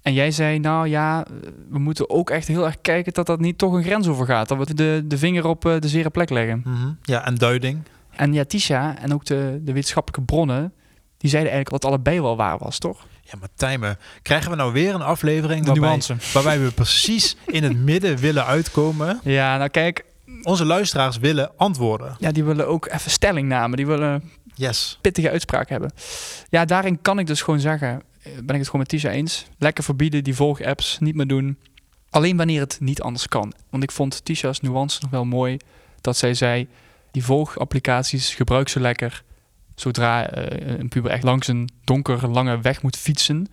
En 0.02 0.14
jij 0.14 0.32
zei, 0.32 0.60
nou 0.60 0.88
ja, 0.88 1.26
we 1.70 1.80
moeten 1.80 2.10
ook 2.10 2.30
echt 2.30 2.48
heel 2.48 2.66
erg 2.66 2.82
kijken 2.82 3.14
dat 3.14 3.26
dat 3.26 3.40
niet 3.40 3.58
toch 3.58 3.74
een 3.74 3.84
grens 3.84 4.08
over 4.08 4.26
gaat. 4.26 4.48
Dat 4.48 4.68
we 4.68 4.74
de, 4.74 5.04
de 5.06 5.18
vinger 5.18 5.46
op 5.46 5.66
eh, 5.66 5.80
de 5.80 5.88
zere 5.88 6.10
plek 6.10 6.30
leggen. 6.30 6.62
Mhm. 6.66 6.92
Ja, 7.02 7.26
en 7.26 7.36
duiding. 7.36 7.84
En 8.10 8.34
ja, 8.34 8.44
Tisha 8.44 8.98
en 8.98 9.14
ook 9.14 9.26
de, 9.26 9.60
de 9.64 9.74
wetenschappelijke 9.74 10.26
bronnen, 10.26 10.74
die 11.18 11.30
zeiden 11.30 11.52
eigenlijk 11.52 11.82
dat 11.82 11.92
allebei 11.92 12.22
wel 12.22 12.36
waar 12.36 12.58
was, 12.58 12.80
toch? 12.80 13.06
Ja, 13.32 13.38
maar 13.40 13.50
Tijmen, 13.56 13.98
krijgen 14.22 14.50
we 14.50 14.56
nou 14.56 14.74
weer 14.74 14.94
een 14.94 15.02
aflevering 15.02 15.66
De 15.66 15.80
waarbij, 15.80 16.18
waarbij 16.34 16.60
we 16.60 16.72
precies 16.72 17.36
in 17.46 17.64
het 17.64 17.78
midden 17.78 18.18
willen 18.18 18.46
uitkomen? 18.46 19.20
Ja, 19.40 19.58
nou 19.58 19.70
kijk, 19.70 20.06
Onze 20.44 20.66
luisteraars 20.66 21.18
willen 21.18 21.52
antwoorden. 21.58 22.16
ja, 22.20 22.32
die 22.32 22.44
willen 22.44 22.68
ook 22.68 22.88
even 22.92 23.12
stelling 23.12 23.48
namen. 23.48 23.78
Die 23.78 23.88
willen 23.88 24.32
Yes. 24.56 24.98
pittige 25.02 25.30
uitspraak 25.30 25.70
hebben. 25.70 25.92
Ja, 26.50 26.66
daarin 26.66 27.02
kan 27.02 27.20
ik 27.20 27.28
dus 27.28 27.42
gewoon 27.42 27.60
zeggen, 27.60 28.02
ben 28.24 28.34
ik 28.50 28.56
het 28.56 28.66
gewoon 28.66 28.80
met 28.82 28.88
Tisha 28.90 29.10
eens. 29.10 29.46
Lekker 29.58 29.84
verbieden, 29.84 30.24
die 30.24 30.36
volg-apps 30.36 30.98
niet 31.00 31.16
meer 31.16 31.28
doen. 31.28 31.58
Alleen 32.10 32.38
wanneer 32.38 32.60
het 32.60 32.78
niet 32.80 33.02
anders 33.02 33.28
kan. 33.28 33.54
Want 33.70 33.84
ik 33.84 33.92
vond 33.92 34.26
Tisha's 34.26 34.60
nuance 34.60 34.98
nog 35.02 35.10
wel 35.12 35.26
mooi. 35.26 35.58
Dat 36.02 36.18
zij 36.18 36.34
zei, 36.34 36.68
die 37.12 37.24
volgapplicaties 37.26 38.36
gebruik 38.36 38.70
ze 38.70 38.80
lekker. 38.80 39.24
Zodra 39.76 40.30
eh, 40.30 40.78
een 40.80 40.90
puber 40.90 41.12
echt 41.12 41.24
langs 41.24 41.48
een 41.48 41.70
donkere, 41.84 42.28
lange 42.28 42.62
weg 42.62 42.82
moet 42.82 42.98
fietsen. 42.98 43.48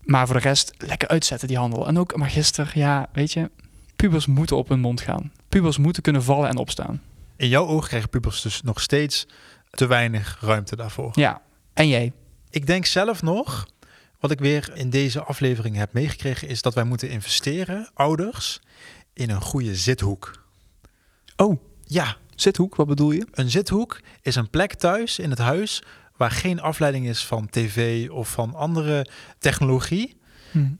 Maar 0.00 0.26
voor 0.26 0.36
de 0.36 0.42
rest, 0.42 0.72
lekker 0.78 1.08
uitzetten 1.08 1.48
die 1.48 1.56
handel. 1.56 1.86
En 1.86 1.98
ook 1.98 2.16
magister, 2.16 2.72
ja, 2.74 3.08
weet 3.12 3.32
je, 3.32 3.50
pubers 3.96 4.26
moeten 4.26 4.56
op 4.56 4.68
hun 4.68 4.80
mond 4.80 5.00
gaan. 5.00 5.32
Pubers 5.48 5.78
moeten 5.78 6.02
kunnen 6.02 6.22
vallen 6.22 6.48
en 6.48 6.56
opstaan. 6.56 7.02
In 7.36 7.48
jouw 7.48 7.66
ogen 7.66 7.88
krijgen 7.88 8.08
pubers 8.08 8.42
dus 8.42 8.62
nog 8.62 8.80
steeds 8.80 9.26
te 9.70 9.86
weinig 9.86 10.38
ruimte 10.40 10.76
daarvoor. 10.76 11.10
Ja, 11.12 11.42
en 11.74 11.88
jij? 11.88 12.12
Ik 12.50 12.66
denk 12.66 12.86
zelf 12.86 13.22
nog, 13.22 13.66
wat 14.20 14.30
ik 14.30 14.38
weer 14.38 14.70
in 14.74 14.90
deze 14.90 15.22
aflevering 15.22 15.76
heb 15.76 15.92
meegekregen, 15.92 16.48
is 16.48 16.62
dat 16.62 16.74
wij 16.74 16.84
moeten 16.84 17.10
investeren, 17.10 17.90
ouders, 17.94 18.60
in 19.12 19.30
een 19.30 19.40
goede 19.40 19.76
zithoek. 19.76 20.44
Oh, 21.36 21.60
Ja, 21.84 22.16
zithoek, 22.42 22.74
wat 22.74 22.86
bedoel 22.86 23.10
je? 23.10 23.26
een 23.30 23.50
zithoek 23.50 24.00
is 24.22 24.34
een 24.34 24.50
plek 24.50 24.74
thuis 24.74 25.18
in 25.18 25.30
het 25.30 25.38
huis 25.38 25.82
waar 26.16 26.30
geen 26.30 26.60
afleiding 26.60 27.08
is 27.08 27.24
van 27.24 27.48
tv 27.50 28.08
of 28.10 28.28
van 28.28 28.54
andere 28.54 29.06
technologie. 29.38 30.20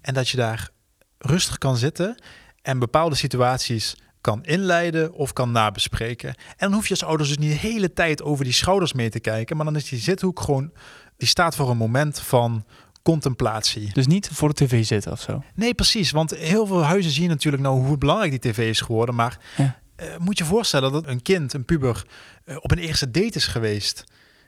En 0.00 0.14
dat 0.14 0.28
je 0.28 0.36
daar 0.36 0.70
rustig 1.18 1.58
kan 1.58 1.76
zitten 1.76 2.22
en 2.62 2.78
bepaalde 2.78 3.14
situaties 3.14 3.96
kan 4.20 4.44
inleiden 4.44 5.12
of 5.12 5.32
kan 5.32 5.52
nabespreken. 5.52 6.28
En 6.28 6.34
dan 6.56 6.72
hoef 6.72 6.84
je 6.84 6.94
als 6.94 7.04
ouders 7.04 7.28
dus 7.28 7.38
niet 7.38 7.50
de 7.50 7.68
hele 7.68 7.92
tijd 7.92 8.22
over 8.22 8.44
die 8.44 8.52
schouders 8.52 8.92
mee 8.92 9.10
te 9.10 9.20
kijken, 9.20 9.56
maar 9.56 9.64
dan 9.64 9.76
is 9.76 9.88
die 9.88 9.98
zithoek 9.98 10.40
gewoon, 10.40 10.72
die 11.16 11.28
staat 11.28 11.56
voor 11.56 11.70
een 11.70 11.76
moment 11.76 12.20
van 12.20 12.64
contemplatie. 13.02 13.90
Dus 13.92 14.06
niet 14.06 14.28
voor 14.32 14.48
de 14.48 14.64
tv 14.64 14.84
zitten 14.84 15.12
of 15.12 15.20
zo. 15.20 15.42
Nee, 15.54 15.74
precies, 15.74 16.10
want 16.10 16.30
heel 16.30 16.66
veel 16.66 16.82
huizen 16.82 17.12
zien 17.12 17.28
natuurlijk 17.28 17.62
nou 17.62 17.86
hoe 17.86 17.98
belangrijk 17.98 18.30
die 18.30 18.52
tv 18.52 18.68
is 18.68 18.80
geworden, 18.80 19.14
maar 19.14 19.38
Ja. 19.56 19.80
Eh, 19.96 20.06
moet 20.18 20.38
je 20.38 20.44
voorstellen 20.44 20.92
dat 20.92 21.06
een 21.06 21.22
kind, 21.22 21.52
een 21.52 21.64
puber, 21.64 22.04
eh, 22.44 22.56
op 22.60 22.70
een 22.70 22.78
eerste 22.78 23.10
date 23.10 23.36
is 23.38 23.46
geweest. 23.46 24.04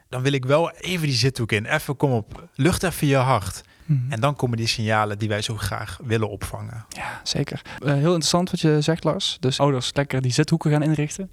Dan 0.09 0.21
wil 0.21 0.31
ik 0.31 0.45
wel 0.45 0.71
even 0.71 1.07
die 1.07 1.15
zithoek 1.15 1.51
in. 1.51 1.65
Even 1.65 1.97
kom 1.97 2.11
op, 2.11 2.47
lucht 2.55 2.83
even 2.83 3.07
je 3.07 3.15
hart. 3.15 3.61
En 4.09 4.19
dan 4.19 4.35
komen 4.35 4.57
die 4.57 4.67
signalen 4.67 5.17
die 5.19 5.29
wij 5.29 5.41
zo 5.41 5.55
graag 5.57 5.99
willen 6.03 6.29
opvangen. 6.29 6.85
Ja, 6.89 7.21
zeker. 7.23 7.61
Eh, 7.79 7.93
heel 7.93 8.03
interessant 8.03 8.51
wat 8.51 8.59
je 8.59 8.81
zegt, 8.81 9.03
Lars. 9.03 9.37
Dus 9.39 9.59
ouders 9.59 9.89
lekker 9.93 10.21
die 10.21 10.31
zithoeken 10.31 10.71
gaan 10.71 10.81
inrichten. 10.83 11.31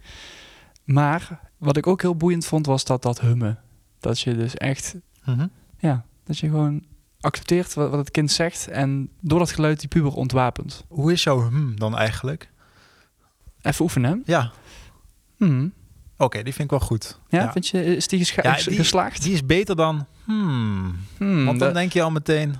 Maar 0.84 1.40
wat 1.58 1.76
ik 1.76 1.86
ook 1.86 2.00
heel 2.02 2.16
boeiend 2.16 2.46
vond, 2.46 2.66
was 2.66 2.84
dat 2.84 3.02
dat 3.02 3.20
hummen. 3.20 3.58
Dat 4.00 4.20
je 4.20 4.36
dus 4.36 4.54
echt, 4.56 4.94
Mhm. 5.24 5.46
ja, 5.78 6.04
dat 6.24 6.38
je 6.38 6.46
gewoon 6.48 6.84
accepteert 7.20 7.74
wat, 7.74 7.90
wat 7.90 7.98
het 7.98 8.10
kind 8.10 8.30
zegt. 8.30 8.68
En 8.68 9.08
door 9.20 9.38
dat 9.38 9.52
geluid 9.52 9.80
die 9.80 9.88
puber 9.88 10.12
ontwapent. 10.14 10.84
Hoe 10.88 11.12
is 11.12 11.22
jouw 11.22 11.40
hmm 11.48 11.78
dan 11.78 11.96
eigenlijk? 11.96 12.50
Even 13.62 13.82
oefenen? 13.84 14.22
Ja, 14.26 14.50
Hmm. 15.38 15.72
oké, 16.16 16.42
die 16.42 16.52
vind 16.52 16.72
ik 16.72 16.78
wel 16.78 16.88
goed. 16.88 17.20
Ja, 17.28 17.52
vind 17.52 17.68
je, 17.68 17.96
is 17.96 18.08
die 18.08 18.18
gescha- 18.18 18.42
Ja, 18.44 18.52
ges- 18.52 18.64
die- 18.64 18.76
geslaagd? 18.76 19.22
Die 19.22 19.32
is 19.32 19.46
beter 19.46 19.76
dan 19.76 20.06
hmm. 20.24 20.96
Hmm, 21.18 21.44
Want 21.44 21.58
dan 21.58 21.72
denk 21.72 21.92
je 21.92 22.02
al 22.02 22.10
meteen, 22.10 22.54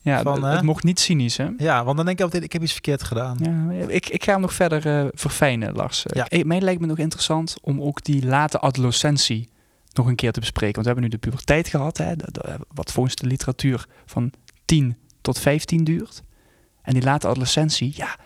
ja, 0.00 0.22
van, 0.22 0.44
het- 0.44 0.62
mocht 0.62 0.84
niet 0.84 1.00
cynisch, 1.00 1.36
hè? 1.36 1.48
ja, 1.58 1.84
want 1.84 1.96
dan 1.96 2.06
denk 2.06 2.18
je 2.18 2.24
altijd, 2.24 2.42
ik 2.42 2.52
heb 2.52 2.62
iets 2.62 2.72
verkeerd 2.72 3.02
gedaan. 3.02 3.38
Ja, 3.40 3.84
ik, 3.86 4.08
ik 4.08 4.24
ga 4.24 4.32
hem 4.32 4.40
nog 4.40 4.52
verder 4.54 4.86
eh, 4.86 5.08
verfijnen, 5.12 5.74
Lars. 5.74 6.04
Ja. 6.06 6.26
Eh, 6.28 6.44
mij 6.44 6.60
lijkt 6.60 6.80
me 6.80 6.86
nog 6.86 6.98
interessant 6.98 7.56
om 7.60 7.82
ook 7.82 8.04
die 8.04 8.26
late 8.26 8.60
adolescentie 8.60 9.48
nog 9.92 10.06
een 10.06 10.16
keer 10.16 10.32
te 10.32 10.40
bespreken. 10.40 10.74
Want 10.82 10.86
we 10.86 10.92
hebben 10.92 11.10
nu 11.10 11.16
de 11.18 11.28
puberteit 11.28 11.68
gehad, 11.68 11.96
hè, 11.96 12.12
wat 12.74 12.92
volgens 12.92 13.14
de 13.14 13.26
literatuur 13.26 13.86
van 14.06 14.32
10 14.64 14.96
tot 15.20 15.38
15 15.38 15.84
duurt. 15.84 16.22
En 16.82 16.94
die 16.94 17.02
late 17.02 17.28
adolescentie, 17.28 17.92
ja, 17.96 18.16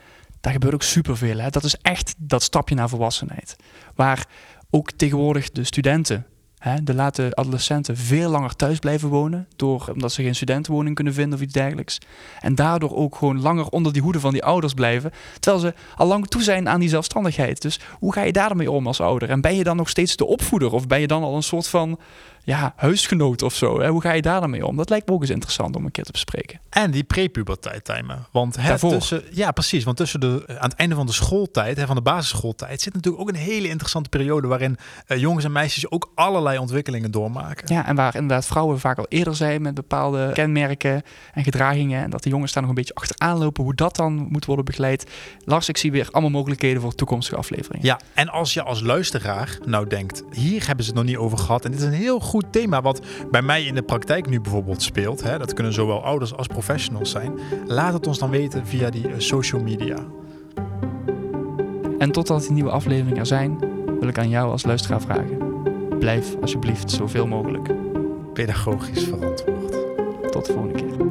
daar 0.42 0.52
gebeurt 0.52 0.74
ook 0.74 0.82
superveel. 0.82 1.38
Hè. 1.38 1.50
Dat 1.50 1.64
is 1.64 1.76
echt 1.82 2.14
dat 2.18 2.42
stapje 2.42 2.74
naar 2.74 2.88
volwassenheid. 2.88 3.56
Waar 3.94 4.26
ook 4.70 4.90
tegenwoordig 4.90 5.50
de 5.50 5.64
studenten, 5.64 6.26
hè, 6.58 6.82
de 6.82 6.94
late 6.94 7.34
adolescenten, 7.34 7.96
veel 7.96 8.30
langer 8.30 8.56
thuis 8.56 8.78
blijven 8.78 9.08
wonen. 9.08 9.48
Door, 9.56 9.90
omdat 9.92 10.12
ze 10.12 10.22
geen 10.22 10.34
studentenwoning 10.34 10.94
kunnen 10.94 11.14
vinden 11.14 11.38
of 11.38 11.44
iets 11.44 11.52
dergelijks. 11.52 11.98
En 12.40 12.54
daardoor 12.54 12.96
ook 12.96 13.16
gewoon 13.16 13.40
langer 13.40 13.68
onder 13.68 13.92
die 13.92 14.02
hoede 14.02 14.20
van 14.20 14.32
die 14.32 14.44
ouders 14.44 14.74
blijven. 14.74 15.10
Terwijl 15.40 15.62
ze 15.62 15.74
al 15.94 16.06
lang 16.06 16.26
toe 16.26 16.42
zijn 16.42 16.68
aan 16.68 16.80
die 16.80 16.88
zelfstandigheid. 16.88 17.62
Dus 17.62 17.80
hoe 17.98 18.12
ga 18.12 18.22
je 18.22 18.32
daarmee 18.32 18.70
om 18.70 18.86
als 18.86 19.00
ouder? 19.00 19.30
En 19.30 19.40
ben 19.40 19.56
je 19.56 19.64
dan 19.64 19.76
nog 19.76 19.88
steeds 19.88 20.16
de 20.16 20.26
opvoeder? 20.26 20.72
Of 20.72 20.86
ben 20.86 21.00
je 21.00 21.06
dan 21.06 21.22
al 21.22 21.36
een 21.36 21.42
soort 21.42 21.68
van 21.68 21.98
ja, 22.44 22.72
huisgenoot 22.76 23.42
of 23.42 23.54
zo? 23.54 23.80
Hè? 23.80 23.88
Hoe 23.88 24.00
ga 24.00 24.12
je 24.12 24.22
daar 24.22 24.40
dan 24.40 24.50
mee 24.50 24.66
om? 24.66 24.76
Dat 24.76 24.90
lijkt 24.90 25.08
me 25.08 25.14
ook 25.14 25.20
eens 25.20 25.30
interessant 25.30 25.76
om 25.76 25.84
een 25.84 25.90
keer 25.90 26.04
te 26.04 26.12
bespreken. 26.12 26.60
En 26.70 26.90
die 26.90 27.04
prepuberteit 27.04 27.84
timen. 27.84 28.26
Want 28.32 28.54
Daarvoor. 28.54 28.90
tussen, 28.90 29.22
ja, 29.30 29.50
precies. 29.50 29.84
Want 29.84 29.96
tussen 29.96 30.20
de, 30.20 30.44
aan 30.46 30.68
het 30.68 30.78
einde 30.78 30.94
van 30.94 31.06
de 31.06 31.12
schooltijd, 31.12 31.76
hè, 31.76 31.86
van 31.86 31.96
de 31.96 32.02
basisschooltijd, 32.02 32.80
zit 32.80 32.94
natuurlijk 32.94 33.22
ook 33.22 33.28
een 33.28 33.34
hele 33.34 33.68
interessante 33.68 34.08
periode 34.08 34.46
waarin 34.46 34.76
eh, 35.06 35.18
jongens 35.18 35.44
en 35.44 35.52
meisjes 35.52 35.90
ook 35.90 36.10
allerlei 36.14 36.58
ontwikkelingen 36.58 37.10
doormaken. 37.10 37.74
Ja, 37.74 37.86
en 37.86 37.96
waar 37.96 38.14
inderdaad 38.14 38.46
vrouwen 38.46 38.80
vaak 38.80 38.98
al 38.98 39.06
eerder 39.08 39.36
zijn 39.36 39.62
met 39.62 39.74
bepaalde 39.74 40.30
kenmerken 40.32 41.02
en 41.32 41.44
gedragingen. 41.44 42.02
En 42.02 42.10
dat 42.10 42.22
de 42.22 42.28
jongens 42.28 42.52
daar 42.52 42.62
nog 42.62 42.70
een 42.70 42.76
beetje 42.76 42.94
achteraan 42.94 43.38
lopen. 43.38 43.64
Hoe 43.64 43.74
dat 43.74 43.96
dan 43.96 44.12
moet 44.14 44.44
worden 44.44 44.64
begeleid. 44.64 45.10
Lars, 45.44 45.68
ik 45.68 45.76
zie 45.76 45.92
weer 45.92 46.08
allemaal 46.10 46.30
mogelijkheden 46.30 46.82
voor 46.82 46.94
toekomstige 46.94 47.36
afleveringen. 47.36 47.86
Ja, 47.86 48.00
en 48.14 48.28
als 48.28 48.54
je 48.54 48.62
als 48.62 48.80
luisteraar 48.80 49.58
nou 49.64 49.86
denkt, 49.86 50.22
hier 50.30 50.66
hebben 50.66 50.84
ze 50.84 50.90
het 50.90 51.00
nog 51.00 51.08
niet 51.08 51.16
over 51.16 51.38
gehad. 51.38 51.64
En 51.64 51.70
dit 51.70 51.80
is 51.80 51.86
een 51.86 51.92
heel 51.92 52.20
goed 52.20 52.31
thema 52.40 52.82
wat 52.82 53.00
bij 53.30 53.42
mij 53.42 53.64
in 53.64 53.74
de 53.74 53.82
praktijk 53.82 54.28
nu 54.28 54.40
bijvoorbeeld 54.40 54.82
speelt. 54.82 55.22
Hè, 55.22 55.38
dat 55.38 55.52
kunnen 55.52 55.72
zowel 55.72 56.04
ouders 56.04 56.34
als 56.34 56.46
professionals 56.46 57.10
zijn. 57.10 57.38
Laat 57.66 57.92
het 57.92 58.06
ons 58.06 58.18
dan 58.18 58.30
weten 58.30 58.66
via 58.66 58.90
die 58.90 59.08
eh, 59.08 59.14
social 59.16 59.62
media. 59.62 59.96
En 61.98 62.10
totdat 62.10 62.42
die 62.42 62.52
nieuwe 62.52 62.70
afleveringen 62.70 63.18
er 63.18 63.26
zijn, 63.26 63.58
wil 64.00 64.08
ik 64.08 64.18
aan 64.18 64.28
jou 64.28 64.50
als 64.50 64.64
luisteraar 64.64 65.00
vragen. 65.00 65.38
Blijf 65.98 66.36
alsjeblieft 66.40 66.90
zoveel 66.90 67.26
mogelijk. 67.26 67.70
Pedagogisch 68.32 69.04
verantwoord. 69.04 69.74
Tot 70.30 70.46
de 70.46 70.52
volgende 70.52 70.74
keer. 70.74 71.01